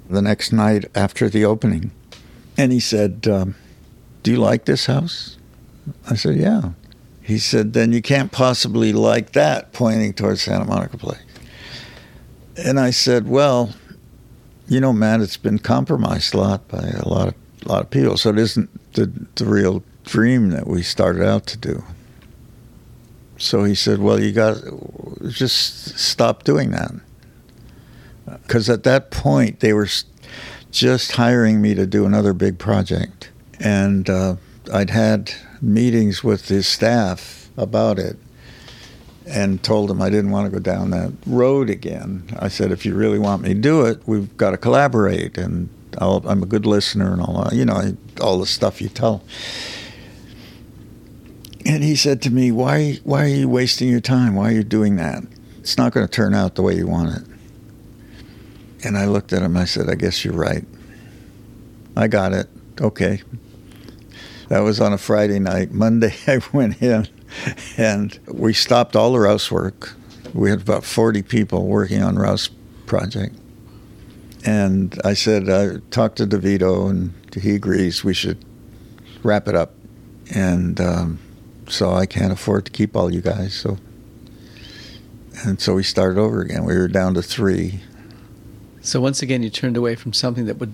the 0.09 0.22
next 0.22 0.51
night 0.51 0.86
after 0.93 1.30
the 1.30 1.45
opening. 1.45 1.91
And 2.57 2.72
he 2.72 2.80
said, 2.80 3.28
um, 3.28 3.55
Do 4.24 4.32
you 4.32 4.38
like 4.38 4.66
this 4.66 4.86
house? 4.86 5.38
I 6.09 6.16
said, 6.16 6.36
Yeah. 6.36 6.72
He 7.22 7.39
said, 7.39 7.74
Then 7.74 7.91
you 7.91 8.01
can't 8.01 8.32
possibly 8.32 8.93
like 8.93 9.32
that, 9.32 9.74
pointing 9.74 10.13
towards 10.13 10.43
Santa 10.43 10.66
Monica 10.66 10.97
Place. 10.97 11.22
And 12.57 12.80
I 12.80 12.91
said, 12.91 13.28
Well, 13.28 13.74
you 14.68 14.80
know, 14.80 14.93
Matt, 14.93 15.22
it's 15.22 15.38
been 15.38 15.59
compromised 15.59 16.34
a 16.34 16.38
lot 16.38 16.68
by 16.68 16.80
a 16.80 17.07
lot 17.07 17.30
of, 17.30 17.36
a 17.66 17.70
lot 17.70 17.84
of 17.84 17.89
people. 17.89 18.18
So 18.18 18.30
it 18.30 18.39
isn't 18.39 18.93
the, 18.93 19.11
the 19.36 19.45
real 19.45 19.84
dream 20.03 20.49
that 20.49 20.68
we 20.68 20.82
started 20.82 21.28
out 21.28 21.45
to 21.47 21.57
do. 21.57 21.84
So 23.38 23.63
he 23.63 23.76
said, 23.76 23.99
"Well, 23.99 24.22
you 24.22 24.32
got 24.32 24.57
just 25.28 25.97
stop 25.99 26.43
doing 26.43 26.72
that." 26.72 26.91
Because 28.43 28.70
at 28.70 28.84
that 28.84 29.11
point, 29.11 29.59
they 29.59 29.74
were 29.74 29.89
just 30.72 31.11
hiring 31.13 31.61
me 31.61 31.76
to 31.76 31.86
do 31.86 32.05
another 32.05 32.34
big 32.34 32.57
project, 32.57 33.32
and 33.59 34.09
uh, 34.09 34.38
I'd 34.74 34.89
had 34.89 35.34
meetings 35.61 36.24
with 36.24 36.47
his 36.47 36.68
staff 36.68 37.49
about 37.57 37.99
it, 37.99 38.18
and 39.28 39.61
told 39.63 39.89
him 39.89 40.01
I 40.01 40.09
didn't 40.09 40.32
want 40.32 40.45
to 40.45 40.51
go 40.51 40.59
down 40.59 40.91
that 40.91 41.11
road 41.26 41.69
again. 41.69 42.23
I 42.39 42.47
said, 42.47 42.71
"If 42.71 42.86
you 42.86 42.95
really 42.95 43.19
want 43.19 43.41
me 43.41 43.49
to 43.49 43.59
do 43.59 43.86
it, 43.86 44.01
we've 44.05 44.36
got 44.38 44.51
to 44.51 44.57
collaborate, 44.57 45.38
and 45.38 45.69
i 45.99 46.05
am 46.05 46.43
a 46.43 46.45
good 46.45 46.65
listener 46.65 47.13
and 47.13 47.21
all. 47.21 47.49
You 47.51 47.65
know, 47.65 47.95
all 48.21 48.39
the 48.39 48.45
stuff 48.45 48.82
you 48.82 48.89
tell." 48.89 49.23
And 51.65 51.84
he 51.84 51.95
said 51.95 52.21
to 52.23 52.30
me, 52.30 52.51
"Why? 52.51 52.99
Why 53.03 53.23
are 53.23 53.28
you 53.28 53.49
wasting 53.49 53.89
your 53.89 54.01
time? 54.01 54.36
Why 54.36 54.49
are 54.49 54.55
you 54.55 54.63
doing 54.63 54.97
that? 54.97 55.23
It's 55.59 55.78
not 55.78 55.93
going 55.93 56.05
to 56.05 56.11
turn 56.11 56.34
out 56.34 56.55
the 56.55 56.61
way 56.61 56.76
you 56.76 56.88
want 56.88 57.17
it." 57.17 57.23
And 58.84 58.97
I 58.97 59.05
looked 59.05 59.34
at 59.34 59.41
him. 59.41 59.57
I 59.57 59.65
said, 59.65 59.89
"I 59.89 59.95
guess 59.95 60.23
you're 60.23 60.36
right. 60.36 60.65
I 61.95 62.07
got 62.07 62.34
it. 62.34 62.47
Okay." 62.80 63.21
That 64.49 64.59
was 64.59 64.80
on 64.80 64.93
a 64.93 64.97
Friday 64.97 65.39
night. 65.39 65.71
Monday, 65.71 66.13
I 66.28 66.39
went 66.53 66.82
in, 66.82 67.07
and 67.77 68.17
we 68.27 68.53
stopped 68.53 68.95
all 68.95 69.13
the 69.13 69.19
Rouse 69.19 69.51
work. 69.51 69.95
We 70.33 70.49
had 70.49 70.61
about 70.61 70.83
40 70.83 71.23
people 71.23 71.65
working 71.67 72.01
on 72.01 72.17
Rouse 72.17 72.49
project. 72.86 73.36
And 74.45 74.99
I 75.03 75.13
said, 75.13 75.49
I 75.49 75.77
talked 75.89 76.17
to 76.17 76.27
DeVito, 76.27 76.89
and 76.89 77.13
he 77.33 77.55
agrees 77.55 78.03
we 78.03 78.13
should 78.13 78.43
wrap 79.23 79.47
it 79.47 79.55
up. 79.55 79.73
And 80.33 80.79
um, 80.79 81.19
so 81.67 81.93
I 81.93 82.05
can't 82.05 82.31
afford 82.31 82.65
to 82.65 82.71
keep 82.71 82.95
all 82.95 83.13
you 83.13 83.21
guys. 83.21 83.53
So 83.53 83.77
And 85.43 85.59
so 85.59 85.75
we 85.75 85.83
started 85.83 86.19
over 86.19 86.41
again. 86.41 86.63
We 86.63 86.77
were 86.77 86.88
down 86.88 87.13
to 87.15 87.21
three. 87.21 87.81
So 88.81 89.01
once 89.01 89.21
again, 89.21 89.43
you 89.43 89.49
turned 89.49 89.77
away 89.77 89.95
from 89.95 90.13
something 90.13 90.45
that 90.45 90.57
would, 90.59 90.73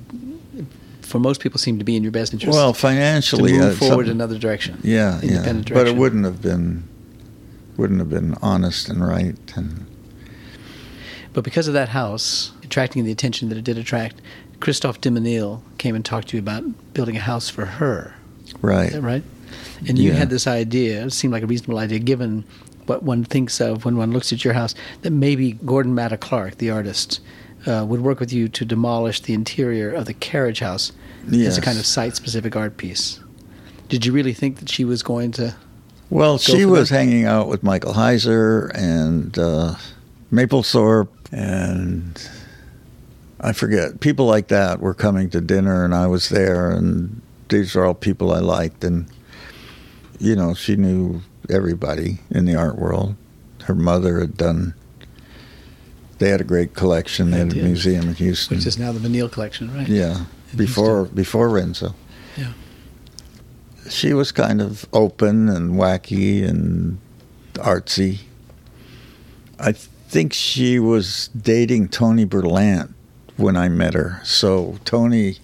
for 1.12 1.20
most 1.20 1.42
people, 1.42 1.60
seem 1.60 1.78
to 1.78 1.86
be 1.86 1.96
in 1.96 2.04
your 2.04 2.12
best 2.12 2.34
interest. 2.34 2.56
Well, 2.56 2.74
financially, 2.74 3.52
to 3.52 3.60
move 3.60 3.74
uh, 3.74 3.76
forward 3.76 4.08
another 4.08 4.38
direction. 4.40 4.80
yeah, 4.84 5.20
yeah. 5.22 5.30
independent 5.32 5.74
But 5.74 5.88
it 5.88 5.96
wouldn't 5.96 6.26
have 6.26 6.42
been, 6.42 6.84
wouldn't 7.78 8.00
have 8.00 8.10
been 8.10 8.36
honest 8.42 8.90
and 8.90 9.06
right. 9.08 9.36
And 9.56 9.86
But 11.34 11.44
because 11.44 11.68
of 11.68 11.74
that 11.74 11.90
house 11.90 12.52
attracting 12.64 13.04
the 13.04 13.12
attention 13.12 13.50
that 13.50 13.58
it 13.58 13.64
did 13.64 13.78
attract, 13.78 14.22
Christophe 14.60 15.02
de 15.02 15.10
Menil 15.12 15.62
came 15.78 15.96
and 15.96 16.04
talked 16.06 16.30
to 16.30 16.38
you 16.38 16.42
about 16.42 16.64
building 16.94 17.18
a 17.18 17.22
house 17.22 17.50
for 17.50 17.66
her. 17.66 18.16
Right, 18.62 18.94
right? 19.02 19.24
And 19.88 19.98
you 19.98 20.12
Yeah. 20.12 20.18
had 20.18 20.30
this 20.30 20.48
idea, 20.48 21.06
it 21.06 21.14
seemed 21.14 21.34
like 21.34 21.44
a 21.44 21.48
reasonable 21.48 21.80
idea 21.80 22.00
given 22.00 22.44
what 22.86 23.04
one 23.04 23.24
thinks 23.24 23.60
of 23.62 23.86
when 23.86 23.96
one 23.98 24.12
looks 24.12 24.32
at 24.34 24.44
your 24.44 24.54
house, 24.54 24.76
that 25.02 25.12
maybe 25.12 25.54
Gordon 25.66 25.94
Matta 25.96 26.18
Clark, 26.18 26.58
the 26.58 26.70
artist, 26.70 27.20
uh, 27.66 27.86
would 27.88 28.02
work 28.02 28.20
with 28.20 28.34
you 28.34 28.48
to 28.50 28.66
demolish 28.66 29.22
the 29.22 29.34
interior 29.34 29.92
of 29.92 30.06
the 30.06 30.14
carriage 30.14 30.60
house 30.60 30.92
as 31.32 31.58
a 31.58 31.62
kind 31.62 31.78
of 31.78 31.86
site 31.86 32.16
specific 32.16 32.56
art 32.56 32.78
piece. 32.78 33.20
Did 33.90 34.06
you 34.06 34.14
really 34.14 34.34
think 34.34 34.60
that 34.60 34.70
she 34.70 34.86
was 34.86 35.04
going 35.04 35.32
to? 35.34 35.56
Well, 36.10 36.38
she 36.38 36.66
was 36.66 36.90
that? 36.90 36.96
hanging 36.96 37.26
out 37.26 37.48
with 37.48 37.64
Michael 37.64 37.94
Heizer 37.94 38.72
and 38.74 39.38
uh, 39.38 39.76
Mapplethorpe, 40.32 41.10
and 41.32 42.30
I 43.40 43.54
forget. 43.54 44.00
People 44.00 44.26
like 44.26 44.50
that 44.50 44.80
were 44.80 44.94
coming 44.94 45.30
to 45.32 45.42
dinner, 45.42 45.84
and 45.86 45.96
I 45.96 46.08
was 46.08 46.30
there, 46.30 46.70
and 46.70 47.22
these 47.50 47.76
are 47.76 47.86
all 47.86 47.94
people 47.94 48.34
I 48.34 48.40
liked. 48.40 48.84
And, 48.84 49.08
you 50.20 50.36
know, 50.36 50.54
she 50.54 50.76
knew 50.76 51.22
everybody 51.50 52.20
in 52.30 52.46
the 52.46 52.56
art 52.56 52.78
world. 52.78 53.16
Her 53.64 53.76
mother 53.76 54.20
had 54.20 54.38
done, 54.38 54.74
they 56.20 56.30
had 56.30 56.42
a 56.42 56.46
great 56.46 56.74
collection. 56.76 57.32
They 57.32 57.40
had 57.40 57.54
a 57.54 57.56
museum 57.56 58.10
in 58.10 58.16
Houston. 58.16 58.58
Which 58.58 58.66
is 58.66 58.78
now 58.78 58.92
the 58.92 59.00
Menil 59.00 59.32
collection, 59.32 59.74
right? 59.74 59.88
Yeah, 59.88 60.26
before 60.56 61.06
before 61.06 61.50
Renzo. 61.50 61.96
Yeah. 62.38 62.54
She 63.90 64.14
was 64.14 64.32
kind 64.32 64.62
of 64.62 64.86
open 64.94 65.50
and 65.50 65.74
wacky 65.74 66.48
and 66.48 67.00
artsy. 67.54 68.20
I 69.60 69.74
think 69.74 70.34
she 70.34 70.80
was 70.80 71.30
dating 71.30 71.90
Tony 71.90 72.26
Berlant 72.26 72.94
when 73.38 73.56
I 73.56 73.70
met 73.70 73.94
her. 73.94 74.22
So 74.24 74.78
Tony 74.86 75.38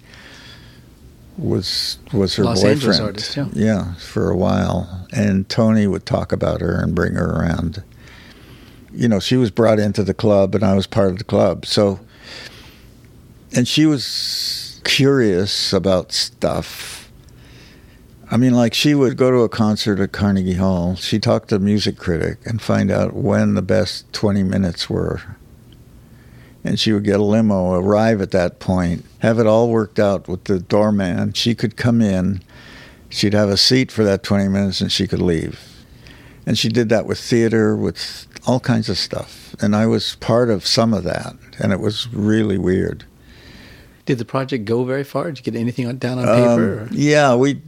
was 1.36 1.98
was 2.12 2.36
her 2.36 2.44
Los 2.44 2.62
boyfriend. 2.62 3.00
Artist, 3.00 3.38
yeah. 3.54 3.94
for 3.94 4.30
a 4.30 4.36
while, 4.36 5.06
and 5.12 5.48
Tony 5.48 5.86
would 5.86 6.04
talk 6.04 6.32
about 6.32 6.60
her 6.60 6.80
and 6.80 6.94
bring 6.94 7.14
her 7.14 7.30
around. 7.30 7.82
You 8.92 9.08
know, 9.08 9.20
she 9.20 9.36
was 9.36 9.50
brought 9.50 9.78
into 9.78 10.02
the 10.02 10.14
club, 10.14 10.54
and 10.54 10.64
I 10.64 10.74
was 10.74 10.86
part 10.86 11.10
of 11.10 11.18
the 11.18 11.24
club. 11.24 11.64
So, 11.66 12.00
and 13.54 13.68
she 13.68 13.86
was 13.86 14.67
curious 14.84 15.72
about 15.72 16.12
stuff. 16.12 17.10
I 18.30 18.36
mean, 18.36 18.52
like 18.54 18.74
she 18.74 18.94
would 18.94 19.16
go 19.16 19.30
to 19.30 19.38
a 19.38 19.48
concert 19.48 20.00
at 20.00 20.12
Carnegie 20.12 20.54
Hall. 20.54 20.96
She 20.96 21.18
talked 21.18 21.48
to 21.48 21.56
a 21.56 21.60
music 21.60 21.96
critic 21.96 22.38
and 22.44 22.60
find 22.60 22.90
out 22.90 23.14
when 23.14 23.54
the 23.54 23.62
best 23.62 24.12
20 24.12 24.42
minutes 24.42 24.90
were. 24.90 25.36
And 26.62 26.78
she 26.78 26.92
would 26.92 27.04
get 27.04 27.20
a 27.20 27.22
limo, 27.22 27.72
arrive 27.72 28.20
at 28.20 28.32
that 28.32 28.58
point, 28.58 29.06
have 29.20 29.38
it 29.38 29.46
all 29.46 29.70
worked 29.70 29.98
out 29.98 30.28
with 30.28 30.44
the 30.44 30.58
doorman. 30.58 31.32
She 31.32 31.54
could 31.54 31.76
come 31.76 32.02
in, 32.02 32.42
she'd 33.08 33.32
have 33.32 33.48
a 33.48 33.56
seat 33.56 33.90
for 33.90 34.04
that 34.04 34.22
20 34.22 34.48
minutes, 34.48 34.80
and 34.82 34.92
she 34.92 35.06
could 35.06 35.22
leave. 35.22 35.60
And 36.44 36.58
she 36.58 36.68
did 36.68 36.90
that 36.90 37.06
with 37.06 37.18
theater, 37.18 37.76
with 37.76 38.26
all 38.46 38.60
kinds 38.60 38.88
of 38.88 38.98
stuff. 38.98 39.54
And 39.60 39.74
I 39.74 39.86
was 39.86 40.16
part 40.16 40.50
of 40.50 40.66
some 40.66 40.92
of 40.92 41.04
that, 41.04 41.34
and 41.58 41.72
it 41.72 41.80
was 41.80 42.12
really 42.12 42.58
weird. 42.58 43.04
Did 44.08 44.16
the 44.16 44.24
project 44.24 44.64
go 44.64 44.84
very 44.84 45.04
far? 45.04 45.24
Did 45.24 45.36
you 45.36 45.52
get 45.52 45.60
anything 45.60 45.84
down 45.98 46.18
on 46.18 46.24
paper? 46.24 46.80
Um, 46.80 46.88
yeah, 46.92 47.34
we 47.34 47.60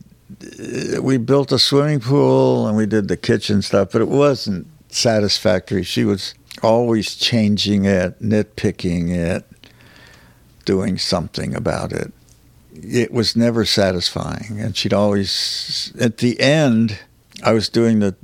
we 0.98 1.18
built 1.18 1.52
a 1.52 1.58
swimming 1.58 2.00
pool 2.00 2.66
and 2.66 2.78
we 2.78 2.86
did 2.86 3.08
the 3.08 3.18
kitchen 3.18 3.60
stuff, 3.60 3.90
but 3.92 4.00
it 4.00 4.08
wasn't 4.08 4.66
satisfactory. 4.88 5.82
She 5.82 6.02
was 6.02 6.32
always 6.62 7.14
changing 7.14 7.84
it, 7.84 8.22
nitpicking 8.22 9.10
it, 9.14 9.44
doing 10.64 10.96
something 10.96 11.54
about 11.54 11.92
it. 11.92 12.10
It 12.72 13.12
was 13.12 13.36
never 13.36 13.66
satisfying, 13.66 14.58
and 14.60 14.74
she'd 14.74 14.94
always. 14.94 15.92
At 16.00 16.16
the 16.16 16.40
end, 16.40 17.00
I 17.44 17.52
was 17.52 17.68
doing 17.68 17.98
the 17.98 18.16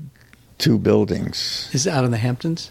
two 0.56 0.78
buildings. 0.78 1.68
Is 1.74 1.86
it 1.86 1.92
out 1.92 2.06
in 2.06 2.12
the 2.12 2.16
Hamptons? 2.16 2.70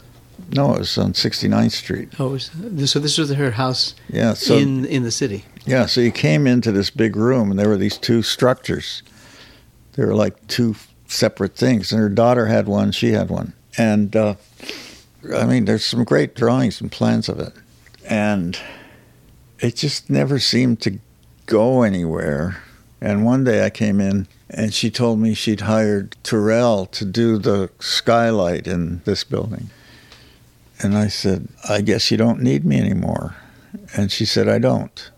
No, 0.52 0.74
it 0.74 0.80
was 0.80 0.98
on 0.98 1.14
69th 1.14 1.72
Street. 1.72 2.10
Oh, 2.20 2.30
was, 2.30 2.52
so 2.86 3.00
this 3.00 3.18
was 3.18 3.34
her 3.34 3.52
house 3.52 3.96
Yeah, 4.10 4.34
so 4.34 4.58
in 4.58 4.86
in 4.86 5.04
the 5.04 5.12
city. 5.12 5.46
Yeah, 5.66 5.86
so 5.88 6.02
you 6.02 6.12
came 6.12 6.46
into 6.46 6.72
this 6.72 6.90
big 6.90 7.16
room, 7.16 7.50
and 7.50 7.60
there 7.60 7.70
were 7.70 7.78
these 7.78 7.98
two 7.98 8.22
structures. 8.22 9.02
They 9.94 10.06
were 10.06 10.14
like 10.14 10.48
two 10.48 10.76
separate 11.08 11.56
things, 11.56 11.92
and 11.92 12.00
her 12.00 12.10
daughter 12.10 12.46
had 12.46 12.68
one, 12.68 12.92
she 12.92 13.12
had 13.12 13.30
one, 13.30 13.54
and 13.78 14.16
uh, 14.16 14.36
I 15.34 15.46
mean, 15.46 15.66
there's 15.66 15.86
some 15.86 16.04
great 16.04 16.36
drawings 16.36 16.82
and 16.82 16.92
plans 16.92 17.30
of 17.30 17.40
it, 17.40 17.54
and 18.08 18.58
it 19.60 19.76
just 19.76 20.10
never 20.10 20.40
seemed 20.40 20.82
to 20.82 21.00
go 21.46 21.82
anywhere. 21.84 22.62
And 23.02 23.26
one 23.26 23.44
day 23.44 23.66
I 23.66 23.70
came 23.70 24.00
in, 24.00 24.28
and 24.50 24.74
she 24.74 24.90
told 24.90 25.20
me 25.20 25.34
she'd 25.34 25.62
hired 25.62 26.16
Turrell 26.24 26.90
to 26.92 27.06
do 27.06 27.38
the 27.38 27.70
skylight 27.80 28.68
in 28.68 29.02
this 29.06 29.24
building, 29.24 29.70
and 30.86 30.98
I 30.98 31.08
said, 31.08 31.50
"I 31.68 31.82
guess 31.82 32.12
you 32.12 32.18
don't 32.18 32.42
need 32.42 32.66
me 32.66 32.80
anymore," 32.80 33.36
and 33.96 34.12
she 34.12 34.26
said, 34.26 34.48
"I 34.48 34.60
don't." 34.60 35.12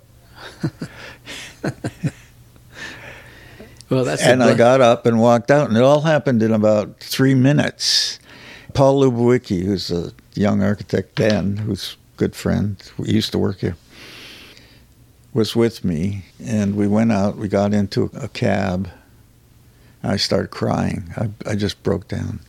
Well, 3.90 4.04
that's 4.04 4.22
and 4.22 4.44
I 4.44 4.54
got 4.54 4.82
up 4.82 5.06
and 5.06 5.20
walked 5.20 5.50
out, 5.50 5.70
and 5.70 5.78
it 5.78 5.84
all 5.84 6.02
happened 6.02 6.44
in 6.44 6.52
about 6.52 7.00
three 7.00 7.34
minutes. 7.36 8.20
Paul 8.74 9.02
Lubowicki, 9.02 9.64
who's 9.64 9.90
a 9.90 10.12
young 10.36 10.62
architect 10.62 11.16
then, 11.16 11.58
who's 11.58 11.96
a 12.16 12.18
good 12.18 12.36
friend, 12.36 12.76
we 12.98 13.10
used 13.10 13.32
to 13.32 13.40
work 13.40 13.60
here, 13.60 13.78
was 15.34 15.56
with 15.56 15.86
me, 15.86 16.26
and 16.44 16.76
we 16.76 16.86
went 16.86 17.14
out. 17.14 17.38
We 17.38 17.48
got 17.48 17.74
into 17.74 18.12
a 18.14 18.28
cab. 18.28 18.90
I 20.04 20.18
started 20.18 20.52
crying. 20.52 21.14
I, 21.16 21.30
I 21.50 21.56
just 21.56 21.82
broke 21.82 22.10
down. 22.10 22.42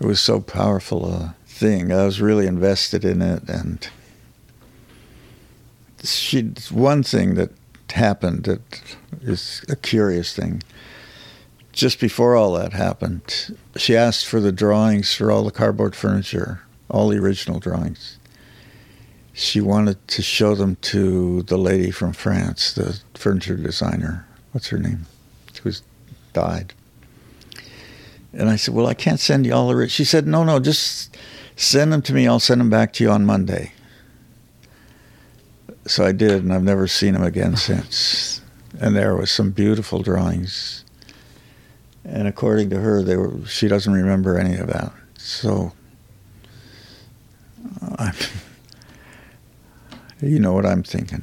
It 0.00 0.06
was 0.06 0.20
so 0.20 0.40
powerful 0.40 1.06
a 1.06 1.36
thing. 1.62 1.92
I 1.92 2.04
was 2.04 2.20
really 2.20 2.46
invested 2.46 3.04
in 3.04 3.22
it, 3.22 3.48
and 3.48 3.88
she. 6.02 6.42
One 6.70 7.02
thing 7.02 7.34
that 7.36 7.50
happened 7.92 8.44
that 8.44 8.60
is 9.22 9.64
a 9.68 9.76
curious 9.76 10.34
thing. 10.34 10.62
Just 11.72 12.00
before 12.00 12.36
all 12.36 12.52
that 12.52 12.72
happened, 12.74 13.56
she 13.76 13.96
asked 13.96 14.26
for 14.26 14.40
the 14.40 14.52
drawings 14.52 15.14
for 15.14 15.30
all 15.30 15.44
the 15.44 15.50
cardboard 15.50 15.96
furniture, 15.96 16.60
all 16.90 17.08
the 17.08 17.16
original 17.18 17.60
drawings. 17.60 18.18
She 19.32 19.60
wanted 19.62 19.96
to 20.08 20.20
show 20.20 20.54
them 20.54 20.76
to 20.92 21.42
the 21.44 21.56
lady 21.56 21.90
from 21.90 22.12
France, 22.12 22.74
the 22.74 23.00
furniture 23.14 23.56
designer. 23.56 24.26
What's 24.50 24.68
her 24.68 24.78
name? 24.78 25.06
Who's 25.62 25.82
died. 26.32 26.74
And 28.34 28.48
I 28.48 28.56
said, 28.56 28.74
Well, 28.74 28.86
I 28.86 28.94
can't 28.94 29.20
send 29.20 29.46
you 29.46 29.54
all 29.54 29.68
the. 29.68 29.76
ri-" 29.76 29.88
She 29.88 30.04
said, 30.04 30.26
No, 30.26 30.44
no, 30.44 30.58
just 30.58 31.11
send 31.56 31.92
them 31.92 32.02
to 32.02 32.12
me. 32.12 32.26
I'll 32.26 32.40
send 32.40 32.60
them 32.60 32.70
back 32.70 32.92
to 32.94 33.04
you 33.04 33.10
on 33.10 33.24
Monday. 33.24 33.72
So 35.86 36.04
I 36.04 36.12
did, 36.12 36.42
and 36.42 36.52
I've 36.52 36.62
never 36.62 36.86
seen 36.86 37.14
them 37.14 37.22
again 37.22 37.56
since. 37.68 38.40
And 38.80 38.96
there 38.96 39.16
was 39.16 39.30
some 39.30 39.50
beautiful 39.50 40.02
drawings. 40.02 40.84
And 42.04 42.26
according 42.26 42.70
to 42.70 42.80
her, 42.80 43.02
they 43.02 43.16
were. 43.16 43.46
She 43.46 43.68
doesn't 43.68 43.92
remember 43.92 44.38
any 44.38 44.56
of 44.56 44.66
that. 44.68 44.92
So, 45.16 45.72
uh, 47.80 47.96
I'm, 47.98 48.14
you 50.20 50.40
know 50.40 50.52
what 50.52 50.66
I'm 50.66 50.82
thinking. 50.82 51.22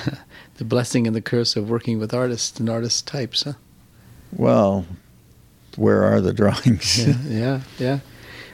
the 0.56 0.64
blessing 0.64 1.06
and 1.06 1.14
the 1.14 1.20
curse 1.20 1.54
of 1.54 1.70
working 1.70 2.00
with 2.00 2.12
artists 2.12 2.58
and 2.58 2.68
artist 2.68 3.06
types, 3.06 3.42
huh? 3.42 3.52
Well, 4.32 4.86
where 5.76 6.02
are 6.02 6.20
the 6.20 6.32
drawings? 6.34 7.06
Yeah, 7.06 7.18
yeah, 7.28 7.60
yeah. 7.78 7.98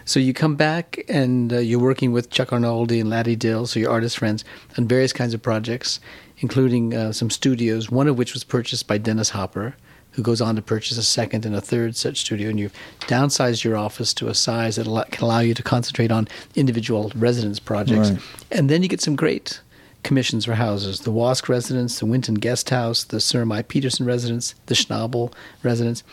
So 0.05 0.21
you 0.21 0.35
come 0.35 0.57
back 0.57 1.03
and 1.09 1.53
uh, 1.53 1.59
you're 1.59 1.81
working 1.81 2.13
with 2.13 2.31
Chuck 2.31 2.49
Arnoldi 2.49 3.01
and 3.01 3.09
Laddie 3.09 3.37
Dill, 3.37 3.67
so 3.67 3.81
your 3.81 3.91
artist 3.91 4.19
friends, 4.19 4.45
on 4.77 4.87
various 4.87 5.13
kinds 5.13 5.35
of 5.35 5.43
projects, 5.43 6.01
including 6.39 6.95
uh, 6.95 7.13
some 7.13 7.31
studios, 7.31 7.91
one 7.91 8.09
of 8.09 8.19
which 8.19 8.35
was 8.35 8.45
purchased 8.45 8.87
by 8.87 8.99
Dennis 8.99 9.31
Hopper, 9.31 9.77
who 10.13 10.23
goes 10.23 10.41
on 10.41 10.57
to 10.57 10.63
purchase 10.63 10.99
a 10.99 11.03
second 11.03 11.45
and 11.45 11.57
a 11.57 11.61
third 11.61 11.97
such 11.97 12.19
studio. 12.19 12.51
And 12.51 12.61
you've 12.61 12.75
downsized 13.01 13.65
your 13.65 13.77
office 13.77 14.15
to 14.15 14.29
a 14.29 14.35
size 14.35 14.77
that 14.77 14.85
can 15.11 15.25
allow 15.25 15.41
you 15.41 15.55
to 15.55 15.63
concentrate 15.63 16.13
on 16.13 16.29
individual 16.55 17.11
residence 17.17 17.59
projects. 17.59 18.11
Right. 18.11 18.21
And 18.53 18.69
then 18.69 18.83
you 18.83 18.89
get 18.89 19.01
some 19.01 19.17
great 19.17 19.61
commissions 20.03 20.45
for 20.45 20.55
houses 20.55 21.01
the 21.01 21.11
Wosk 21.11 21.49
residence, 21.49 21.99
the 21.99 22.07
Winton 22.07 22.35
Guest 22.35 22.71
House, 22.71 23.05
the 23.05 23.17
Sirmai-Peterson 23.17 24.05
residence, 24.05 24.55
the 24.67 24.75
Schnabel 24.75 25.33
residence. 25.63 26.05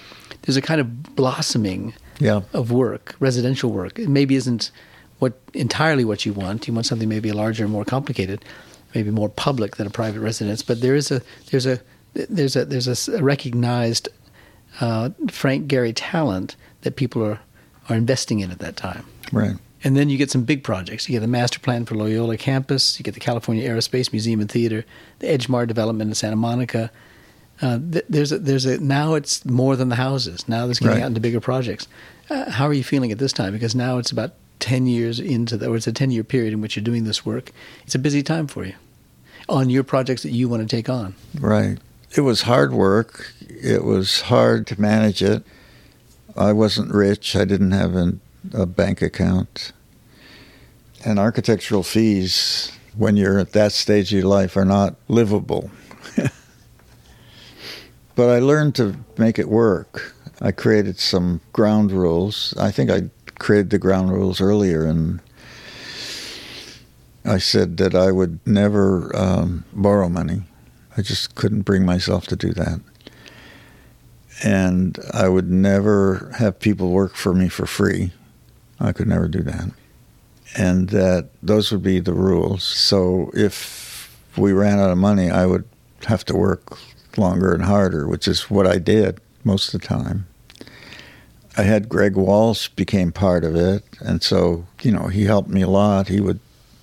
There's 0.43 0.57
a 0.57 0.61
kind 0.61 0.81
of 0.81 1.15
blossoming 1.15 1.93
yeah. 2.22 2.41
of 2.53 2.72
work, 2.72 3.15
residential 3.19 3.72
work. 3.72 3.99
It 3.99 4.09
maybe 4.09 4.36
isn't 4.36 4.72
what 5.19 5.34
entirely 5.53 6.05
what 6.05 6.26
you 6.26 6.34
want. 6.34 6.67
You 6.67 6.74
want 6.74 6.86
something 6.86 7.09
maybe 7.09 7.32
larger, 7.32 7.63
and 7.63 7.72
more 7.72 7.86
complicated, 7.86 8.43
maybe 8.95 9.11
more 9.11 9.30
public 9.30 9.76
than 9.76 9.88
a 9.88 9.91
private 9.91 10.19
residence. 10.19 10.61
But 10.61 10.82
there 10.82 10.95
is 10.95 11.11
a 11.11 11.22
there's 11.49 11.65
a 11.65 11.80
there's 12.13 12.55
a 12.55 12.65
there's 12.65 13.07
a 13.09 13.24
recognized 13.24 14.09
uh, 14.80 15.09
Frank 15.30 15.67
Gehry 15.67 15.93
talent 15.95 16.55
that 16.82 16.95
people 16.95 17.24
are 17.24 17.39
are 17.89 17.95
investing 17.95 18.39
in 18.39 18.51
at 18.51 18.59
that 18.59 18.76
time. 18.78 19.05
Right. 19.32 19.55
And 19.84 19.97
then 19.97 20.09
you 20.09 20.17
get 20.17 20.30
some 20.30 20.43
big 20.43 20.63
projects. 20.63 21.09
You 21.09 21.13
get 21.13 21.22
the 21.22 21.28
master 21.28 21.59
plan 21.59 21.86
for 21.86 21.95
Loyola 21.95 22.38
campus. 22.38 22.99
You 22.99 23.03
get 23.03 23.15
the 23.15 23.19
California 23.19 23.67
Aerospace 23.67 24.11
Museum 24.11 24.39
and 24.39 24.51
Theater, 24.51 24.86
the 25.19 25.28
Edgemar 25.28 25.67
development 25.67 26.09
in 26.09 26.15
Santa 26.15 26.36
Monica. 26.36 26.91
Uh, 27.62 27.78
th- 27.91 28.05
there's 28.09 28.32
a, 28.32 28.39
there's 28.39 28.66
a 28.66 28.80
now 28.80 29.14
it's 29.14 29.45
more 29.45 29.76
than 29.76 29.89
the 29.89 29.95
houses. 29.95 30.47
Now 30.47 30.66
there's 30.66 30.80
getting 30.80 30.95
Right. 30.97 31.03
out 31.03 31.07
into 31.07 31.20
bigger 31.20 31.39
projects. 31.39 31.88
Uh, 32.30 32.49
how 32.49 32.66
are 32.68 32.74
you 32.74 32.84
feeling 32.84 33.12
at 33.12 33.20
this 33.20 33.34
time? 33.34 33.53
Because 33.53 33.76
now 33.76 33.97
it's 33.99 34.12
about 34.12 34.34
ten 34.59 34.88
years 34.88 35.20
into 35.20 35.57
the, 35.57 35.68
or 35.70 35.76
it's 35.76 35.88
a 35.88 35.91
ten 35.93 36.12
year 36.12 36.24
period 36.24 36.53
in 36.53 36.62
which 36.62 36.76
you're 36.76 36.84
doing 36.84 37.03
this 37.03 37.26
work. 37.26 37.51
It's 37.86 37.95
a 37.95 37.99
busy 37.99 38.24
time 38.24 38.47
for 38.47 38.66
you 38.66 38.74
on 39.49 39.70
your 39.70 39.84
projects 39.84 40.24
that 40.24 40.32
you 40.32 40.47
want 40.49 40.68
to 40.68 40.76
take 40.76 40.89
on. 40.89 41.14
Right. 41.39 41.78
It 42.16 42.22
was 42.22 42.43
hard 42.43 42.74
work. 42.74 43.34
It 43.47 43.84
was 43.84 44.22
hard 44.22 44.66
to 44.68 44.80
manage 44.82 45.22
it. 45.22 45.43
I 46.36 46.53
wasn't 46.53 46.93
rich. 46.93 47.36
I 47.36 47.45
didn't 47.45 47.72
have 47.72 47.95
an, 47.95 48.22
a 48.53 48.66
bank 48.66 49.01
account. 49.01 49.72
And 51.05 51.20
architectural 51.20 51.84
fees, 51.84 52.72
when 52.95 53.18
you're 53.18 53.39
at 53.39 53.53
that 53.53 53.72
stage 53.72 54.14
of 54.14 54.20
your 54.20 54.28
life, 54.28 54.55
are 54.55 54.66
not 54.66 54.95
livable. 55.07 55.72
But 58.22 58.30
I 58.30 58.38
learned 58.38 58.76
to 58.76 58.95
make 59.17 59.39
it 59.39 59.49
work. 59.49 60.13
I 60.41 60.51
created 60.51 60.99
some 60.99 61.41
ground 61.53 61.91
rules. 61.91 62.53
I 62.55 62.69
think 62.69 62.91
I 62.91 63.09
created 63.39 63.72
the 63.72 63.80
ground 63.80 64.11
rules 64.11 64.39
earlier, 64.39 64.86
and 64.86 65.19
I 67.26 67.39
said 67.39 67.78
that 67.78 67.95
I 67.95 68.11
would 68.11 68.39
never 68.45 69.11
um, 69.15 69.65
borrow 69.74 70.07
money. 70.07 70.43
I 70.95 71.01
just 71.01 71.34
couldn't 71.34 71.63
bring 71.63 71.84
myself 71.84 72.28
to 72.28 72.36
do 72.36 72.53
that. 72.53 72.80
And 74.43 74.99
I 75.11 75.28
would 75.28 75.49
never 75.49 76.32
have 76.38 76.59
people 76.59 76.91
work 76.91 77.15
for 77.15 77.34
me 77.34 77.49
for 77.49 77.65
free. 77.65 78.11
I 78.80 78.91
could 78.91 79.07
never 79.07 79.28
do 79.28 79.41
that. 79.41 79.72
And 80.55 80.89
that 80.89 81.30
those 81.41 81.72
would 81.72 81.82
be 81.82 81.99
the 81.99 82.13
rules. 82.13 82.63
So 82.63 83.32
if 83.34 84.15
we 84.38 84.53
ran 84.53 84.78
out 84.78 84.91
of 84.91 84.99
money, 84.99 85.32
I 85.32 85.47
would 85.47 85.67
have 86.05 86.24
to 86.26 86.36
work 86.36 86.78
longer 87.18 87.53
and 87.53 87.64
harder, 87.64 88.07
which 88.07 88.28
is 88.28 88.49
what 88.49 88.68
I 88.68 88.78
did 88.78 89.20
most 89.43 89.74
of 89.74 89.82
the 89.82 89.88
time. 89.88 90.28
I 91.57 91.64
had 91.64 91.89
Greg 91.89 92.16
Walsh 92.16 92.70
became 92.70 93.12
part 93.12 93.43
of 93.43 93.55
it, 93.55 93.84
and 93.99 94.24
so 94.24 94.66
you 94.82 94.91
know 94.91 95.07
he 95.07 95.26
helped 95.26 95.49
me 95.49 95.62
a 95.62 95.68
lot. 95.68 96.07
He 96.07 96.22
would 96.22 96.39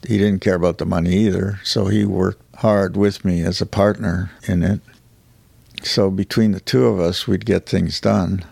he 0.07 0.19
didn't 0.19 0.41
care 0.41 0.55
about 0.55 0.79
the 0.79 0.87
money 0.87 1.15
either, 1.15 1.61
so 1.65 1.87
he 1.87 2.05
worked 2.05 2.43
hard 2.57 2.97
with 2.97 3.25
me 3.25 3.43
as 3.43 3.61
a 3.61 3.67
partner 3.67 4.31
in 4.47 4.63
it. 4.63 4.81
So 5.83 6.11
between 6.11 6.53
the 6.53 6.61
two 6.61 6.87
of 6.87 7.01
us, 7.01 7.27
we'd 7.27 7.47
get 7.47 7.67
things 7.67 8.01
done 8.01 8.45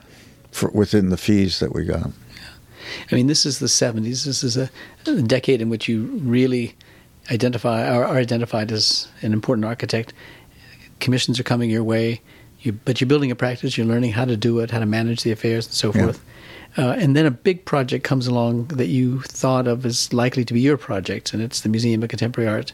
for, 0.51 0.71
within 0.71 1.11
the 1.11 1.17
fees 1.17 1.59
that 1.59 1.75
we 1.75 1.85
got. 1.85 2.11
I 3.11 3.15
mean, 3.15 3.27
this 3.27 3.45
is 3.45 3.59
the 3.59 3.67
70s. 3.67 4.25
This 4.25 4.45
is 4.45 4.57
a, 4.57 4.71
a 5.07 5.23
decade 5.23 5.61
in 5.61 5.69
which 5.69 5.89
you 5.89 6.05
really 6.23 6.75
identify 7.31 7.89
are, 7.89 8.05
are 8.05 8.17
identified 8.17 8.71
as 8.71 9.09
an 9.23 9.33
important 9.33 9.65
architect. 9.65 10.13
Commissions 11.01 11.39
are 11.39 11.45
coming 11.45 11.71
your 11.71 11.85
way, 11.85 12.21
you, 12.61 12.73
but 12.73 13.01
you're 13.01 13.09
building 13.09 13.31
a 13.31 13.35
practice. 13.37 13.77
You're 13.77 13.87
learning 13.87 14.13
how 14.13 14.25
to 14.25 14.37
do 14.37 14.59
it, 14.61 14.71
how 14.71 14.79
to 14.81 14.87
manage 14.87 15.23
the 15.23 15.31
affairs, 15.33 15.67
and 15.67 15.75
so 15.75 15.93
Yeah. 15.95 16.05
forth. 16.05 16.25
Uh, 16.79 16.95
and 16.99 17.17
then 17.17 17.25
a 17.25 17.31
big 17.31 17.65
project 17.65 18.05
comes 18.05 18.27
along 18.27 18.67
that 18.67 18.89
you 18.89 19.23
thought 19.23 19.67
of 19.67 19.87
as 19.87 20.13
likely 20.13 20.45
to 20.45 20.53
be 20.53 20.61
your 20.61 20.77
project, 20.77 21.33
and 21.33 21.43
it's 21.43 21.61
the 21.61 21.69
Museum 21.69 22.03
of 22.03 22.09
Contemporary 22.11 22.51
Art 22.51 22.73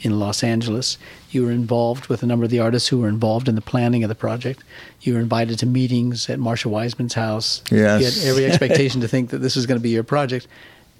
in 0.00 0.18
Los 0.18 0.42
Angeles. 0.42 0.96
You 1.30 1.44
were 1.44 1.50
involved 1.52 2.06
with 2.06 2.22
a 2.22 2.26
number 2.26 2.44
of 2.44 2.50
the 2.50 2.58
artists 2.58 2.88
who 2.88 2.98
were 2.98 3.08
involved 3.08 3.48
in 3.48 3.54
the 3.54 3.60
planning 3.60 4.02
of 4.02 4.08
the 4.08 4.14
project. 4.14 4.64
You 5.02 5.14
were 5.14 5.20
invited 5.20 5.58
to 5.58 5.66
meetings 5.66 6.28
at 6.30 6.38
Marcia 6.38 6.68
Weisman's 6.68 7.14
house. 7.14 7.62
Yes. 7.70 8.00
You 8.00 8.06
had 8.22 8.30
every 8.30 8.46
expectation 8.50 9.00
to 9.02 9.08
think 9.08 9.30
that 9.30 9.38
this 9.38 9.56
was 9.56 9.66
going 9.66 9.78
to 9.78 9.82
be 9.82 9.90
your 9.90 10.04
project, 10.04 10.46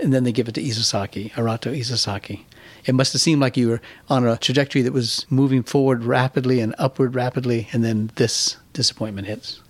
and 0.01 0.13
then 0.13 0.25
they 0.25 0.33
give 0.33 0.49
it 0.49 0.55
to 0.57 0.63
Isozaki, 0.63 1.33
Arata 1.33 1.75
Isozaki. 1.75 2.41
It 2.87 2.95
must 2.95 3.13
have 3.13 3.23
seemed 3.23 3.41
like 3.41 3.57
you 3.57 3.69
were 3.69 3.81
on 4.09 4.27
a 4.27 4.37
trajectory 4.37 4.83
that 4.83 4.93
was 4.93 5.27
moving 5.31 5.63
forward 5.63 6.05
rapidly 6.05 6.61
and 6.61 6.75
upward 6.79 7.15
rapidly, 7.15 7.69
and 7.73 7.85
then 7.85 8.11
this 8.17 8.57
disappointment 8.73 9.27
hits. 9.27 9.61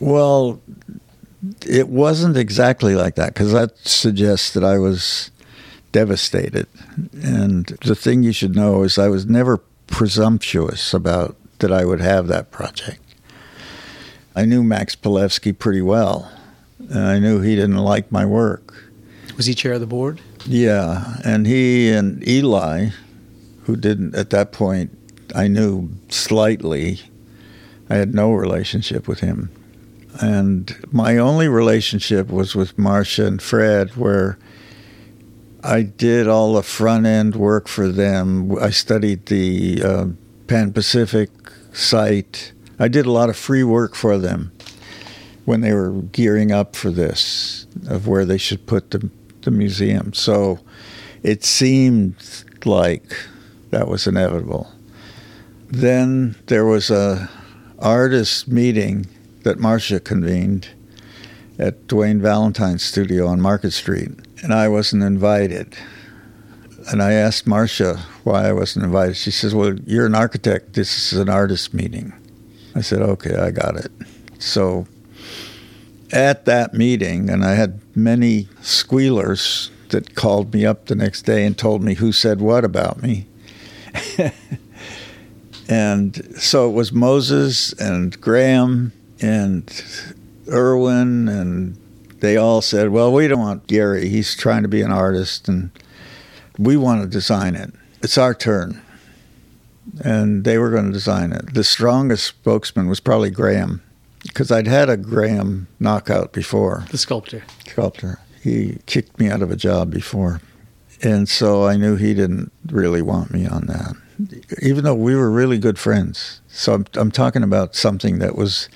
Well, 0.00 0.60
it 1.66 1.88
wasn't 1.88 2.36
exactly 2.36 2.94
like 2.94 3.14
that 3.14 3.34
because 3.34 3.52
that 3.52 3.78
suggests 3.78 4.52
that 4.52 4.64
I 4.64 4.78
was 4.78 5.30
devastated. 5.92 6.66
And 7.22 7.66
the 7.84 7.94
thing 7.94 8.22
you 8.22 8.32
should 8.32 8.56
know 8.56 8.82
is 8.82 8.98
I 8.98 9.08
was 9.08 9.26
never 9.26 9.58
presumptuous 9.86 10.92
about 10.92 11.36
that 11.60 11.72
I 11.72 11.84
would 11.84 12.00
have 12.00 12.26
that 12.28 12.50
project. 12.50 13.00
I 14.34 14.44
knew 14.44 14.62
Max 14.62 14.94
Palevsky 14.94 15.56
pretty 15.56 15.82
well, 15.82 16.30
and 16.78 17.00
I 17.00 17.18
knew 17.18 17.40
he 17.40 17.56
didn't 17.56 17.78
like 17.78 18.12
my 18.12 18.24
work. 18.24 18.74
Was 19.36 19.46
he 19.46 19.54
chair 19.54 19.72
of 19.72 19.80
the 19.80 19.86
board? 19.86 20.20
Yeah, 20.46 21.16
and 21.24 21.46
he 21.46 21.90
and 21.90 22.26
Eli, 22.26 22.90
who 23.64 23.76
didn't 23.76 24.14
at 24.14 24.30
that 24.30 24.52
point, 24.52 24.96
I 25.34 25.48
knew 25.48 25.90
slightly. 26.08 27.00
I 27.90 27.96
had 27.96 28.14
no 28.14 28.32
relationship 28.32 29.08
with 29.08 29.20
him. 29.20 29.50
And 30.20 30.76
my 30.90 31.16
only 31.18 31.48
relationship 31.48 32.28
was 32.28 32.54
with 32.54 32.78
Marcia 32.78 33.26
and 33.26 33.40
Fred, 33.40 33.96
where 33.96 34.38
I 35.62 35.82
did 35.82 36.28
all 36.28 36.54
the 36.54 36.62
front 36.62 37.06
end 37.06 37.36
work 37.36 37.68
for 37.68 37.88
them. 37.88 38.56
I 38.58 38.70
studied 38.70 39.26
the 39.26 39.82
uh, 39.82 40.06
Pan 40.46 40.72
Pacific 40.72 41.30
site. 41.72 42.52
I 42.78 42.88
did 42.88 43.06
a 43.06 43.12
lot 43.12 43.28
of 43.28 43.36
free 43.36 43.64
work 43.64 43.94
for 43.94 44.18
them 44.18 44.52
when 45.44 45.60
they 45.62 45.72
were 45.72 45.90
gearing 45.90 46.52
up 46.52 46.76
for 46.76 46.90
this, 46.90 47.66
of 47.88 48.06
where 48.06 48.24
they 48.24 48.38
should 48.38 48.66
put 48.66 48.90
the, 48.90 49.10
the 49.48 49.56
museum. 49.56 50.12
So 50.12 50.60
it 51.22 51.42
seemed 51.42 52.16
like 52.64 53.16
that 53.70 53.88
was 53.88 54.06
inevitable. 54.06 54.70
Then 55.68 56.36
there 56.46 56.66
was 56.66 56.90
a 56.90 57.30
artist 57.78 58.48
meeting 58.48 59.06
that 59.44 59.58
Marcia 59.58 60.00
convened 60.00 60.68
at 61.58 61.88
De 61.88 61.96
Wain 61.96 62.20
Valentine's 62.20 62.82
studio 62.82 63.26
on 63.26 63.40
Market 63.40 63.72
Street, 63.72 64.10
and 64.42 64.52
I 64.52 64.68
wasn't 64.68 65.02
invited. 65.02 65.76
And 66.90 67.02
I 67.02 67.12
asked 67.12 67.46
Marcia 67.46 67.96
why 68.24 68.48
I 68.48 68.52
wasn't 68.52 68.84
invited. 68.84 69.16
She 69.16 69.30
says, 69.30 69.54
Well, 69.54 69.74
you're 69.86 70.06
an 70.06 70.14
architect. 70.14 70.74
This 70.74 71.12
is 71.12 71.18
an 71.18 71.28
artist 71.28 71.74
meeting. 71.74 72.12
I 72.74 72.80
said, 72.80 73.02
Okay, 73.02 73.36
I 73.36 73.50
got 73.50 73.76
it. 73.76 73.90
So 74.38 74.86
at 76.12 76.44
that 76.46 76.74
meeting, 76.74 77.30
and 77.30 77.44
I 77.44 77.54
had 77.54 77.80
many 77.96 78.48
squealers 78.62 79.70
that 79.90 80.14
called 80.14 80.52
me 80.52 80.66
up 80.66 80.86
the 80.86 80.94
next 80.94 81.22
day 81.22 81.44
and 81.44 81.56
told 81.56 81.82
me 81.82 81.94
who 81.94 82.12
said 82.12 82.40
what 82.40 82.64
about 82.64 83.02
me. 83.02 83.26
and 85.68 86.40
so 86.40 86.68
it 86.68 86.72
was 86.72 86.92
Moses 86.92 87.72
and 87.74 88.20
Graham 88.20 88.92
and 89.20 89.82
Irwin, 90.48 91.28
and 91.28 91.76
they 92.20 92.36
all 92.36 92.60
said, 92.60 92.90
Well, 92.90 93.12
we 93.12 93.28
don't 93.28 93.40
want 93.40 93.66
Gehry. 93.66 94.08
He's 94.08 94.36
trying 94.36 94.62
to 94.62 94.68
be 94.68 94.82
an 94.82 94.92
artist, 94.92 95.48
and 95.48 95.70
we 96.58 96.76
want 96.76 97.02
to 97.02 97.08
design 97.08 97.54
it. 97.54 97.72
It's 98.02 98.18
our 98.18 98.34
turn. 98.34 98.82
And 100.04 100.44
they 100.44 100.58
were 100.58 100.70
going 100.70 100.86
to 100.86 100.92
design 100.92 101.32
it. 101.32 101.54
The 101.54 101.64
strongest 101.64 102.26
spokesman 102.26 102.88
was 102.88 103.00
probably 103.00 103.30
Graham, 103.30 103.82
because 104.22 104.50
I'd 104.50 104.66
had 104.66 104.88
a 104.88 104.96
Graham 104.96 105.68
knockout 105.78 106.32
before 106.32 106.84
The 106.90 106.98
sculptor. 106.98 107.44
sculptor. 107.66 108.18
He 108.42 108.78
kicked 108.86 109.18
me 109.18 109.28
out 109.28 109.42
of 109.42 109.50
a 109.50 109.56
job 109.56 109.90
before. 109.90 110.40
And 111.02 111.28
so 111.28 111.66
I 111.66 111.76
knew 111.76 111.96
he 111.96 112.14
didn't 112.14 112.50
really 112.66 113.02
want 113.02 113.30
me 113.32 113.46
on 113.46 113.66
that, 113.66 113.94
even 114.62 114.84
though 114.84 114.94
we 114.94 115.14
were 115.14 115.30
really 115.30 115.58
good 115.58 115.78
friends. 115.78 116.40
So 116.48 116.74
I'm, 116.74 116.86
I'm 116.94 117.10
talking 117.12 117.42
about 117.42 117.76
something 117.76 118.18
that 118.18 118.34
was 118.34 118.68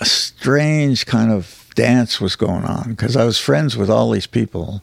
a 0.00 0.06
strange 0.06 1.04
kind 1.06 1.30
of 1.30 1.66
dance 1.74 2.20
was 2.20 2.34
going 2.34 2.64
on 2.64 2.90
because 2.90 3.16
I 3.16 3.24
was 3.24 3.38
friends 3.38 3.76
with 3.76 3.90
all 3.90 4.10
these 4.10 4.26
people. 4.26 4.82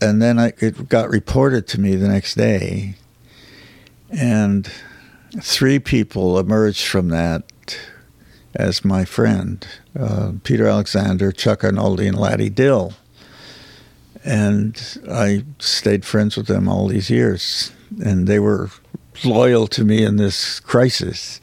And 0.00 0.22
then 0.22 0.38
I, 0.38 0.52
it 0.58 0.88
got 0.88 1.08
reported 1.10 1.66
to 1.68 1.80
me 1.80 1.96
the 1.96 2.08
next 2.08 2.34
day. 2.34 2.94
And 4.10 4.70
three 5.40 5.78
people 5.78 6.38
emerged 6.38 6.86
from 6.86 7.08
that 7.08 7.44
as 8.56 8.84
my 8.84 9.04
friend 9.04 9.66
uh, 9.98 10.32
Peter 10.42 10.66
Alexander, 10.66 11.30
Chuck 11.30 11.60
Arnoldi, 11.60 12.08
and 12.08 12.18
Laddie 12.18 12.50
Dill. 12.50 12.94
And 14.24 14.98
I 15.08 15.44
stayed 15.58 16.04
friends 16.04 16.36
with 16.36 16.46
them 16.46 16.68
all 16.68 16.88
these 16.88 17.10
years. 17.10 17.72
And 18.04 18.26
they 18.26 18.40
were 18.40 18.70
loyal 19.24 19.66
to 19.68 19.84
me 19.84 20.02
in 20.02 20.16
this 20.16 20.58
crisis. 20.58 21.40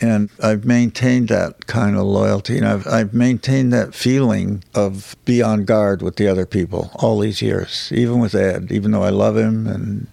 And 0.00 0.30
I've 0.42 0.64
maintained 0.64 1.28
that 1.28 1.66
kind 1.68 1.96
of 1.96 2.02
loyalty, 2.04 2.58
and 2.58 2.66
I've, 2.66 2.88
I've 2.88 3.14
maintained 3.14 3.72
that 3.72 3.94
feeling 3.94 4.64
of 4.74 5.14
be 5.24 5.40
on 5.40 5.64
guard 5.64 6.02
with 6.02 6.16
the 6.16 6.26
other 6.26 6.44
people 6.44 6.90
all 6.96 7.20
these 7.20 7.40
years, 7.40 7.92
even 7.94 8.18
with 8.18 8.34
Ed, 8.34 8.72
even 8.72 8.90
though 8.90 9.04
I 9.04 9.10
love 9.10 9.36
him 9.36 9.68
and 9.68 10.08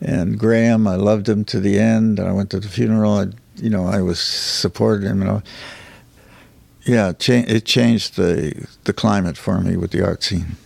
and 0.00 0.38
Graham, 0.38 0.86
I 0.86 0.96
loved 0.96 1.28
him 1.28 1.44
to 1.46 1.60
the 1.60 1.78
end. 1.78 2.18
And 2.18 2.28
I 2.28 2.32
went 2.32 2.50
to 2.50 2.60
the 2.60 2.68
funeral. 2.68 3.12
I, 3.12 3.26
you 3.62 3.70
know, 3.70 3.86
I 3.86 4.00
was 4.02 4.20
supported 4.20 5.06
him. 5.06 5.22
And 5.22 5.30
I, 5.30 5.42
yeah, 6.86 7.10
it, 7.10 7.18
cha- 7.18 7.44
it 7.46 7.64
changed 7.64 8.16
the 8.16 8.66
the 8.84 8.92
climate 8.92 9.36
for 9.36 9.60
me 9.60 9.76
with 9.76 9.90
the 9.90 10.04
art 10.04 10.22
scene. 10.22 10.56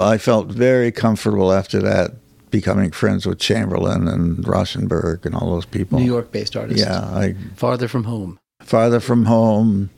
I 0.00 0.18
felt 0.18 0.48
very 0.48 0.90
comfortable 0.90 1.52
after 1.52 1.80
that, 1.80 2.12
becoming 2.50 2.90
friends 2.90 3.26
with 3.26 3.38
Chamberlain 3.38 4.08
and 4.08 4.38
Rauschenberg 4.44 5.24
and 5.24 5.34
all 5.34 5.50
those 5.50 5.66
people. 5.66 5.98
New 5.98 6.06
York-based 6.06 6.56
artists. 6.56 6.84
Yeah, 6.84 7.00
I 7.00 7.36
farther 7.56 7.88
from 7.88 8.04
home. 8.04 8.38
Farther 8.62 9.00
from 9.00 9.26
home. 9.26 9.90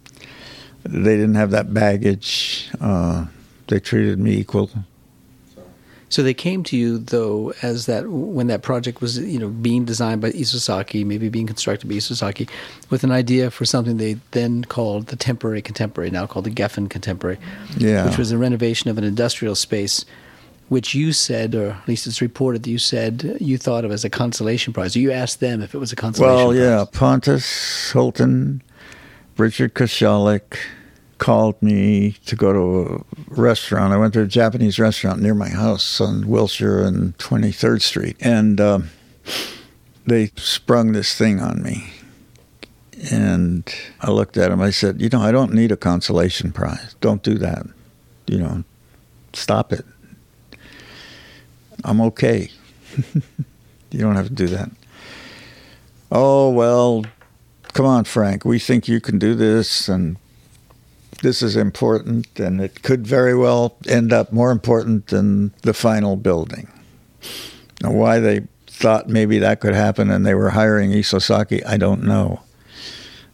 They 0.84 1.16
didn't 1.16 1.34
have 1.34 1.50
that 1.50 1.72
baggage. 1.72 2.70
Uh, 2.80 3.26
they 3.68 3.80
treated 3.80 4.18
me 4.18 4.36
equal. 4.36 4.70
So 6.16 6.22
they 6.22 6.32
came 6.32 6.62
to 6.62 6.78
you 6.78 6.96
though 6.96 7.52
as 7.60 7.84
that 7.84 8.08
when 8.08 8.46
that 8.46 8.62
project 8.62 9.02
was 9.02 9.18
you 9.18 9.38
know 9.38 9.50
being 9.50 9.84
designed 9.84 10.22
by 10.22 10.30
Isozaki, 10.30 11.04
maybe 11.04 11.28
being 11.28 11.46
constructed 11.46 11.88
by 11.88 11.96
Isozaki, 11.96 12.48
with 12.88 13.04
an 13.04 13.12
idea 13.12 13.50
for 13.50 13.66
something 13.66 13.98
they 13.98 14.16
then 14.30 14.64
called 14.64 15.08
the 15.08 15.16
temporary 15.16 15.60
contemporary, 15.60 16.10
now 16.10 16.26
called 16.26 16.46
the 16.46 16.50
Geffen 16.50 16.88
Contemporary, 16.88 17.36
yeah. 17.76 18.06
which 18.06 18.16
was 18.16 18.32
a 18.32 18.38
renovation 18.38 18.88
of 18.88 18.96
an 18.96 19.04
industrial 19.04 19.54
space, 19.54 20.06
which 20.70 20.94
you 20.94 21.12
said, 21.12 21.54
or 21.54 21.72
at 21.72 21.86
least 21.86 22.06
it's 22.06 22.22
reported 22.22 22.62
that 22.62 22.70
you 22.70 22.78
said 22.78 23.36
you 23.38 23.58
thought 23.58 23.84
of 23.84 23.92
as 23.92 24.02
a 24.02 24.08
consolation 24.08 24.72
prize. 24.72 24.96
you 24.96 25.12
asked 25.12 25.40
them 25.40 25.60
if 25.60 25.74
it 25.74 25.78
was 25.78 25.92
a 25.92 25.96
consolation. 25.96 26.34
Well, 26.34 26.46
prize. 26.46 26.58
yeah, 26.58 26.84
Pontus 26.98 27.92
Hultén, 27.92 28.62
Richard 29.36 29.74
Koshalek, 29.74 30.56
called 31.18 31.60
me 31.62 32.12
to 32.26 32.36
go 32.36 32.52
to 32.52 32.94
a 32.94 33.34
restaurant. 33.34 33.92
I 33.92 33.96
went 33.96 34.14
to 34.14 34.22
a 34.22 34.26
Japanese 34.26 34.78
restaurant 34.78 35.20
near 35.20 35.34
my 35.34 35.48
house 35.48 36.00
on 36.00 36.28
Wilshire 36.28 36.82
and 36.82 37.16
23rd 37.18 37.82
Street. 37.82 38.16
And 38.20 38.60
uh, 38.60 38.80
they 40.06 40.30
sprung 40.36 40.92
this 40.92 41.16
thing 41.16 41.40
on 41.40 41.62
me. 41.62 41.92
And 43.10 43.72
I 44.00 44.10
looked 44.10 44.36
at 44.36 44.50
him. 44.50 44.60
I 44.60 44.70
said, 44.70 45.00
You 45.00 45.08
know, 45.10 45.20
I 45.20 45.32
don't 45.32 45.52
need 45.52 45.70
a 45.70 45.76
consolation 45.76 46.52
prize. 46.52 46.94
Don't 47.00 47.22
do 47.22 47.34
that. 47.38 47.66
You 48.26 48.38
know, 48.38 48.64
stop 49.32 49.72
it. 49.72 49.84
I'm 51.84 52.00
okay. 52.00 52.50
you 53.90 54.00
don't 54.00 54.16
have 54.16 54.28
to 54.28 54.34
do 54.34 54.46
that. 54.48 54.70
Oh, 56.10 56.50
well, 56.50 57.04
come 57.74 57.84
on, 57.86 58.04
Frank. 58.04 58.44
We 58.44 58.58
think 58.58 58.88
you 58.88 59.00
can 59.00 59.18
do 59.18 59.34
this. 59.34 59.88
And 59.88 60.16
this 61.26 61.42
is 61.42 61.56
important, 61.56 62.38
and 62.38 62.60
it 62.60 62.84
could 62.84 63.04
very 63.04 63.34
well 63.34 63.76
end 63.88 64.12
up 64.12 64.32
more 64.32 64.52
important 64.52 65.08
than 65.08 65.52
the 65.62 65.74
final 65.74 66.14
building. 66.14 66.68
Now, 67.82 67.90
why 67.90 68.20
they 68.20 68.46
thought 68.68 69.08
maybe 69.08 69.40
that 69.40 69.58
could 69.58 69.74
happen 69.74 70.08
and 70.08 70.24
they 70.24 70.34
were 70.34 70.50
hiring 70.50 70.92
Isozaki, 70.92 71.66
I 71.66 71.78
don't 71.78 72.04
know. 72.04 72.42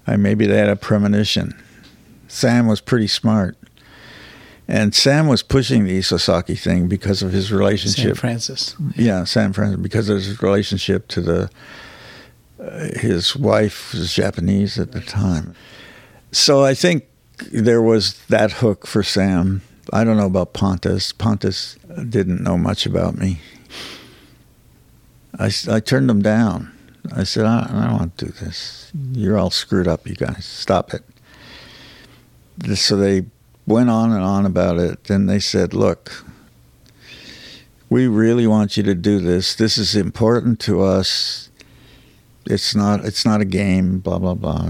I, 0.07 0.17
maybe 0.17 0.47
they 0.47 0.57
had 0.57 0.71
a 0.71 0.77
premonition. 0.77 1.55
Sam 2.29 2.67
was 2.67 2.81
pretty 2.81 3.09
smart. 3.09 3.59
And 4.67 4.95
Sam 4.95 5.27
was 5.27 5.43
pushing 5.43 5.85
the 5.85 5.99
Isozaki 5.99 6.59
thing 6.59 6.89
because 6.89 7.23
of 7.23 7.33
his 7.33 7.53
relationship. 7.53 8.05
Sam 8.05 8.15
Francis. 8.15 8.75
Yeah, 8.97 9.25
Sam 9.25 9.53
Francis, 9.53 9.81
because 9.83 10.09
of 10.09 10.17
his 10.17 10.41
relationship 10.41 11.09
to 11.09 11.21
the. 11.21 11.51
Uh, 12.59 12.89
his 12.99 13.37
wife 13.37 13.93
was 13.93 14.15
Japanese 14.15 14.79
at 14.79 14.93
the 14.93 15.01
time. 15.01 15.55
So 16.31 16.65
I 16.65 16.73
think 16.73 17.05
there 17.51 17.83
was 17.83 18.19
that 18.27 18.53
hook 18.53 18.87
for 18.87 19.03
Sam. 19.03 19.63
I 19.93 20.05
don't 20.05 20.17
know 20.17 20.27
about 20.27 20.53
Pontus. 20.53 21.13
Pontus 21.13 21.77
didn't 22.09 22.43
know 22.43 22.57
much 22.57 22.87
about 22.87 23.17
me. 23.17 23.41
I, 25.39 25.51
I 25.69 25.81
turned 25.81 26.11
him 26.11 26.23
down. 26.23 26.73
I 27.15 27.25
said, 27.25 27.47
I, 27.47 27.67
I 27.69 27.87
don't 27.87 27.99
want 27.99 28.19
to 28.19 28.27
do 28.27 28.33
this. 28.33 28.93
You're 29.13 29.39
all 29.39 29.51
screwed 29.51 29.89
up, 29.89 30.07
you 30.07 30.15
guys. 30.15 30.45
Stop 30.45 30.95
it. 30.95 31.03
So 32.77 32.97
they 32.97 33.25
went 33.67 33.91
on 33.91 34.13
and 34.13 34.23
on 34.23 34.47
about 34.47 34.79
it. 34.79 35.05
Then 35.05 35.27
they 35.27 35.41
said, 35.41 35.75
Look, 35.75 36.25
we 37.89 38.07
really 38.07 38.47
want 38.47 38.77
you 38.77 38.83
to 38.85 38.95
do 38.95 39.19
this. 39.19 39.55
This 39.55 39.79
is 39.79 39.97
important 39.97 40.61
to 40.61 40.83
us. 40.83 41.51
It's 42.47 42.75
not. 42.75 43.05
It's 43.05 43.25
not 43.25 43.41
a 43.41 43.45
game. 43.45 43.99
Blah 43.99 44.19
blah 44.19 44.35
blah. 44.35 44.69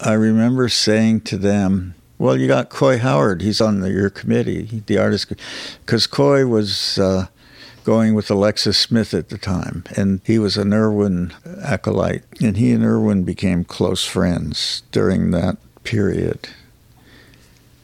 I 0.00 0.12
remember 0.12 0.68
saying 0.68 1.22
to 1.22 1.36
them, 1.36 1.94
"Well, 2.18 2.36
you 2.36 2.46
got 2.46 2.68
Coy 2.68 2.98
Howard. 2.98 3.42
He's 3.42 3.60
on 3.60 3.80
the, 3.80 3.90
your 3.90 4.10
committee, 4.10 4.82
the 4.86 4.98
artist, 4.98 5.32
because 5.84 6.06
Coy 6.06 6.46
was 6.46 6.98
uh, 6.98 7.26
going 7.84 8.14
with 8.14 8.30
Alexis 8.30 8.76
Smith 8.76 9.14
at 9.14 9.28
the 9.28 9.38
time, 9.38 9.84
and 9.96 10.20
he 10.24 10.38
was 10.38 10.56
an 10.56 10.74
Irwin 10.74 11.32
acolyte, 11.62 12.24
and 12.40 12.56
he 12.56 12.72
and 12.72 12.84
Irwin 12.84 13.22
became 13.22 13.64
close 13.64 14.04
friends 14.04 14.82
during 14.90 15.30
that 15.30 15.56
period. 15.84 16.48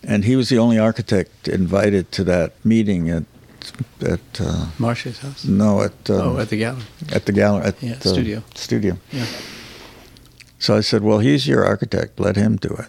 And 0.05 0.25
he 0.25 0.35
was 0.35 0.49
the 0.49 0.59
only 0.59 0.79
architect 0.79 1.47
invited 1.47 2.11
to 2.13 2.25
that 2.25 2.53
meeting 2.65 3.09
at 3.09 3.25
at 4.05 4.41
uh, 4.41 4.67
Marsh's 4.79 5.21
house. 5.21 5.45
No, 5.45 5.83
at 5.83 6.11
um, 6.11 6.37
oh, 6.37 6.39
at 6.41 6.49
the 6.49 6.57
gallery. 6.57 6.83
At 7.13 7.27
the 7.27 7.33
gallery. 7.33 7.65
At 7.65 7.83
yeah, 7.83 7.95
the 7.95 8.09
studio. 8.09 8.43
Studio. 8.55 8.99
Yeah. 9.13 9.27
So 10.63 10.77
I 10.77 10.81
said, 10.81 11.03
"Well, 11.03 11.19
he's 11.19 11.49
your 11.49 11.65
architect. 11.65 12.21
Let 12.21 12.37
him 12.37 12.55
do 12.55 12.69
it." 12.69 12.87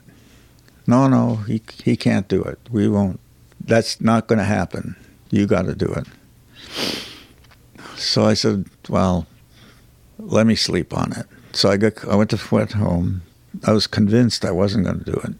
No, 0.85 1.07
no, 1.07 1.37
he 1.47 1.59
he 1.83 1.97
can't 1.97 2.27
do 2.27 2.43
it. 2.43 2.59
We 2.69 2.87
won't. 2.87 3.19
That's 3.59 3.99
not 3.99 4.27
going 4.27 4.37
to 4.37 4.45
happen. 4.45 4.95
You 5.31 5.47
got 5.47 5.65
to 5.65 5.73
do 5.73 5.87
it. 5.87 6.05
So 7.95 8.25
I 8.25 8.35
said, 8.35 8.65
"Well, 8.87 9.25
let 10.19 10.45
me 10.45 10.53
sleep 10.53 10.95
on 10.95 11.13
it." 11.13 11.25
So 11.51 11.71
I 11.71 11.77
got. 11.77 12.07
I 12.07 12.15
went 12.15 12.29
to 12.29 12.39
went 12.51 12.73
home. 12.73 13.23
I 13.63 13.71
was 13.71 13.87
convinced 13.87 14.45
I 14.45 14.51
wasn't 14.51 14.85
going 14.85 14.99
to 14.99 15.11
do 15.11 15.19
it. 15.23 15.33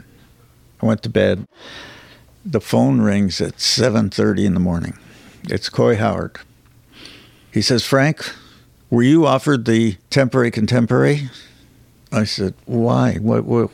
I 0.82 0.88
went 0.88 1.04
to 1.04 1.10
bed. 1.10 1.46
The 2.44 2.62
phone 2.62 3.00
rings 3.00 3.42
at 3.42 3.60
7:30 3.60 4.46
in 4.46 4.56
the 4.56 4.60
morning. 4.60 4.98
It's 5.44 5.70
Coy 5.70 5.98
Howard. 5.98 6.40
He 7.52 7.62
says, 7.62 7.86
"Frank, 7.86 8.34
were 8.90 9.04
you 9.04 9.28
offered 9.28 9.66
the 9.66 9.98
temporary 10.10 10.50
contemporary?" 10.50 11.30
I 12.14 12.24
said, 12.26 12.53
"Why? 12.66 13.16
What? 13.16 13.45
what 13.45 13.72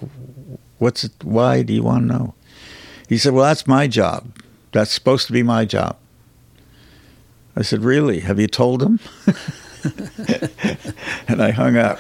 what's 0.77 1.03
it? 1.03 1.11
Why 1.23 1.61
do 1.61 1.73
you 1.73 1.83
want 1.83 2.07
to 2.07 2.17
know?" 2.17 2.33
He 3.07 3.17
said, 3.17 3.33
"Well, 3.33 3.43
that's 3.43 3.67
my 3.67 3.87
job. 3.87 4.31
That's 4.71 4.91
supposed 4.91 5.27
to 5.27 5.33
be 5.33 5.43
my 5.43 5.65
job." 5.65 5.97
I 7.55 7.61
said, 7.61 7.83
"Really? 7.83 8.21
Have 8.21 8.39
you 8.39 8.47
told 8.47 8.81
him?" 8.81 8.99
and 11.27 11.41
I 11.41 11.51
hung 11.51 11.75
up. 11.75 11.99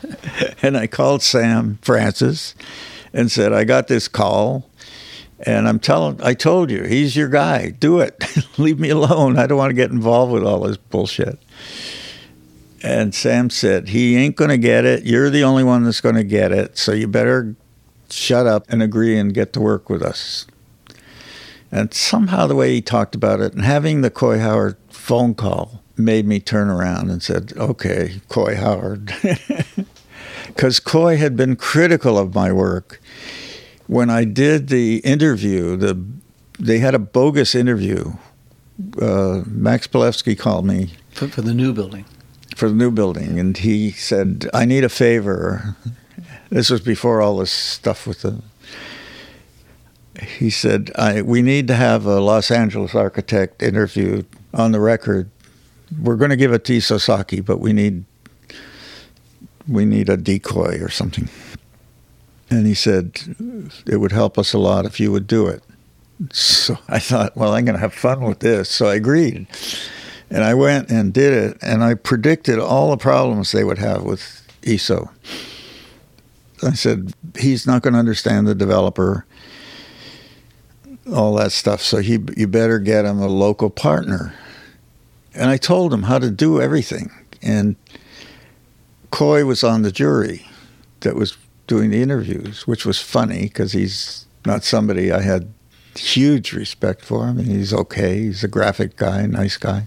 and 0.62 0.76
I 0.76 0.86
called 0.86 1.22
Sam 1.22 1.78
Francis 1.80 2.54
and 3.14 3.32
said, 3.32 3.52
"I 3.52 3.64
got 3.64 3.88
this 3.88 4.06
call." 4.06 4.68
And 5.46 5.66
I'm 5.66 5.78
telling, 5.78 6.20
I 6.22 6.34
told 6.34 6.70
you, 6.70 6.82
he's 6.84 7.16
your 7.16 7.28
guy. 7.28 7.70
Do 7.70 8.00
it. 8.00 8.22
Leave 8.58 8.78
me 8.78 8.90
alone. 8.90 9.38
I 9.38 9.46
don't 9.46 9.56
want 9.56 9.70
to 9.70 9.74
get 9.74 9.90
involved 9.90 10.32
with 10.32 10.44
all 10.44 10.60
this 10.60 10.76
bullshit. 10.76 11.38
And 12.82 13.14
Sam 13.14 13.50
said, 13.50 13.88
He 13.88 14.16
ain't 14.16 14.36
going 14.36 14.50
to 14.50 14.58
get 14.58 14.84
it. 14.84 15.04
You're 15.04 15.30
the 15.30 15.44
only 15.44 15.64
one 15.64 15.84
that's 15.84 16.00
going 16.00 16.14
to 16.14 16.24
get 16.24 16.52
it. 16.52 16.78
So 16.78 16.92
you 16.92 17.06
better 17.06 17.54
shut 18.08 18.46
up 18.46 18.64
and 18.68 18.82
agree 18.82 19.18
and 19.18 19.34
get 19.34 19.52
to 19.54 19.60
work 19.60 19.90
with 19.90 20.02
us. 20.02 20.46
And 21.70 21.94
somehow 21.94 22.46
the 22.46 22.56
way 22.56 22.74
he 22.74 22.82
talked 22.82 23.14
about 23.14 23.40
it 23.40 23.52
and 23.52 23.64
having 23.64 24.00
the 24.00 24.10
Coy 24.10 24.38
Howard 24.38 24.76
phone 24.88 25.34
call 25.34 25.82
made 25.96 26.26
me 26.26 26.40
turn 26.40 26.68
around 26.68 27.10
and 27.10 27.22
said, 27.22 27.52
Okay, 27.56 28.20
Coy 28.28 28.56
Howard. 28.56 29.12
Because 30.46 30.80
Coy 30.80 31.16
had 31.16 31.36
been 31.36 31.56
critical 31.56 32.18
of 32.18 32.34
my 32.34 32.52
work. 32.52 33.00
When 33.86 34.10
I 34.10 34.24
did 34.24 34.68
the 34.68 34.96
interview, 34.98 35.76
the 35.76 36.04
they 36.58 36.78
had 36.80 36.94
a 36.94 36.98
bogus 36.98 37.54
interview. 37.54 38.12
Uh, 39.00 39.42
Max 39.46 39.86
Palevsky 39.86 40.38
called 40.38 40.66
me 40.66 40.90
for, 41.12 41.28
for 41.28 41.42
the 41.42 41.54
new 41.54 41.72
building 41.72 42.04
for 42.60 42.68
the 42.68 42.74
new 42.74 42.90
building, 42.90 43.40
and 43.40 43.56
he 43.56 43.90
said, 43.90 44.46
"I 44.52 44.66
need 44.66 44.84
a 44.84 44.90
favor." 44.90 45.76
This 46.50 46.68
was 46.68 46.82
before 46.82 47.22
all 47.22 47.38
this 47.38 47.50
stuff 47.50 48.06
with 48.06 48.20
the. 48.20 48.42
He 50.38 50.50
said, 50.50 50.90
I, 50.94 51.22
"We 51.22 51.40
need 51.40 51.66
to 51.68 51.74
have 51.74 52.04
a 52.04 52.20
Los 52.20 52.50
Angeles 52.50 52.94
architect 52.94 53.62
interviewed 53.62 54.26
on 54.52 54.72
the 54.72 54.80
record. 54.80 55.30
We're 56.02 56.16
going 56.16 56.30
to 56.30 56.36
give 56.36 56.52
it 56.52 56.64
to 56.66 56.76
Isozaki, 56.76 57.42
but 57.42 57.60
we 57.60 57.72
need 57.72 58.04
we 59.66 59.86
need 59.86 60.10
a 60.10 60.18
decoy 60.18 60.82
or 60.82 60.90
something." 60.90 61.30
And 62.50 62.66
he 62.66 62.74
said, 62.74 63.20
"It 63.86 63.96
would 63.96 64.12
help 64.12 64.38
us 64.38 64.52
a 64.52 64.58
lot 64.58 64.84
if 64.84 65.00
you 65.00 65.10
would 65.12 65.26
do 65.26 65.46
it." 65.46 65.62
So 66.30 66.76
I 66.88 66.98
thought, 66.98 67.34
well, 67.34 67.54
I'm 67.54 67.64
going 67.64 67.76
to 67.76 67.80
have 67.80 67.94
fun 67.94 68.20
with 68.20 68.40
this. 68.40 68.68
So 68.68 68.88
I 68.88 68.96
agreed. 68.96 69.46
And 70.30 70.44
I 70.44 70.54
went 70.54 70.90
and 70.90 71.12
did 71.12 71.32
it, 71.32 71.58
and 71.60 71.82
I 71.82 71.94
predicted 71.94 72.58
all 72.58 72.90
the 72.90 72.96
problems 72.96 73.50
they 73.50 73.64
would 73.64 73.78
have 73.78 74.04
with 74.04 74.46
ESO. 74.64 75.10
I 76.62 76.72
said, 76.72 77.12
he's 77.38 77.66
not 77.66 77.82
going 77.82 77.94
to 77.94 77.98
understand 77.98 78.46
the 78.46 78.54
developer, 78.54 79.26
all 81.12 81.34
that 81.36 81.52
stuff. 81.52 81.80
So 81.80 81.98
he, 81.98 82.18
you 82.36 82.46
better 82.46 82.78
get 82.78 83.04
him 83.04 83.18
a 83.18 83.26
local 83.26 83.70
partner. 83.70 84.34
And 85.34 85.50
I 85.50 85.56
told 85.56 85.92
him 85.92 86.04
how 86.04 86.18
to 86.18 86.30
do 86.30 86.60
everything. 86.60 87.10
And 87.42 87.76
Coy 89.10 89.44
was 89.44 89.64
on 89.64 89.82
the 89.82 89.92
jury 89.92 90.46
that 91.00 91.16
was 91.16 91.36
doing 91.66 91.90
the 91.90 92.02
interviews, 92.02 92.66
which 92.66 92.84
was 92.84 93.00
funny 93.00 93.42
because 93.44 93.72
he's 93.72 94.26
not 94.44 94.64
somebody 94.64 95.10
I 95.10 95.22
had 95.22 95.52
huge 95.96 96.52
respect 96.52 97.04
for 97.04 97.26
him. 97.26 97.38
He's 97.38 97.72
okay. 97.72 98.20
He's 98.20 98.44
a 98.44 98.48
graphic 98.48 98.96
guy, 98.96 99.26
nice 99.26 99.56
guy. 99.56 99.86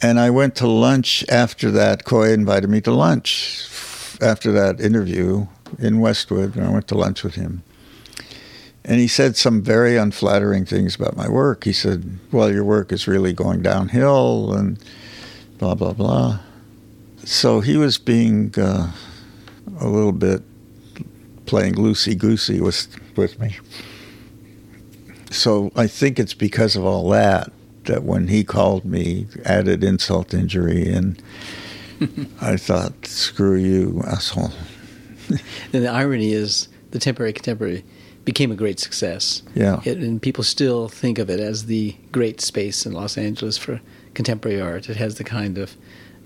And 0.00 0.18
I 0.18 0.30
went 0.30 0.56
to 0.56 0.66
lunch 0.66 1.24
after 1.28 1.70
that. 1.70 2.04
Coy 2.04 2.32
invited 2.32 2.68
me 2.68 2.80
to 2.82 2.92
lunch 2.92 3.68
after 4.20 4.50
that 4.52 4.80
interview 4.80 5.46
in 5.78 6.00
Westwood, 6.00 6.56
and 6.56 6.66
I 6.66 6.70
went 6.70 6.88
to 6.88 6.96
lunch 6.96 7.22
with 7.22 7.36
him. 7.36 7.62
And 8.84 8.98
he 8.98 9.06
said 9.06 9.36
some 9.36 9.62
very 9.62 9.96
unflattering 9.96 10.64
things 10.64 10.96
about 10.96 11.16
my 11.16 11.28
work. 11.28 11.64
He 11.64 11.72
said, 11.72 12.18
Well, 12.32 12.52
your 12.52 12.64
work 12.64 12.90
is 12.90 13.06
really 13.06 13.32
going 13.32 13.62
downhill, 13.62 14.52
and 14.54 14.78
blah, 15.58 15.76
blah, 15.76 15.92
blah. 15.92 16.40
So 17.24 17.60
he 17.60 17.76
was 17.76 17.98
being 17.98 18.52
uh, 18.58 18.90
a 19.78 19.86
little 19.86 20.12
bit 20.12 20.42
playing 21.46 21.74
loosey 21.74 22.18
goosey 22.18 22.60
with, 22.60 22.88
with 23.16 23.38
me. 23.38 23.56
So 25.32 25.72
I 25.74 25.86
think 25.86 26.18
it's 26.18 26.34
because 26.34 26.76
of 26.76 26.84
all 26.84 27.08
that 27.10 27.50
that 27.84 28.04
when 28.04 28.28
he 28.28 28.44
called 28.44 28.84
me, 28.84 29.26
added 29.44 29.82
insult 29.82 30.34
injury, 30.34 30.88
and 30.92 31.20
I 32.40 32.56
thought, 32.56 33.06
screw 33.06 33.56
you, 33.56 34.02
asshole. 34.06 34.52
and 35.28 35.84
the 35.84 35.88
irony 35.88 36.32
is, 36.32 36.68
the 36.90 36.98
temporary 36.98 37.32
contemporary 37.32 37.84
became 38.24 38.52
a 38.52 38.54
great 38.54 38.78
success. 38.78 39.42
Yeah. 39.54 39.80
It, 39.84 39.98
and 39.98 40.22
people 40.22 40.44
still 40.44 40.88
think 40.88 41.18
of 41.18 41.28
it 41.28 41.40
as 41.40 41.66
the 41.66 41.96
great 42.12 42.40
space 42.40 42.86
in 42.86 42.92
Los 42.92 43.18
Angeles 43.18 43.58
for 43.58 43.80
contemporary 44.14 44.60
art. 44.60 44.88
It 44.88 44.96
has 44.96 45.16
the 45.16 45.24
kind 45.24 45.58
of 45.58 45.76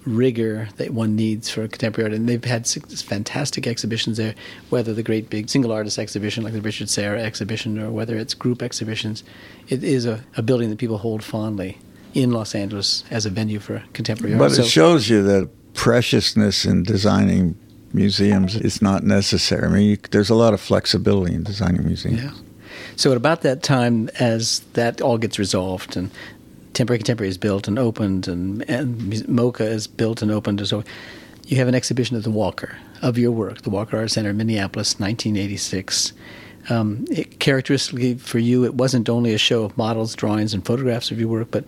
rigor 0.06 0.68
that 0.76 0.90
one 0.90 1.16
needs 1.16 1.50
for 1.50 1.66
contemporary 1.68 2.10
art. 2.10 2.16
And 2.16 2.28
they've 2.28 2.42
had 2.42 2.66
fantastic 2.66 3.66
exhibitions 3.66 4.16
there, 4.16 4.34
whether 4.70 4.94
the 4.94 5.02
great 5.02 5.28
big 5.28 5.50
single 5.50 5.72
artist 5.72 5.98
exhibition 5.98 6.44
like 6.44 6.52
the 6.52 6.60
Richard 6.60 6.88
Serra 6.88 7.20
exhibition 7.20 7.78
or 7.78 7.90
whether 7.90 8.16
it's 8.16 8.32
group 8.32 8.62
exhibitions. 8.62 9.24
It 9.68 9.82
is 9.82 10.06
a, 10.06 10.24
a 10.36 10.42
building 10.42 10.70
that 10.70 10.78
people 10.78 10.98
hold 10.98 11.22
fondly 11.22 11.78
in 12.14 12.30
Los 12.30 12.54
Angeles 12.54 13.04
as 13.10 13.26
a 13.26 13.30
venue 13.30 13.58
for 13.58 13.82
contemporary 13.92 14.36
but 14.36 14.44
art. 14.44 14.52
But 14.52 14.58
it 14.60 14.62
so, 14.62 14.68
shows 14.68 15.08
you 15.10 15.22
that 15.24 15.50
preciousness 15.74 16.64
in 16.64 16.84
designing 16.84 17.58
museums 17.92 18.56
is 18.56 18.80
not 18.80 19.02
necessary. 19.02 19.66
I 19.66 19.68
mean, 19.68 19.90
you, 19.90 19.96
there's 20.10 20.30
a 20.30 20.34
lot 20.34 20.54
of 20.54 20.60
flexibility 20.60 21.34
in 21.34 21.42
designing 21.42 21.84
museums. 21.84 22.22
Yeah. 22.22 22.30
So 22.96 23.10
at 23.10 23.16
about 23.16 23.42
that 23.42 23.62
time, 23.62 24.08
as 24.18 24.60
that 24.72 25.00
all 25.00 25.18
gets 25.18 25.38
resolved 25.38 25.96
and 25.96 26.10
Temporary 26.76 26.98
Contemporary 26.98 27.30
is 27.30 27.38
built 27.38 27.68
and 27.68 27.78
opened, 27.78 28.28
and, 28.28 28.62
and 28.68 28.98
MoCA 29.26 29.64
is 29.64 29.86
built 29.86 30.20
and 30.20 30.30
opened. 30.30 30.66
So 30.68 30.84
you 31.46 31.56
have 31.56 31.68
an 31.68 31.74
exhibition 31.74 32.18
at 32.18 32.22
the 32.22 32.30
Walker 32.30 32.76
of 33.00 33.16
your 33.16 33.30
work, 33.30 33.62
the 33.62 33.70
Walker 33.70 33.96
Art 33.96 34.10
Center 34.10 34.28
in 34.28 34.36
Minneapolis, 34.36 35.00
1986. 35.00 36.12
Um, 36.68 37.06
it, 37.10 37.40
characteristically 37.40 38.16
for 38.16 38.38
you, 38.38 38.66
it 38.66 38.74
wasn't 38.74 39.08
only 39.08 39.32
a 39.32 39.38
show 39.38 39.64
of 39.64 39.74
models, 39.78 40.14
drawings, 40.14 40.52
and 40.52 40.66
photographs 40.66 41.10
of 41.10 41.18
your 41.18 41.28
work, 41.28 41.48
but 41.50 41.64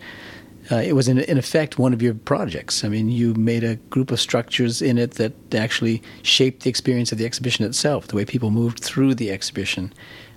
uh, 0.71 0.75
it 0.75 0.93
was 0.93 1.07
in, 1.07 1.17
in, 1.17 1.39
effect 1.39 1.79
one 1.79 1.91
of 1.91 2.03
your 2.03 2.13
projects. 2.13 2.83
I 2.83 2.89
mean, 2.89 3.09
you 3.09 3.33
made 3.33 3.63
a 3.63 3.77
group 3.77 4.11
of 4.11 4.19
structures 4.19 4.79
in 4.79 4.99
it 4.99 5.15
that 5.15 5.33
actually 5.55 6.03
shaped 6.21 6.61
the 6.61 6.69
experience 6.69 7.11
of 7.11 7.17
the 7.17 7.25
exhibition 7.25 7.65
itself, 7.65 8.09
the 8.09 8.15
way 8.15 8.25
people 8.25 8.51
moved 8.51 8.79
through 8.79 9.15
the 9.15 9.31
exhibition. 9.31 9.91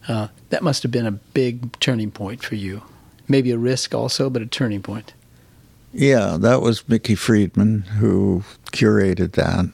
Uh, 0.09 0.29
that 0.49 0.63
must 0.63 0.83
have 0.83 0.91
been 0.91 1.07
a 1.07 1.13
big 1.13 1.79
turning 1.79 2.11
point 2.11 2.43
for 2.43 2.55
you 2.55 2.83
maybe 3.33 3.51
a 3.51 3.59
risk 3.59 3.93
also, 3.95 4.31
but 4.31 4.43
a 4.43 4.47
turning 4.47 4.83
point. 4.83 5.15
Yeah, 5.93 6.37
that 6.39 6.63
was 6.63 6.89
Mickey 6.89 7.17
Friedman 7.17 7.83
who 7.99 8.45
curated 8.71 9.33
that, 9.33 9.67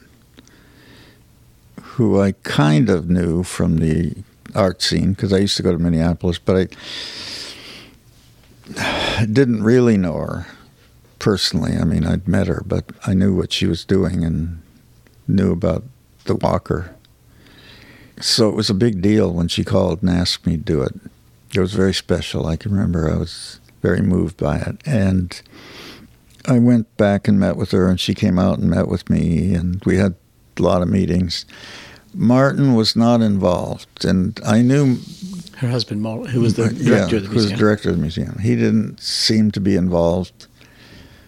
who 1.82 2.20
I 2.20 2.32
kind 2.42 2.88
of 2.88 3.11
knew 3.11 3.42
from 3.42 3.76
the 3.76 4.14
art 4.54 4.80
scene 4.80 5.12
because 5.12 5.32
I 5.32 5.38
used 5.38 5.56
to 5.59 5.62
go 5.62 5.72
to 5.72 5.78
Minneapolis, 5.78 6.38
but 6.38 6.74
I 8.76 9.26
didn't 9.30 9.62
really 9.62 9.96
know 9.98 10.14
her 10.14 10.46
personally. 11.18 11.76
I 11.76 11.84
mean, 11.84 12.06
I'd 12.06 12.26
met 12.26 12.46
her, 12.46 12.62
but 12.66 12.86
I 13.06 13.14
knew 13.14 13.34
what 13.34 13.52
she 13.52 13.66
was 13.66 13.84
doing 13.84 14.24
and 14.24 14.62
knew 15.26 15.52
about 15.52 15.84
the 16.24 16.36
Walker. 16.36 16.94
So 18.20 18.48
it 18.48 18.56
was 18.56 18.70
a 18.70 18.74
big 18.74 19.00
deal 19.00 19.32
when 19.32 19.48
she 19.48 19.62
called 19.64 20.02
and 20.02 20.11
asked 20.11 20.46
me 20.46 20.56
to 20.56 20.62
do 20.62 20.82
it. 20.82 20.94
It 21.55 21.61
was 21.61 21.72
very 21.72 21.94
special. 21.94 22.46
I 22.46 22.57
can 22.57 22.72
remember 22.72 23.11
I 23.11 23.16
was 23.16 23.61
very 23.82 24.01
moved 24.01 24.36
by 24.36 24.59
it. 24.59 24.76
And 24.84 25.40
I 26.46 26.59
went 26.59 26.94
back 26.96 27.28
and 27.28 27.38
met 27.38 27.57
with 27.57 27.70
her, 27.72 27.88
and 27.88 28.01
she 28.01 28.14
came 28.14 28.38
out 28.38 28.59
and 28.59 28.70
met 28.70 28.88
with 28.88 29.09
me, 29.11 29.55
and 29.55 29.82
we 29.84 29.96
had 29.96 30.14
a 30.57 30.62
lot 30.62 30.82
of 30.82 30.88
meetings. 30.88 31.44
Martin 32.14 32.74
was 32.74 32.96
not 32.96 33.20
involved, 33.20 34.05
and 34.05 34.40
I 34.44 34.62
knew 34.62 34.99
her 35.59 35.68
husband, 35.68 36.05
who 36.30 36.40
was 36.40 36.55
the 36.55 36.68
director 36.68 36.84
yeah, 36.84 37.03
of 37.03 37.11
the 37.11 37.12
museum. 37.12 37.30
Who 37.30 37.34
was 37.34 37.51
the 37.51 37.57
director 37.57 37.90
of 37.90 37.96
the 37.96 38.03
museum. 38.03 38.38
He 38.38 38.57
didn't 38.57 39.01
seem 39.01 39.51
to 39.53 39.61
be 39.61 39.76
involved, 39.76 40.46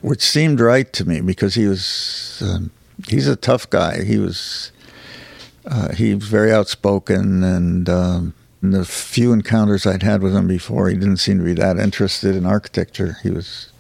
which 0.01 0.23
seemed 0.23 0.61
right 0.61 0.91
to 0.95 1.05
me 1.05 1.21
because 1.21 1.55
he 1.55 1.67
was 1.67 2.43
um, 2.45 2.71
he's 3.09 3.27
a 3.27 3.37
tough 3.37 3.69
guy. 3.69 4.05
He 4.05 4.19
was 4.19 4.73
uh, 5.67 5.95
he 5.95 6.15
was 6.15 6.29
very 6.29 6.53
outspoken 6.53 7.43
and 7.43 7.89
um, 7.89 8.35
in 8.63 8.71
the 8.71 8.85
few 8.85 9.33
encounters 9.33 9.87
I'd 9.87 10.03
had 10.03 10.23
with 10.23 10.35
him 10.35 10.47
before, 10.47 10.89
he 10.89 10.97
didn't 10.97 11.17
seem 11.17 11.39
to 11.39 11.45
be 11.45 11.55
that 11.55 11.79
interested 11.79 12.37
in 12.37 12.45
architecture. 12.45 13.17
He 13.23 13.31
was 13.31 13.73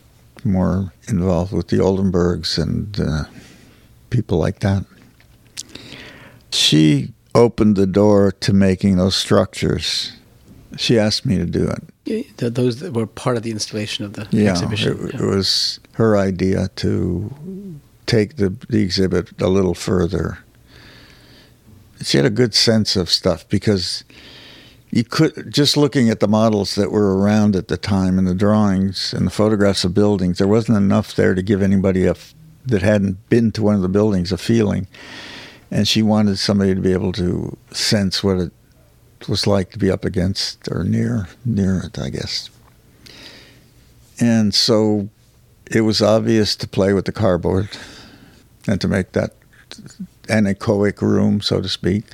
more 0.44 0.92
involved 1.08 1.52
with 1.52 1.68
the 1.68 1.76
Oldenburgs 1.76 2.58
and 2.58 2.98
uh, 2.98 3.24
people 4.08 4.38
like 4.38 4.60
that. 4.60 4.84
She 6.50 7.12
opened 7.34 7.76
the 7.76 7.86
door 7.86 8.32
to 8.32 8.52
making 8.52 8.96
those 8.96 9.16
structures. 9.16 10.12
She 10.76 10.98
asked 10.98 11.26
me 11.26 11.36
to 11.36 11.44
do 11.44 11.68
it. 11.68 12.54
Those 12.54 12.80
that 12.80 12.92
were 12.92 13.06
part 13.06 13.36
of 13.36 13.42
the 13.42 13.50
installation 13.50 14.04
of 14.04 14.14
the 14.14 14.26
yeah, 14.30 14.50
exhibition. 14.50 15.08
It, 15.08 15.14
yeah, 15.14 15.22
it 15.22 15.26
was 15.26 15.78
her 15.92 16.16
idea 16.16 16.68
to 16.76 17.80
take 18.06 18.36
the, 18.36 18.50
the 18.68 18.82
exhibit 18.82 19.40
a 19.40 19.48
little 19.48 19.74
further. 19.74 20.38
She 22.02 22.16
had 22.16 22.26
a 22.26 22.30
good 22.30 22.54
sense 22.54 22.96
of 22.96 23.10
stuff 23.10 23.48
because 23.48 24.04
you 24.90 25.04
could 25.04 25.52
just 25.52 25.76
looking 25.76 26.10
at 26.10 26.20
the 26.20 26.28
models 26.28 26.74
that 26.74 26.90
were 26.90 27.16
around 27.16 27.54
at 27.54 27.68
the 27.68 27.76
time 27.76 28.18
and 28.18 28.26
the 28.26 28.34
drawings 28.34 29.12
and 29.12 29.26
the 29.26 29.30
photographs 29.30 29.84
of 29.84 29.94
buildings 29.94 30.38
there 30.38 30.48
wasn't 30.48 30.76
enough 30.76 31.14
there 31.14 31.34
to 31.34 31.42
give 31.42 31.62
anybody 31.62 32.06
a, 32.06 32.16
that 32.66 32.82
hadn't 32.82 33.28
been 33.28 33.52
to 33.52 33.62
one 33.62 33.74
of 33.74 33.82
the 33.82 33.88
buildings 33.88 34.32
a 34.32 34.38
feeling. 34.38 34.86
And 35.70 35.86
she 35.86 36.02
wanted 36.02 36.38
somebody 36.38 36.74
to 36.74 36.80
be 36.80 36.92
able 36.92 37.12
to 37.12 37.56
sense 37.70 38.24
what 38.24 38.38
it 38.38 38.52
was 39.28 39.46
like 39.46 39.70
to 39.70 39.78
be 39.78 39.90
up 39.90 40.04
against 40.04 40.68
or 40.70 40.82
near 40.82 41.28
near 41.44 41.78
it 41.84 41.98
i 41.98 42.08
guess. 42.08 42.48
And 44.18 44.54
so 44.54 45.08
it 45.70 45.82
was 45.82 46.02
obvious 46.02 46.56
to 46.56 46.66
play 46.68 46.92
with 46.92 47.04
the 47.04 47.12
cardboard 47.12 47.68
and 48.66 48.80
to 48.80 48.88
make 48.88 49.12
that 49.12 49.34
anechoic 50.24 51.00
room 51.00 51.40
so 51.40 51.60
to 51.60 51.68
speak 51.68 52.04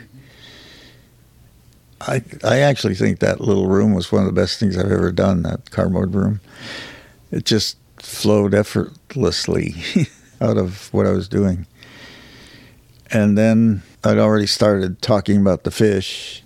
I 2.00 2.22
I 2.44 2.58
actually 2.58 2.94
think 2.94 3.20
that 3.20 3.40
little 3.40 3.66
room 3.66 3.94
was 3.94 4.12
one 4.12 4.22
of 4.22 4.26
the 4.26 4.40
best 4.40 4.60
things 4.60 4.76
I've 4.76 4.90
ever 4.92 5.12
done. 5.12 5.42
That 5.42 5.70
cardboard 5.70 6.14
room, 6.14 6.40
it 7.30 7.44
just 7.44 7.78
flowed 7.98 8.54
effortlessly 8.54 9.74
out 10.40 10.56
of 10.56 10.92
what 10.92 11.06
I 11.06 11.12
was 11.12 11.28
doing. 11.28 11.66
And 13.10 13.38
then 13.38 13.82
I'd 14.04 14.18
already 14.18 14.46
started 14.46 15.00
talking 15.00 15.40
about 15.40 15.64
the 15.64 15.70
fish, 15.70 16.42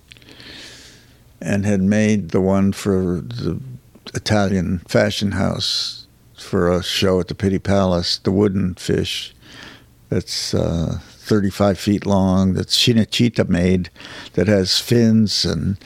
and 1.40 1.64
had 1.64 1.80
made 1.82 2.30
the 2.30 2.40
one 2.40 2.72
for 2.72 3.20
the 3.20 3.60
Italian 4.14 4.80
fashion 4.88 5.32
house 5.32 6.06
for 6.36 6.70
a 6.70 6.82
show 6.82 7.20
at 7.20 7.28
the 7.28 7.34
Pitti 7.34 7.58
Palace, 7.58 8.18
the 8.18 8.32
wooden 8.32 8.74
fish. 8.74 9.34
That's 10.08 10.54
uh, 10.54 11.00
35 11.30 11.78
feet 11.78 12.06
long 12.06 12.54
that's 12.54 12.76
Cinecittà 12.76 13.48
made 13.48 13.88
that 14.32 14.48
has 14.48 14.80
fins 14.80 15.44
and 15.44 15.78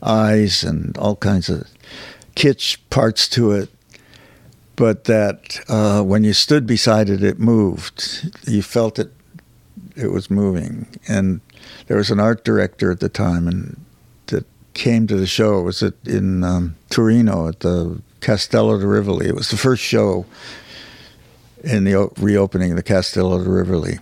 eyes 0.00 0.62
and 0.62 0.96
all 0.96 1.16
kinds 1.16 1.48
of 1.48 1.66
kitsch 2.36 2.78
parts 2.88 3.28
to 3.30 3.50
it. 3.50 3.68
But 4.76 5.04
that 5.04 5.58
uh, 5.68 6.02
when 6.02 6.22
you 6.22 6.32
stood 6.32 6.68
beside 6.68 7.10
it, 7.10 7.24
it 7.24 7.40
moved. 7.40 8.30
You 8.46 8.62
felt 8.62 9.00
it, 9.00 9.12
it 9.96 10.12
was 10.12 10.30
moving. 10.30 10.86
And 11.08 11.40
there 11.88 11.96
was 11.96 12.12
an 12.12 12.20
art 12.20 12.44
director 12.44 12.92
at 12.92 13.00
the 13.00 13.08
time 13.08 13.48
and 13.48 13.84
that 14.26 14.46
came 14.74 15.08
to 15.08 15.16
the 15.16 15.26
show. 15.26 15.58
It 15.58 15.62
was 15.64 15.82
in 16.06 16.44
um, 16.44 16.76
Torino 16.90 17.48
at 17.48 17.58
the 17.58 18.00
Castello 18.20 18.78
di 18.78 18.86
Rivoli. 18.86 19.26
It 19.26 19.34
was 19.34 19.50
the 19.50 19.56
first 19.56 19.82
show 19.82 20.26
in 21.64 21.82
the 21.82 22.08
reopening 22.18 22.70
of 22.70 22.76
the 22.76 22.84
Castello 22.84 23.42
di 23.42 23.50
Rivoli. 23.50 23.98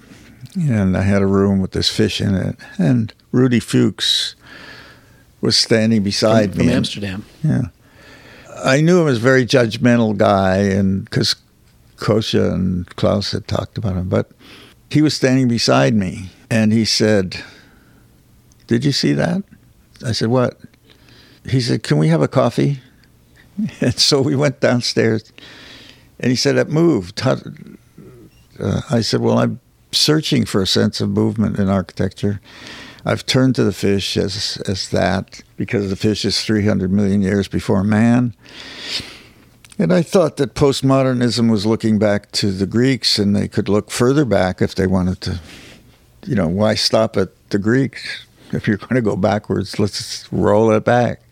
And 0.55 0.97
I 0.97 1.03
had 1.03 1.23
a 1.23 1.27
room 1.27 1.61
with 1.61 1.73
this 1.73 1.89
fish 1.89 2.21
in 2.21 2.35
it. 2.35 2.57
And 2.79 3.13
Rudi 3.33 3.61
Fuchs 3.61 4.35
was 5.41 5.57
standing 5.57 6.03
beside 6.03 6.51
from, 6.51 6.59
me. 6.59 6.65
from 6.65 6.69
and- 6.69 6.77
Amsterdam. 6.77 7.25
yeah. 7.43 7.63
I 8.63 8.81
knew 8.83 9.01
him 9.01 9.09
as 9.09 9.17
a 9.17 9.21
very 9.21 9.47
judgmental 9.47 10.15
guy, 10.17 10.57
and 10.59 11.05
because 11.05 11.35
Coosje 11.97 12.53
and 12.53 12.87
Claes 12.97 13.31
had 13.31 13.47
talked 13.49 13.79
about 13.79 13.97
him, 13.97 14.09
but 14.09 14.31
he 14.91 15.01
was 15.01 15.15
standing 15.15 15.49
beside 15.49 15.95
me, 15.95 16.29
and 16.51 16.71
he 16.73 16.85
said, 16.85 17.43
"Did 18.67 18.85
you 18.85 18.93
see 18.93 19.13
that?" 19.15 19.43
I 20.05 20.13
said, 20.13 20.29
"What?" 20.29 20.59
He 21.49 21.61
said, 21.63 21.83
"Can 21.83 21.97
we 21.97 22.09
have 22.09 22.21
a 22.21 22.29
coffee?" 22.29 22.81
And 23.81 23.99
so 23.99 24.21
we 24.21 24.37
went 24.37 24.61
downstairs, 24.61 25.33
and 26.19 26.29
he 26.31 26.37
said, 26.37 26.57
"It 26.57 26.69
moved." 26.69 27.23
Uh, 27.25 27.41
I 28.91 29.01
said, 29.01 29.21
"Well, 29.21 29.39
I'm 29.39 29.61
searching 29.93 30.45
for 30.45 30.63
a 30.63 30.67
sense 30.67 31.01
of 31.01 31.11
movement 31.11 31.59
in 31.59 31.69
architecture." 31.69 32.41
I've 33.05 33.25
turned 33.25 33.55
to 33.55 33.65
the 33.65 33.73
fish 33.73 34.17
as 34.17 34.63
as 34.67 34.91
that 34.91 35.43
because 35.57 35.89
the 35.89 35.97
fish 35.97 36.25
is 36.25 36.43
300 36.43 36.93
million 36.93 37.23
years 37.23 37.49
before 37.49 37.83
man. 37.83 38.35
And 39.79 39.95
I 39.95 40.03
thought 40.03 40.37
that 40.37 40.55
postmodernism 40.55 41.51
was 41.51 41.65
looking 41.65 41.99
back 41.99 42.31
to 42.33 42.51
the 42.51 42.67
Greeks 42.67 43.19
and 43.19 43.35
they 43.35 43.49
could 43.49 43.67
look 43.67 43.91
further 43.91 44.27
back 44.27 44.61
if 44.61 44.75
they 44.75 44.87
wanted 44.87 45.23
to. 45.23 45.41
You 46.27 46.35
know, 46.35 46.49
why 46.49 46.75
stop 46.75 47.17
at 47.17 47.31
the 47.49 47.59
Greeks? 47.59 48.27
If 48.53 48.69
you're 48.69 48.77
going 48.77 48.97
to 48.97 49.01
go 49.01 49.17
backwards, 49.17 49.79
let's 49.79 50.31
roll 50.31 50.71
it 50.73 50.85
back. 50.85 51.23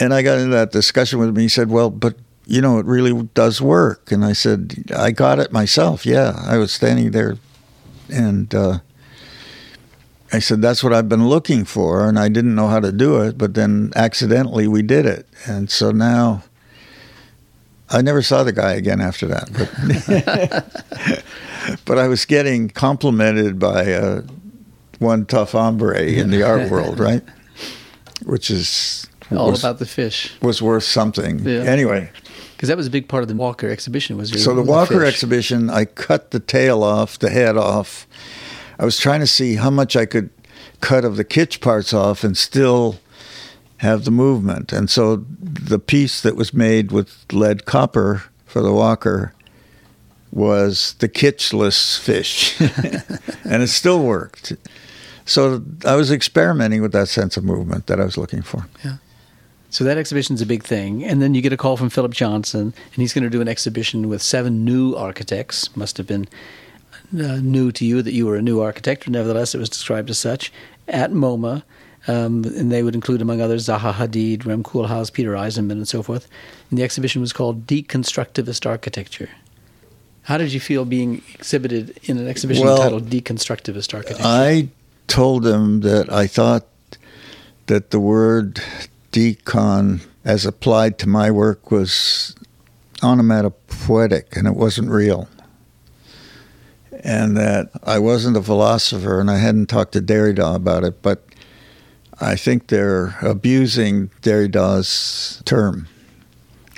And 0.00 0.12
I 0.12 0.22
got 0.22 0.38
into 0.38 0.56
that 0.56 0.72
discussion 0.72 1.20
with 1.20 1.28
him. 1.28 1.36
He 1.36 1.48
said, 1.48 1.70
Well, 1.70 1.90
but 1.90 2.16
you 2.48 2.62
know, 2.62 2.78
it 2.78 2.86
really 2.86 3.28
does 3.34 3.60
work. 3.60 4.10
And 4.10 4.24
I 4.24 4.32
said, 4.32 4.90
I 4.96 5.10
got 5.10 5.38
it 5.38 5.52
myself. 5.52 6.06
Yeah. 6.06 6.32
I 6.44 6.56
was 6.56 6.72
standing 6.72 7.10
there 7.10 7.36
and, 8.08 8.52
uh, 8.54 8.78
I 10.32 10.40
said, 10.40 10.60
that's 10.60 10.82
what 10.82 10.92
I've 10.92 11.08
been 11.08 11.26
looking 11.26 11.64
for, 11.64 12.06
and 12.06 12.18
I 12.18 12.28
didn't 12.28 12.54
know 12.54 12.68
how 12.68 12.80
to 12.80 12.92
do 12.92 13.22
it, 13.22 13.38
but 13.38 13.54
then 13.54 13.92
accidentally 13.96 14.68
we 14.68 14.82
did 14.82 15.06
it. 15.06 15.26
And 15.46 15.70
so 15.70 15.90
now 15.90 16.42
I 17.88 18.02
never 18.02 18.20
saw 18.20 18.44
the 18.44 18.52
guy 18.52 18.72
again 18.72 19.00
after 19.00 19.26
that. 19.28 19.48
But, 21.64 21.80
but 21.86 21.98
I 21.98 22.08
was 22.08 22.26
getting 22.26 22.68
complimented 22.68 23.58
by 23.58 23.92
uh, 23.94 24.22
one 24.98 25.24
tough 25.24 25.52
hombre 25.52 26.02
in 26.02 26.30
the 26.30 26.42
art 26.42 26.70
world, 26.70 26.98
right? 27.08 27.22
Which 28.26 28.50
is 28.50 29.06
All 29.30 29.50
was, 29.50 29.60
about 29.60 29.78
the 29.78 29.86
fish. 29.86 30.34
was 30.42 30.60
worth 30.60 30.84
something. 30.84 31.38
Yeah. 31.38 31.60
Anyway, 31.60 32.10
Because 32.58 32.70
that 32.70 32.76
was 32.76 32.88
a 32.88 32.90
big 32.90 33.06
part 33.06 33.22
of 33.22 33.28
the 33.28 33.36
Walker 33.36 33.68
exhibition. 33.68 34.16
Was 34.16 34.32
your, 34.32 34.40
so 34.40 34.52
the 34.52 34.64
Walker 34.64 35.04
exhibition, 35.04 35.70
I 35.70 35.84
cut 35.84 36.32
the 36.32 36.40
tail 36.40 36.82
off, 36.82 37.16
the 37.16 37.30
head 37.30 37.56
off. 37.56 38.04
I 38.80 38.84
was 38.84 38.98
trying 38.98 39.20
to 39.20 39.28
see 39.28 39.54
how 39.54 39.70
much 39.70 39.94
I 39.94 40.06
could 40.06 40.30
cut 40.80 41.04
of 41.04 41.16
the 41.16 41.24
kitsch 41.24 41.60
parts 41.60 41.94
off 41.94 42.24
and 42.24 42.36
still 42.36 42.98
have 43.76 44.04
the 44.04 44.10
movement. 44.10 44.72
And 44.72 44.90
so 44.90 45.24
the 45.40 45.78
piece 45.78 46.20
that 46.20 46.34
was 46.34 46.52
made 46.52 46.90
with 46.90 47.32
lead 47.32 47.64
copper 47.64 48.24
for 48.44 48.60
the 48.60 48.72
Walker 48.72 49.32
was 50.32 50.96
the 50.98 51.08
kitchless 51.08 51.96
fish, 51.96 52.60
and 53.44 53.62
it 53.62 53.68
still 53.68 54.02
worked. 54.02 54.52
So 55.24 55.62
I 55.84 55.94
was 55.94 56.10
experimenting 56.10 56.82
with 56.82 56.90
that 56.90 57.06
sense 57.06 57.36
of 57.36 57.44
movement 57.44 57.86
that 57.86 58.00
I 58.00 58.04
was 58.04 58.18
looking 58.18 58.42
for. 58.42 58.66
So 59.70 59.84
that 59.84 59.98
exhibition's 59.98 60.40
a 60.40 60.46
big 60.46 60.64
thing, 60.64 61.04
and 61.04 61.20
then 61.20 61.34
you 61.34 61.42
get 61.42 61.52
a 61.52 61.56
call 61.56 61.76
from 61.76 61.90
Philip 61.90 62.14
Johnson, 62.14 62.60
and 62.62 62.94
he's 62.94 63.12
going 63.12 63.24
to 63.24 63.30
do 63.30 63.42
an 63.42 63.48
exhibition 63.48 64.08
with 64.08 64.22
seven 64.22 64.64
new 64.64 64.94
architects. 64.94 65.76
Must 65.76 65.98
have 65.98 66.06
been 66.06 66.26
uh, 67.12 67.36
new 67.36 67.70
to 67.72 67.84
you 67.84 68.00
that 68.00 68.12
you 68.12 68.26
were 68.26 68.36
a 68.36 68.42
new 68.42 68.60
architect, 68.60 69.04
but 69.04 69.12
nevertheless, 69.12 69.54
it 69.54 69.58
was 69.58 69.68
described 69.68 70.08
as 70.08 70.18
such 70.18 70.50
at 70.88 71.12
MoMA, 71.12 71.62
um, 72.06 72.44
and 72.44 72.72
they 72.72 72.82
would 72.82 72.94
include, 72.94 73.20
among 73.20 73.42
others, 73.42 73.66
Zaha 73.66 73.92
Hadid, 73.92 74.46
Rem 74.46 74.62
Koolhaas, 74.62 75.12
Peter 75.12 75.32
Eisenman, 75.32 75.72
and 75.72 75.88
so 75.88 76.02
forth. 76.02 76.28
And 76.70 76.78
the 76.78 76.82
exhibition 76.82 77.20
was 77.20 77.34
called 77.34 77.66
Deconstructivist 77.66 78.64
Architecture. 78.64 79.28
How 80.22 80.38
did 80.38 80.52
you 80.52 80.60
feel 80.60 80.86
being 80.86 81.22
exhibited 81.34 81.98
in 82.04 82.16
an 82.18 82.26
exhibition 82.26 82.64
Well, 82.64 82.78
titled 82.78 83.10
Deconstructivist 83.10 83.94
Architecture? 83.94 84.22
I 84.24 84.68
told 85.08 85.42
them 85.42 85.80
that 85.80 86.10
I 86.10 86.26
thought 86.26 86.66
that 87.66 87.90
the 87.90 88.00
word 88.00 88.62
decon, 89.12 90.00
as 90.24 90.44
applied 90.44 90.98
to 90.98 91.08
my 91.08 91.30
work, 91.30 91.70
was 91.70 92.34
onomatopoetic 93.02 94.36
and 94.36 94.46
it 94.46 94.54
wasn't 94.54 94.90
real. 94.90 95.28
And 97.04 97.36
that 97.36 97.70
I 97.84 97.98
wasn't 97.98 98.36
a 98.36 98.42
philosopher 98.42 99.20
and 99.20 99.30
I 99.30 99.38
hadn't 99.38 99.66
talked 99.66 99.92
to 99.92 100.00
Derrida 100.00 100.54
about 100.54 100.84
it, 100.84 101.00
but 101.00 101.24
I 102.20 102.34
think 102.34 102.66
they're 102.66 103.16
abusing 103.22 104.10
Derrida's 104.22 105.40
term 105.44 105.86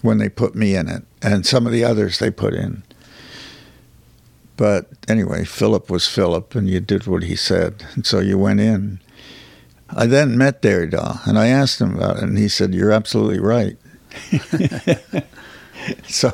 when 0.02 0.18
they 0.18 0.28
put 0.28 0.54
me 0.54 0.74
in 0.74 0.88
it 0.88 1.04
and 1.22 1.46
some 1.46 1.66
of 1.66 1.72
the 1.72 1.84
others 1.84 2.18
they 2.18 2.30
put 2.30 2.54
in. 2.54 2.82
But 4.56 4.88
anyway, 5.08 5.44
Philip 5.44 5.88
was 5.88 6.06
Philip, 6.06 6.54
and 6.54 6.68
you 6.68 6.80
did 6.80 7.06
what 7.06 7.22
he 7.22 7.34
said, 7.34 7.86
and 7.94 8.04
so 8.04 8.18
you 8.18 8.36
went 8.36 8.60
in. 8.60 9.00
I 9.94 10.06
then 10.06 10.38
met 10.38 10.62
Derrida, 10.62 11.26
and 11.26 11.38
I 11.38 11.48
asked 11.48 11.80
him 11.80 11.96
about 11.96 12.16
it, 12.18 12.22
and 12.22 12.38
he 12.38 12.48
said, 12.48 12.74
"You're 12.74 12.92
absolutely 12.92 13.40
right." 13.40 13.76
so 16.08 16.32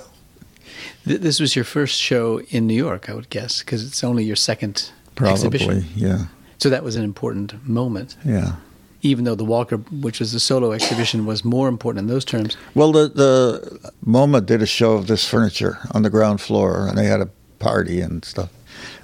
this 1.06 1.40
was 1.40 1.54
your 1.54 1.64
first 1.64 1.98
show 2.00 2.40
in 2.50 2.66
New 2.66 2.74
York, 2.74 3.08
I 3.08 3.14
would 3.14 3.30
guess, 3.30 3.60
because 3.60 3.86
it's 3.86 4.02
only 4.02 4.24
your 4.24 4.36
second 4.36 4.90
probably, 5.14 5.34
exhibition. 5.34 5.84
yeah, 5.94 6.26
So 6.58 6.68
that 6.68 6.82
was 6.82 6.96
an 6.96 7.04
important 7.04 7.66
moment, 7.66 8.16
yeah. 8.24 8.56
even 9.02 9.24
though 9.24 9.36
the 9.36 9.44
Walker, 9.44 9.76
which 9.76 10.18
was 10.18 10.34
a 10.34 10.40
solo 10.40 10.72
exhibition, 10.72 11.24
was 11.24 11.44
more 11.44 11.68
important 11.68 12.04
in 12.04 12.08
those 12.08 12.24
terms. 12.24 12.56
Well, 12.74 12.92
the 12.92 13.08
the 13.08 13.92
MoMA 14.04 14.44
did 14.44 14.62
a 14.62 14.66
show 14.66 14.94
of 14.94 15.06
this 15.06 15.28
furniture 15.28 15.78
on 15.92 16.02
the 16.02 16.10
ground 16.10 16.40
floor, 16.40 16.88
and 16.88 16.98
they 16.98 17.06
had 17.06 17.20
a 17.20 17.30
party 17.58 18.00
and 18.00 18.24
stuff. 18.24 18.50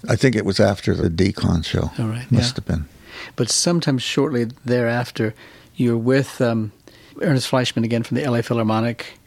I 0.09 0.16
think 0.16 0.34
it 0.34 0.44
was 0.44 0.59
after 0.59 0.94
the 0.94 1.09
Decon 1.09 1.64
show. 1.64 1.92
All 1.98 2.09
right, 2.09 2.30
must 2.30 2.50
yeah. 2.50 2.55
have 2.57 2.66
been. 2.66 2.88
But 3.36 3.50
sometimes 3.50 4.02
shortly 4.02 4.46
thereafter, 4.64 5.34
you're 5.76 5.96
with 5.96 6.40
um, 6.40 6.72
Ernest 7.20 7.48
Fleischmann 7.48 7.84
again 7.84 8.02
from 8.02 8.16
the 8.16 8.28
LA 8.28 8.42
Philharmonic, 8.42 9.18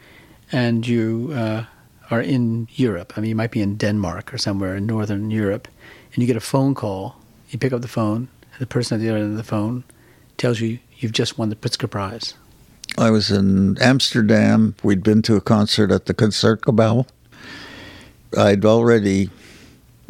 and 0.51 0.85
you 0.87 1.31
uh, 1.33 1.65
are 2.11 2.21
in 2.21 2.67
Europe. 2.71 3.13
I 3.15 3.21
mean, 3.21 3.29
you 3.29 3.35
might 3.35 3.51
be 3.51 3.61
in 3.61 3.77
Denmark 3.77 4.33
or 4.33 4.37
somewhere 4.37 4.75
in 4.75 4.85
northern 4.85 5.31
Europe, 5.31 5.67
and 6.13 6.21
you 6.21 6.27
get 6.27 6.37
a 6.37 6.41
phone 6.41 6.75
call. 6.75 7.15
You 7.49 7.59
pick 7.59 7.73
up 7.73 7.81
the 7.81 7.87
phone, 7.87 8.27
and 8.41 8.59
the 8.59 8.67
person 8.67 8.95
at 8.95 9.01
the 9.01 9.09
other 9.09 9.19
end 9.19 9.31
of 9.31 9.37
the 9.37 9.43
phone 9.43 9.83
tells 10.37 10.59
you 10.59 10.79
you've 10.97 11.11
just 11.11 11.37
won 11.37 11.49
the 11.49 11.55
Pritzker 11.55 11.89
Prize. 11.89 12.33
I 12.97 13.09
was 13.09 13.31
in 13.31 13.77
Amsterdam. 13.81 14.75
We'd 14.83 15.03
been 15.03 15.21
to 15.23 15.35
a 15.35 15.41
concert 15.41 15.91
at 15.91 16.05
the 16.05 16.13
Concertgebouw. 16.13 17.07
I'd 18.37 18.65
already 18.65 19.29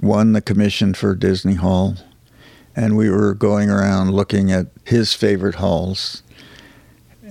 won 0.02 0.34
the 0.34 0.42
commission 0.42 0.94
for 0.94 1.16
Disney 1.16 1.56
Hall, 1.56 1.96
and 2.76 2.98
we 2.98 3.10
were 3.10 3.34
going 3.34 3.70
around 3.70 4.12
looking 4.12 4.52
at 4.52 4.68
his 4.84 5.14
favorite 5.14 5.56
halls. 5.56 6.24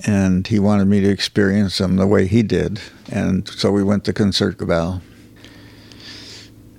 And 0.05 0.45
he 0.45 0.59
wanted 0.59 0.85
me 0.85 0.99
to 1.01 1.09
experience 1.09 1.77
them 1.77 1.95
the 1.95 2.07
way 2.07 2.27
he 2.27 2.43
did. 2.43 2.81
And 3.11 3.47
so 3.47 3.71
we 3.71 3.83
went 3.83 4.03
to 4.05 4.13
Concertgebouw. 4.13 5.01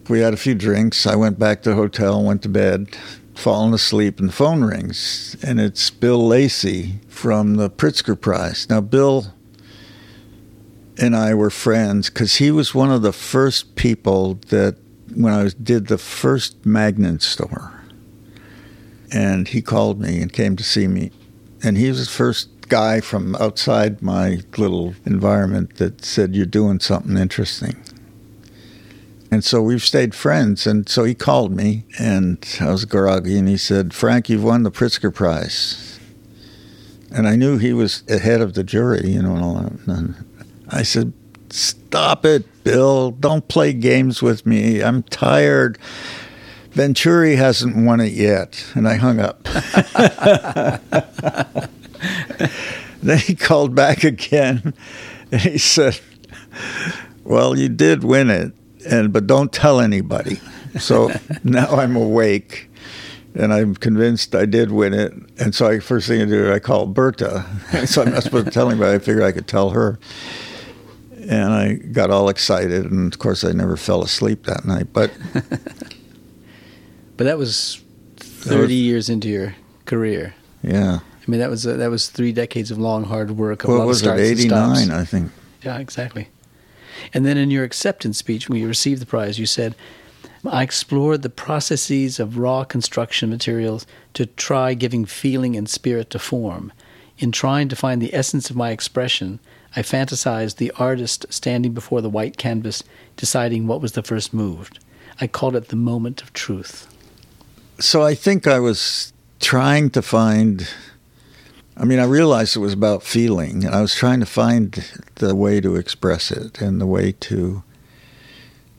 We 0.08 0.20
had 0.20 0.34
a 0.34 0.36
few 0.36 0.54
drinks. 0.54 1.06
I 1.06 1.16
went 1.16 1.38
back 1.38 1.62
to 1.62 1.70
the 1.70 1.76
hotel, 1.76 2.22
went 2.22 2.42
to 2.42 2.48
bed, 2.48 2.96
fallen 3.34 3.72
asleep, 3.72 4.20
and 4.20 4.28
the 4.28 4.32
phone 4.32 4.62
rings. 4.62 5.36
And 5.42 5.60
it's 5.60 5.88
Bill 5.90 6.26
Lacy 6.26 7.00
from 7.08 7.54
the 7.54 7.70
Pritzker 7.70 8.20
Prize. 8.20 8.68
Now, 8.68 8.80
Bill 8.80 9.32
and 10.98 11.16
I 11.16 11.34
were 11.34 11.50
friends 11.50 12.10
because 12.10 12.36
he 12.36 12.50
was 12.50 12.74
one 12.74 12.90
of 12.90 13.02
the 13.02 13.12
first 13.12 13.76
people 13.76 14.34
that, 14.48 14.76
when 15.14 15.32
I 15.32 15.42
was, 15.42 15.54
did 15.54 15.88
the 15.88 15.98
first 15.98 16.64
Magnin 16.64 17.20
store, 17.20 17.75
and 19.16 19.48
he 19.48 19.62
called 19.62 19.98
me 19.98 20.20
and 20.20 20.30
came 20.30 20.56
to 20.56 20.62
see 20.62 20.86
me. 20.86 21.10
And 21.62 21.78
he 21.78 21.88
was 21.88 22.06
the 22.06 22.12
first 22.12 22.50
guy 22.68 23.00
from 23.00 23.34
outside 23.36 24.02
my 24.02 24.40
little 24.58 24.94
environment 25.06 25.76
that 25.76 26.04
said, 26.04 26.36
You're 26.36 26.44
doing 26.44 26.80
something 26.80 27.16
interesting. 27.16 27.82
And 29.30 29.42
so 29.42 29.62
we've 29.62 29.82
stayed 29.82 30.14
friends. 30.14 30.66
And 30.66 30.86
so 30.86 31.04
he 31.04 31.14
called 31.14 31.56
me, 31.56 31.84
and 31.98 32.46
I 32.60 32.70
was 32.70 32.84
groggy, 32.84 33.38
and 33.38 33.48
he 33.48 33.56
said, 33.56 33.94
Frank, 33.94 34.28
you've 34.28 34.44
won 34.44 34.64
the 34.64 34.70
Pritzker 34.70 35.12
Prize. 35.12 35.98
And 37.10 37.26
I 37.26 37.36
knew 37.36 37.56
he 37.56 37.72
was 37.72 38.02
ahead 38.08 38.42
of 38.42 38.52
the 38.52 38.64
jury, 38.64 39.08
you 39.08 39.22
know, 39.22 39.34
and 39.34 39.42
all 39.42 39.54
that. 39.54 39.86
And 39.86 40.14
I 40.68 40.82
said, 40.82 41.14
Stop 41.48 42.26
it, 42.26 42.44
Bill. 42.64 43.12
Don't 43.12 43.48
play 43.48 43.72
games 43.72 44.20
with 44.20 44.44
me. 44.44 44.82
I'm 44.82 45.04
tired. 45.04 45.78
Venturi 46.76 47.36
hasn't 47.36 47.86
won 47.86 48.00
it 48.00 48.12
yet. 48.12 48.66
And 48.74 48.86
I 48.86 48.96
hung 48.96 49.18
up. 49.18 49.42
then 53.02 53.18
he 53.18 53.34
called 53.34 53.74
back 53.74 54.04
again 54.04 54.74
and 55.32 55.40
he 55.40 55.56
said, 55.56 55.98
Well, 57.24 57.56
you 57.56 57.70
did 57.70 58.04
win 58.04 58.28
it. 58.28 58.52
and 58.86 59.10
but 59.10 59.26
don't 59.26 59.50
tell 59.50 59.80
anybody. 59.80 60.38
So 60.78 61.10
now 61.44 61.66
I'm 61.68 61.96
awake, 61.96 62.68
and 63.34 63.54
I'm 63.54 63.74
convinced 63.74 64.34
I 64.34 64.44
did 64.44 64.70
win 64.70 64.92
it. 64.92 65.14
And 65.38 65.54
so 65.54 65.66
I 65.66 65.80
first 65.80 66.08
thing 66.08 66.20
I 66.20 66.26
do, 66.26 66.52
I 66.52 66.58
call 66.58 66.86
Berta. 66.86 67.46
so 67.86 68.02
I'm 68.02 68.12
not 68.12 68.22
supposed 68.22 68.44
to 68.44 68.52
tell 68.52 68.68
anybody. 68.70 68.94
I 68.94 68.98
figured 68.98 69.24
I 69.24 69.32
could 69.32 69.48
tell 69.48 69.70
her, 69.70 69.98
and 71.26 71.54
I 71.54 71.72
got 71.72 72.10
all 72.10 72.28
excited. 72.28 72.84
And 72.90 73.14
of 73.14 73.18
course, 73.18 73.44
I 73.44 73.52
never 73.52 73.78
fell 73.78 74.02
asleep 74.02 74.44
that 74.44 74.66
night. 74.66 74.88
But 74.92 75.10
but 77.16 77.24
that 77.24 77.38
was 77.38 77.82
thirty 78.16 78.62
was, 78.62 78.72
years 78.72 79.08
into 79.08 79.28
your 79.28 79.54
career. 79.84 80.34
Yeah. 80.62 81.00
I 81.00 81.30
mean, 81.30 81.40
that 81.40 81.50
was 81.50 81.66
uh, 81.66 81.76
that 81.76 81.90
was 81.90 82.08
three 82.08 82.32
decades 82.32 82.70
of 82.70 82.78
long, 82.78 83.04
hard 83.04 83.32
work. 83.32 83.64
Of 83.64 83.70
what 83.70 83.86
was 83.86 84.02
it? 84.02 84.18
Eighty 84.18 84.48
nine, 84.48 84.90
I 84.90 85.04
think. 85.04 85.32
Yeah, 85.62 85.78
exactly. 85.78 86.28
And 87.12 87.26
then 87.26 87.36
in 87.36 87.50
your 87.50 87.64
acceptance 87.64 88.18
speech, 88.18 88.48
when 88.48 88.58
you 88.60 88.68
received 88.68 89.02
the 89.02 89.06
prize, 89.06 89.38
you 89.38 89.46
said, 89.46 89.74
I 90.44 90.62
explored 90.62 91.22
the 91.22 91.28
processes 91.28 92.20
of 92.20 92.38
raw 92.38 92.64
construction 92.64 93.28
materials 93.30 93.86
to 94.14 94.26
try 94.26 94.74
giving 94.74 95.04
feeling 95.04 95.56
and 95.56 95.68
spirit 95.68 96.10
to 96.10 96.18
form. 96.18 96.72
In 97.18 97.32
trying 97.32 97.68
to 97.68 97.76
find 97.76 98.00
the 98.00 98.14
essence 98.14 98.50
of 98.50 98.56
my 98.56 98.70
expression, 98.70 99.40
I 99.74 99.82
fantasized 99.82 100.56
the 100.56 100.70
artist 100.78 101.26
standing 101.30 101.72
before 101.72 102.00
the 102.00 102.10
white 102.10 102.36
canvas, 102.36 102.84
deciding 103.16 103.66
what 103.66 103.80
was 103.80 103.92
the 103.92 104.02
first 104.02 104.32
move. 104.32 104.70
I 105.20 105.26
called 105.26 105.56
it 105.56 105.68
the 105.68 105.76
moment 105.76 106.22
of 106.22 106.32
truth. 106.32 106.86
So 107.78 108.02
I 108.02 108.14
think 108.14 108.46
I 108.46 108.58
was 108.58 109.12
trying 109.38 109.90
to 109.90 110.02
find 110.02 110.68
I 111.78 111.84
mean, 111.84 111.98
I 111.98 112.04
realized 112.04 112.56
it 112.56 112.60
was 112.60 112.72
about 112.72 113.02
feeling, 113.02 113.62
and 113.64 113.74
I 113.74 113.82
was 113.82 113.94
trying 113.94 114.20
to 114.20 114.26
find 114.26 114.82
the 115.16 115.34
way 115.34 115.60
to 115.60 115.76
express 115.76 116.30
it 116.30 116.60
and 116.60 116.80
the 116.80 116.86
way 116.86 117.12
to 117.12 117.62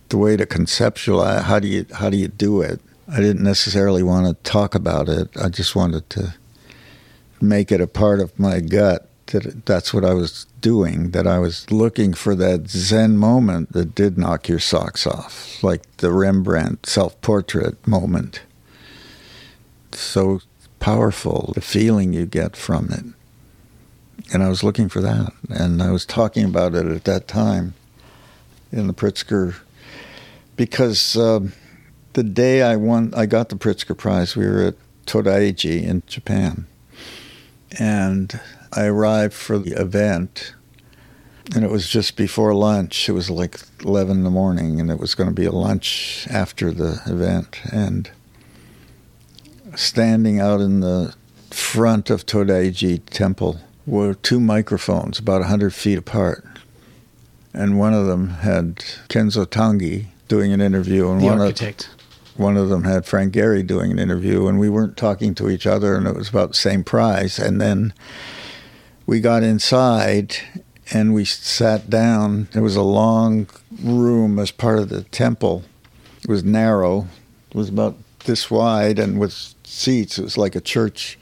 the 0.10 0.18
way 0.18 0.38
to 0.38 0.46
conceptualize 0.46 1.44
how 1.44 1.60
do 1.60 1.68
you 1.68 1.86
how 1.94 2.10
do 2.10 2.18
you 2.18 2.28
do 2.28 2.62
it. 2.62 2.82
I 3.08 3.18
didn't 3.18 3.44
necessarily 3.44 4.02
want 4.02 4.28
to 4.28 4.50
talk 4.50 4.74
about 4.74 5.10
it. 5.10 5.30
I 5.38 5.50
just 5.50 5.76
wanted 5.76 6.10
to 6.12 6.34
make 7.40 7.72
it 7.72 7.82
a 7.82 7.88
part 7.88 8.20
of 8.20 8.38
my 8.40 8.60
gut 8.62 9.08
that 9.28 9.66
that's 9.66 9.94
what 9.94 10.04
I 10.04 10.14
was 10.14 10.48
doing. 10.60 11.12
That 11.12 11.28
I 11.28 11.38
was 11.38 11.70
looking 11.70 12.14
for 12.14 12.34
that 12.36 12.68
Zen 12.68 13.18
moment 13.18 13.74
that 13.74 13.94
did 13.94 14.18
knock 14.18 14.50
your 14.50 14.60
socks 14.60 15.06
off, 15.06 15.62
like 15.64 15.84
the 15.98 16.12
Rembrandt 16.12 16.88
self-portrait 16.88 17.88
moment. 17.88 18.42
So 19.98 20.42
powerful, 20.80 21.52
the 21.56 21.62
feeling 21.62 22.14
you 22.14 22.26
get 22.26 22.56
from 22.56 22.90
it. 22.92 23.04
And 24.34 24.44
I 24.44 24.50
was 24.50 24.64
looking 24.64 24.90
for 24.90 25.02
that. 25.02 25.34
And 25.50 25.82
I 25.82 25.92
was 25.92 26.06
talking 26.06 26.46
about 26.46 26.76
it 26.76 26.86
at 26.86 27.04
that 27.06 27.28
time 27.28 27.74
in 28.72 28.88
the 28.88 28.94
Pritzker, 28.94 29.56
because 30.56 31.16
um, 31.16 31.54
the 32.14 32.24
day 32.24 32.62
I 32.62 32.76
won, 32.76 33.14
I 33.16 33.26
got 33.26 33.50
the 33.50 33.56
Pritzker 33.56 33.98
Prize, 33.98 34.36
we 34.36 34.46
were 34.46 34.66
at 34.66 34.76
Todaiji 35.06 35.84
in 35.84 36.04
Japan. 36.06 36.68
And 37.80 38.40
I 38.74 38.86
arrived 38.86 39.34
for 39.34 39.58
the 39.58 39.72
event, 39.80 40.54
and 41.56 41.64
it 41.64 41.72
was 41.72 41.88
just 41.88 42.16
before 42.16 42.54
lunch. 42.54 43.08
It 43.10 43.14
was 43.14 43.30
like 43.30 43.60
11 43.84 44.18
in 44.18 44.24
the 44.24 44.30
morning, 44.30 44.80
and 44.80 44.92
it 44.92 45.00
was 45.00 45.16
going 45.16 45.30
to 45.30 45.36
be 45.36 45.46
a 45.46 45.52
lunch 45.52 46.28
after 46.30 46.72
the 46.72 47.02
event. 47.06 47.60
And 47.72 48.12
standing 49.78 50.40
out 50.40 50.60
in 50.60 50.80
the 50.80 51.14
front 51.52 52.10
of 52.10 52.26
Todaiji 52.26 53.06
Temple 53.06 53.60
were 53.86 54.16
two 54.16 54.40
microphones 54.40 55.20
about 55.20 55.42
100 55.42 55.74
feet 55.74 55.98
apart. 55.98 56.44
And 57.54 57.80
one 57.80 57.94
of 57.94 58.06
them 58.08 58.30
had 58.30 58.78
Kenzo 59.08 59.50
Tange 59.50 60.08
doing 60.28 60.52
an 60.52 60.62
interview, 60.62 61.10
and 61.10 61.22
the 61.22 61.26
one 61.26 61.40
architect. 61.40 61.88
Of, 61.88 62.40
one 62.40 62.58
of 62.58 62.70
them 62.70 62.84
had 62.84 63.06
Frank 63.06 63.34
Gehry 63.34 63.66
doing 63.66 63.92
an 63.92 64.00
interview, 64.00 64.48
and 64.48 64.60
we 64.60 64.70
weren't 64.70 64.98
talking 64.98 65.34
to 65.36 65.50
each 65.50 65.66
other, 65.66 65.96
and 65.96 66.06
it 66.06 66.16
was 66.16 66.30
about 66.30 66.50
the 66.50 66.56
same 66.56 66.84
prize. 66.84 67.40
And 67.40 67.62
then 67.62 67.94
we 69.06 69.20
got 69.20 69.42
inside 69.42 70.36
and 70.94 71.14
we 71.14 71.26
sat 71.26 71.90
down. 71.90 72.48
It 72.54 72.60
was 72.60 72.76
a 72.76 72.82
long 72.82 73.48
room 73.82 74.40
as 74.40 74.52
part 74.52 74.80
of 74.80 74.90
the 74.90 75.04
temple. 75.04 75.64
It 76.24 76.30
was 76.30 76.44
narrow. 76.44 77.08
It 77.50 77.56
was 77.56 77.70
about 77.70 77.98
this 78.26 78.52
wide 78.52 79.00
and 79.00 79.20
with 79.20 79.54
seats. 79.68 80.18
It 80.18 80.24
was 80.24 80.38
like 80.38 80.56
a 80.56 80.62
church. 80.62 81.20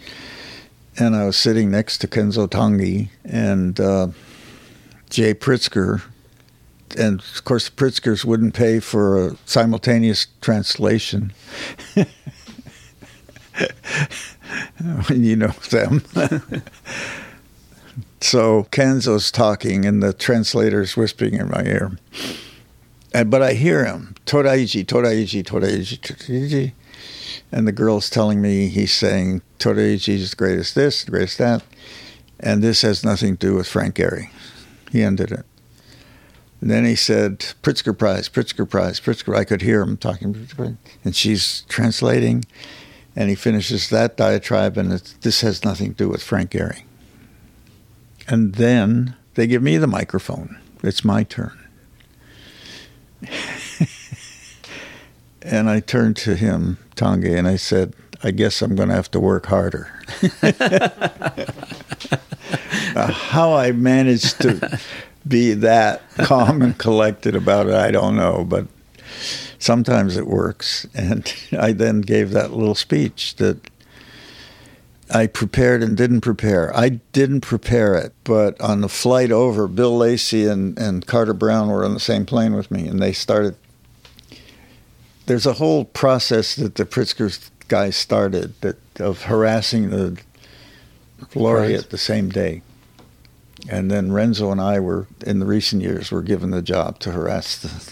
And 0.97 1.15
I 1.15 1.25
was 1.25 1.35
sitting 1.35 1.69
next 1.69 1.97
to 1.99 2.07
Kenzo 2.07 2.49
Tange 2.49 3.09
and 3.25 3.79
uh, 3.79 4.07
Jay 5.09 5.33
Pritzker. 5.33 6.01
And 6.97 7.19
of 7.19 7.43
course, 7.43 7.67
the 7.69 7.75
Pritzkers 7.75 8.23
wouldn't 8.23 8.53
pay 8.53 8.79
for 8.79 9.27
a 9.27 9.37
simultaneous 9.45 10.27
translation. 10.41 11.33
You 15.09 15.35
know 15.35 15.53
them. 15.69 16.03
so 18.21 18.67
Kenzo's 18.71 19.31
talking, 19.31 19.85
and 19.85 20.03
the 20.03 20.13
translator's 20.13 20.95
whispering 20.95 21.35
in 21.35 21.49
my 21.49 21.63
ear. 21.63 21.97
But 23.11 23.41
I 23.41 23.53
hear 23.53 23.85
him, 23.85 24.15
Todaiji, 24.25 24.85
Todaiji, 24.85 25.43
Todaiji, 25.43 25.99
Todaiji. 25.99 26.73
And 27.51 27.67
the 27.67 27.71
girl's 27.71 28.09
telling 28.09 28.41
me 28.41 28.67
he's 28.67 28.93
saying 28.93 29.41
Todaiji 29.59 30.15
is 30.15 30.31
the 30.31 30.35
greatest 30.35 30.75
this, 30.75 31.03
the 31.03 31.11
greatest 31.11 31.37
that. 31.37 31.63
And 32.39 32.61
this 32.61 32.81
has 32.81 33.03
nothing 33.03 33.37
to 33.37 33.47
do 33.47 33.55
with 33.55 33.67
Frank 33.67 33.95
Gehry. 33.95 34.29
He 34.91 35.03
ended 35.03 35.31
it. 35.31 35.45
And 36.61 36.69
then 36.69 36.85
he 36.85 36.95
said, 36.95 37.39
Pritzker 37.61 37.97
Prize, 37.97 38.27
Pritzker 38.29 38.69
Prize, 38.69 38.99
Pritzker. 38.99 39.37
I 39.37 39.43
could 39.43 39.61
hear 39.61 39.81
him 39.81 39.97
talking, 39.97 40.47
and 41.03 41.15
she's 41.15 41.61
translating. 41.69 42.45
And 43.15 43.29
he 43.29 43.35
finishes 43.35 43.89
that 43.89 44.17
diatribe, 44.17 44.77
and 44.77 44.91
this 44.91 45.41
has 45.41 45.63
nothing 45.63 45.91
to 45.91 46.03
do 46.05 46.09
with 46.09 46.23
Frank 46.23 46.51
Gehry. 46.51 46.83
And 48.27 48.55
then 48.55 49.15
they 49.35 49.47
give 49.47 49.61
me 49.61 49.77
the 49.77 49.87
microphone. 49.87 50.59
It's 50.83 51.05
my 51.05 51.23
turn. 51.23 51.57
And 55.45 55.69
I 55.69 55.79
turned 55.79 56.15
to 56.17 56.35
him 56.35 56.77
Tange, 56.95 57.25
and 57.25 57.47
I 57.47 57.55
said, 57.55 57.93
I 58.23 58.31
guess 58.31 58.61
I'm 58.61 58.75
going 58.75 58.89
to 58.89 58.95
have 58.95 59.11
to 59.11 59.19
work 59.19 59.45
harder. 59.45 59.91
uh, 62.95 63.11
how 63.11 63.53
I 63.53 63.71
managed 63.71 64.41
to 64.41 64.79
be 65.27 65.53
that 65.53 66.01
calm 66.17 66.61
and 66.61 66.77
collected 66.77 67.35
about 67.35 67.67
it, 67.67 67.75
I 67.75 67.91
don't 67.91 68.15
know, 68.15 68.43
but 68.43 68.67
sometimes 69.59 70.17
it 70.17 70.25
works. 70.25 70.87
And 70.95 71.31
I 71.51 71.73
then 71.73 72.01
gave 72.01 72.31
that 72.31 72.51
little 72.51 72.75
speech 72.75 73.35
that 73.35 73.59
I 75.13 75.27
prepared 75.27 75.83
and 75.83 75.95
didn't 75.95 76.21
prepare. 76.21 76.75
I 76.75 76.89
didn't 77.13 77.41
prepare 77.41 77.93
it, 77.93 78.13
but 78.23 78.59
on 78.59 78.81
the 78.81 78.89
flight 78.89 79.31
over, 79.31 79.67
Bill 79.67 79.95
Lacy 79.95 80.47
and, 80.47 80.77
and 80.79 81.05
Carter 81.05 81.33
Brown 81.33 81.67
were 81.69 81.85
on 81.85 81.93
the 81.93 81.99
same 81.99 82.25
plane 82.25 82.55
with 82.55 82.71
me, 82.71 82.87
and 82.87 82.99
they 82.99 83.13
started 83.13 83.55
there's 85.25 85.45
a 85.45 85.53
whole 85.53 85.85
process 85.85 86.55
that 86.55 86.75
the 86.75 86.85
Pritzker 86.85 87.49
guys 87.67 87.95
started 87.95 88.59
that 88.61 88.77
of 88.99 89.23
harassing 89.23 89.89
the 89.89 90.21
laureate 91.33 91.81
right. 91.81 91.89
the 91.89 91.97
same 91.97 92.29
day. 92.29 92.61
And 93.67 93.89
then 93.89 94.11
Renzo 94.11 94.51
and 94.51 94.61
I 94.61 94.79
were 94.79 95.07
in 95.25 95.39
the 95.39 95.45
recent 95.45 95.81
years 95.81 96.11
were 96.11 96.21
given 96.21 96.51
the 96.51 96.61
job 96.61 96.99
to 96.99 97.11
harass 97.11 97.57
the 97.57 97.91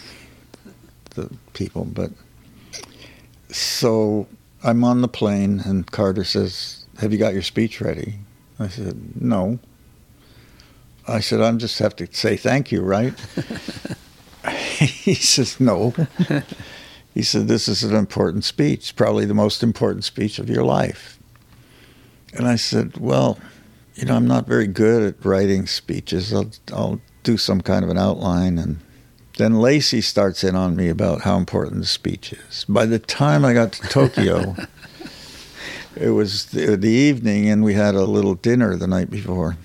the 1.15 1.30
people. 1.53 1.85
But 1.85 2.11
so 3.49 4.27
I'm 4.64 4.84
on 4.84 5.01
the 5.01 5.07
plane 5.07 5.60
and 5.60 5.89
Carter 5.89 6.23
says, 6.23 6.85
Have 6.99 7.11
you 7.11 7.19
got 7.19 7.34
your 7.34 7.41
speech 7.41 7.81
ready? 7.81 8.15
I 8.60 8.68
said, 8.68 9.22
No. 9.22 9.60
I 11.07 11.19
said, 11.19 11.41
I'm 11.41 11.60
just 11.60 11.80
have 11.80 11.95
to 11.97 12.07
say 12.14 12.38
thank 12.38 12.72
you, 12.72 12.81
right? 12.81 13.14
he 14.80 15.15
says, 15.15 15.60
No. 15.60 15.93
He 17.14 17.22
said, 17.22 17.48
This 17.48 17.68
is 17.68 17.84
an 17.84 17.95
important 17.95 18.44
speech, 18.44 18.95
probably 18.95 19.26
the 19.26 19.34
most 19.34 19.64
important 19.64 20.03
speech 20.03 20.40
of 20.40 20.49
your 20.49 20.64
life. 20.64 21.19
And 22.34 22.48
I 22.48 22.56
said, 22.56 22.98
Well, 22.98 23.40
you 23.95 24.06
know, 24.06 24.15
I'm 24.15 24.27
not 24.27 24.48
very 24.48 24.68
good 24.68 25.03
at 25.03 25.26
writing 25.26 25.68
speeches. 25.68 26.34
I'll, 26.34 26.52
I'll 26.73 27.02
do 27.22 27.38
some 27.38 27.61
kind 27.61 27.84
of 27.84 27.91
an 27.91 27.98
outline. 27.98 28.57
And 28.57 28.80
then 29.38 29.60
Lacy 29.60 30.02
starts 30.02 30.44
in 30.44 30.56
on 30.56 30.76
me 30.76 30.90
about 30.90 31.22
how 31.22 31.38
important 31.38 31.81
the 31.81 31.88
speech 31.88 32.34
is. 32.34 32.65
By 32.68 32.85
the 32.85 32.99
time 32.99 33.45
I 33.45 33.53
got 33.53 33.73
to 33.73 33.88
Tokyo, 33.88 34.56
it 35.95 36.10
was 36.10 36.48
the, 36.48 36.76
the, 36.76 36.90
evening, 36.90 37.49
and 37.49 37.64
we 37.64 37.76
had 37.76 37.95
a 37.95 38.06
little 38.06 38.35
dinner 38.35 38.76
the 38.76 38.88
night 38.88 39.10
before. 39.10 39.57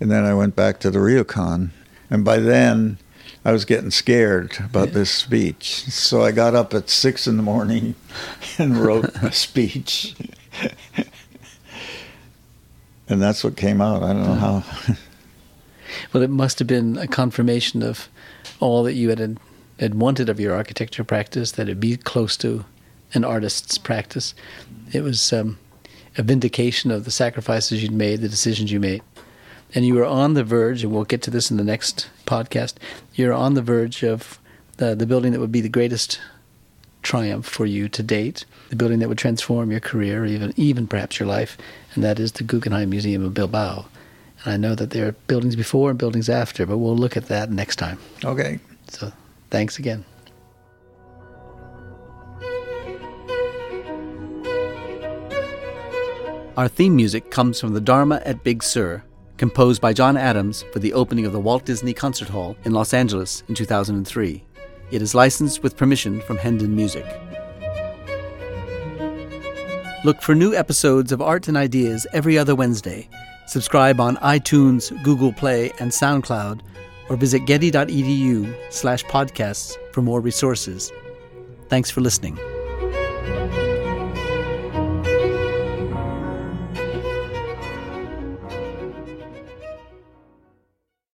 And 0.00 0.10
then 0.10 0.24
I 0.24 0.34
went 0.34 0.54
back 0.54 0.78
to 0.80 0.90
the 0.90 1.00
Ryokan. 1.00 1.70
And 2.10 2.24
by 2.24 2.38
then, 2.38 2.98
I 3.44 3.52
was 3.52 3.64
getting 3.64 3.90
scared 3.90 4.56
about 4.60 4.90
this 4.90 5.10
speech. 5.10 5.84
So 5.84 6.22
I 6.22 6.32
got 6.32 6.54
up 6.54 6.74
at 6.74 6.90
six 6.90 7.26
in 7.26 7.36
the 7.36 7.42
morning 7.42 7.94
and 8.58 8.76
wrote 8.76 9.14
a 9.22 9.32
speech. 9.32 10.14
and 13.08 13.22
that's 13.22 13.44
what 13.44 13.56
came 13.56 13.80
out. 13.80 14.02
I 14.02 14.12
don't 14.12 14.24
know 14.24 14.34
how. 14.34 14.64
well, 16.12 16.22
it 16.22 16.30
must 16.30 16.58
have 16.58 16.68
been 16.68 16.98
a 16.98 17.06
confirmation 17.06 17.82
of 17.82 18.08
all 18.60 18.82
that 18.82 18.94
you 18.94 19.10
had 19.10 19.38
had 19.78 19.94
wanted 19.94 20.28
of 20.28 20.40
your 20.40 20.54
architecture 20.54 21.04
practice, 21.04 21.52
that 21.52 21.68
it 21.68 21.78
be 21.78 21.96
close 21.96 22.36
to 22.36 22.64
an 23.14 23.24
artist's 23.24 23.78
practice. 23.78 24.34
It 24.92 25.02
was 25.02 25.32
um, 25.32 25.58
a 26.16 26.22
vindication 26.22 26.90
of 26.90 27.04
the 27.04 27.10
sacrifices 27.10 27.82
you'd 27.82 27.92
made, 27.92 28.20
the 28.20 28.28
decisions 28.28 28.72
you 28.72 28.80
made. 28.80 29.02
And 29.74 29.84
you 29.84 29.94
were 29.94 30.04
on 30.04 30.34
the 30.34 30.44
verge, 30.44 30.82
and 30.82 30.92
we'll 30.92 31.04
get 31.04 31.22
to 31.22 31.30
this 31.30 31.50
in 31.50 31.56
the 31.56 31.64
next 31.64 32.08
podcast, 32.26 32.74
you're 33.14 33.34
on 33.34 33.54
the 33.54 33.62
verge 33.62 34.02
of 34.02 34.38
the, 34.78 34.94
the 34.94 35.06
building 35.06 35.32
that 35.32 35.40
would 35.40 35.52
be 35.52 35.60
the 35.60 35.68
greatest 35.68 36.20
triumph 37.02 37.46
for 37.46 37.66
you 37.66 37.88
to 37.88 38.02
date, 38.02 38.44
the 38.70 38.76
building 38.76 38.98
that 38.98 39.08
would 39.08 39.18
transform 39.18 39.70
your 39.70 39.80
career, 39.80 40.24
even 40.24 40.52
even 40.56 40.86
perhaps 40.86 41.18
your 41.18 41.28
life, 41.28 41.56
and 41.94 42.02
that 42.02 42.18
is 42.18 42.32
the 42.32 42.44
Guggenheim 42.44 42.90
Museum 42.90 43.24
of 43.24 43.34
Bilbao. 43.34 43.86
And 44.44 44.54
I 44.54 44.56
know 44.56 44.74
that 44.74 44.90
there 44.90 45.08
are 45.08 45.12
buildings 45.12 45.56
before 45.56 45.90
and 45.90 45.98
buildings 45.98 46.28
after, 46.28 46.66
but 46.66 46.78
we'll 46.78 46.96
look 46.96 47.16
at 47.16 47.26
that 47.26 47.50
next 47.50 47.76
time. 47.76 47.98
Okay. 48.24 48.58
So 48.88 49.12
thanks 49.50 49.78
again. 49.78 50.04
Our 56.56 56.68
theme 56.68 56.96
music 56.96 57.30
comes 57.30 57.60
from 57.60 57.74
the 57.74 57.80
Dharma 57.80 58.20
at 58.24 58.42
Big 58.42 58.64
Sur, 58.64 59.04
composed 59.38 59.80
by 59.80 59.92
John 59.92 60.16
Adams 60.16 60.64
for 60.72 60.80
the 60.80 60.92
opening 60.92 61.24
of 61.24 61.32
the 61.32 61.40
Walt 61.40 61.64
Disney 61.64 61.94
Concert 61.94 62.28
Hall 62.28 62.56
in 62.64 62.72
Los 62.72 62.92
Angeles 62.92 63.42
in 63.48 63.54
2003. 63.54 64.44
It 64.90 65.02
is 65.02 65.14
licensed 65.14 65.62
with 65.62 65.76
permission 65.76 66.20
from 66.22 66.36
Hendon 66.36 66.74
Music. 66.74 67.06
Look 70.04 70.22
for 70.22 70.34
new 70.34 70.54
episodes 70.54 71.12
of 71.12 71.22
Art 71.22 71.48
and 71.48 71.56
Ideas 71.56 72.06
every 72.12 72.38
other 72.38 72.54
Wednesday. 72.54 73.08
Subscribe 73.46 74.00
on 74.00 74.16
iTunes, 74.16 74.92
Google 75.02 75.32
Play, 75.32 75.72
and 75.80 75.90
SoundCloud, 75.90 76.60
or 77.08 77.16
visit 77.16 77.46
getty.edu 77.46 78.54
slash 78.70 79.04
podcasts 79.04 79.76
for 79.92 80.02
more 80.02 80.20
resources. 80.20 80.92
Thanks 81.68 81.90
for 81.90 82.00
listening. 82.00 82.38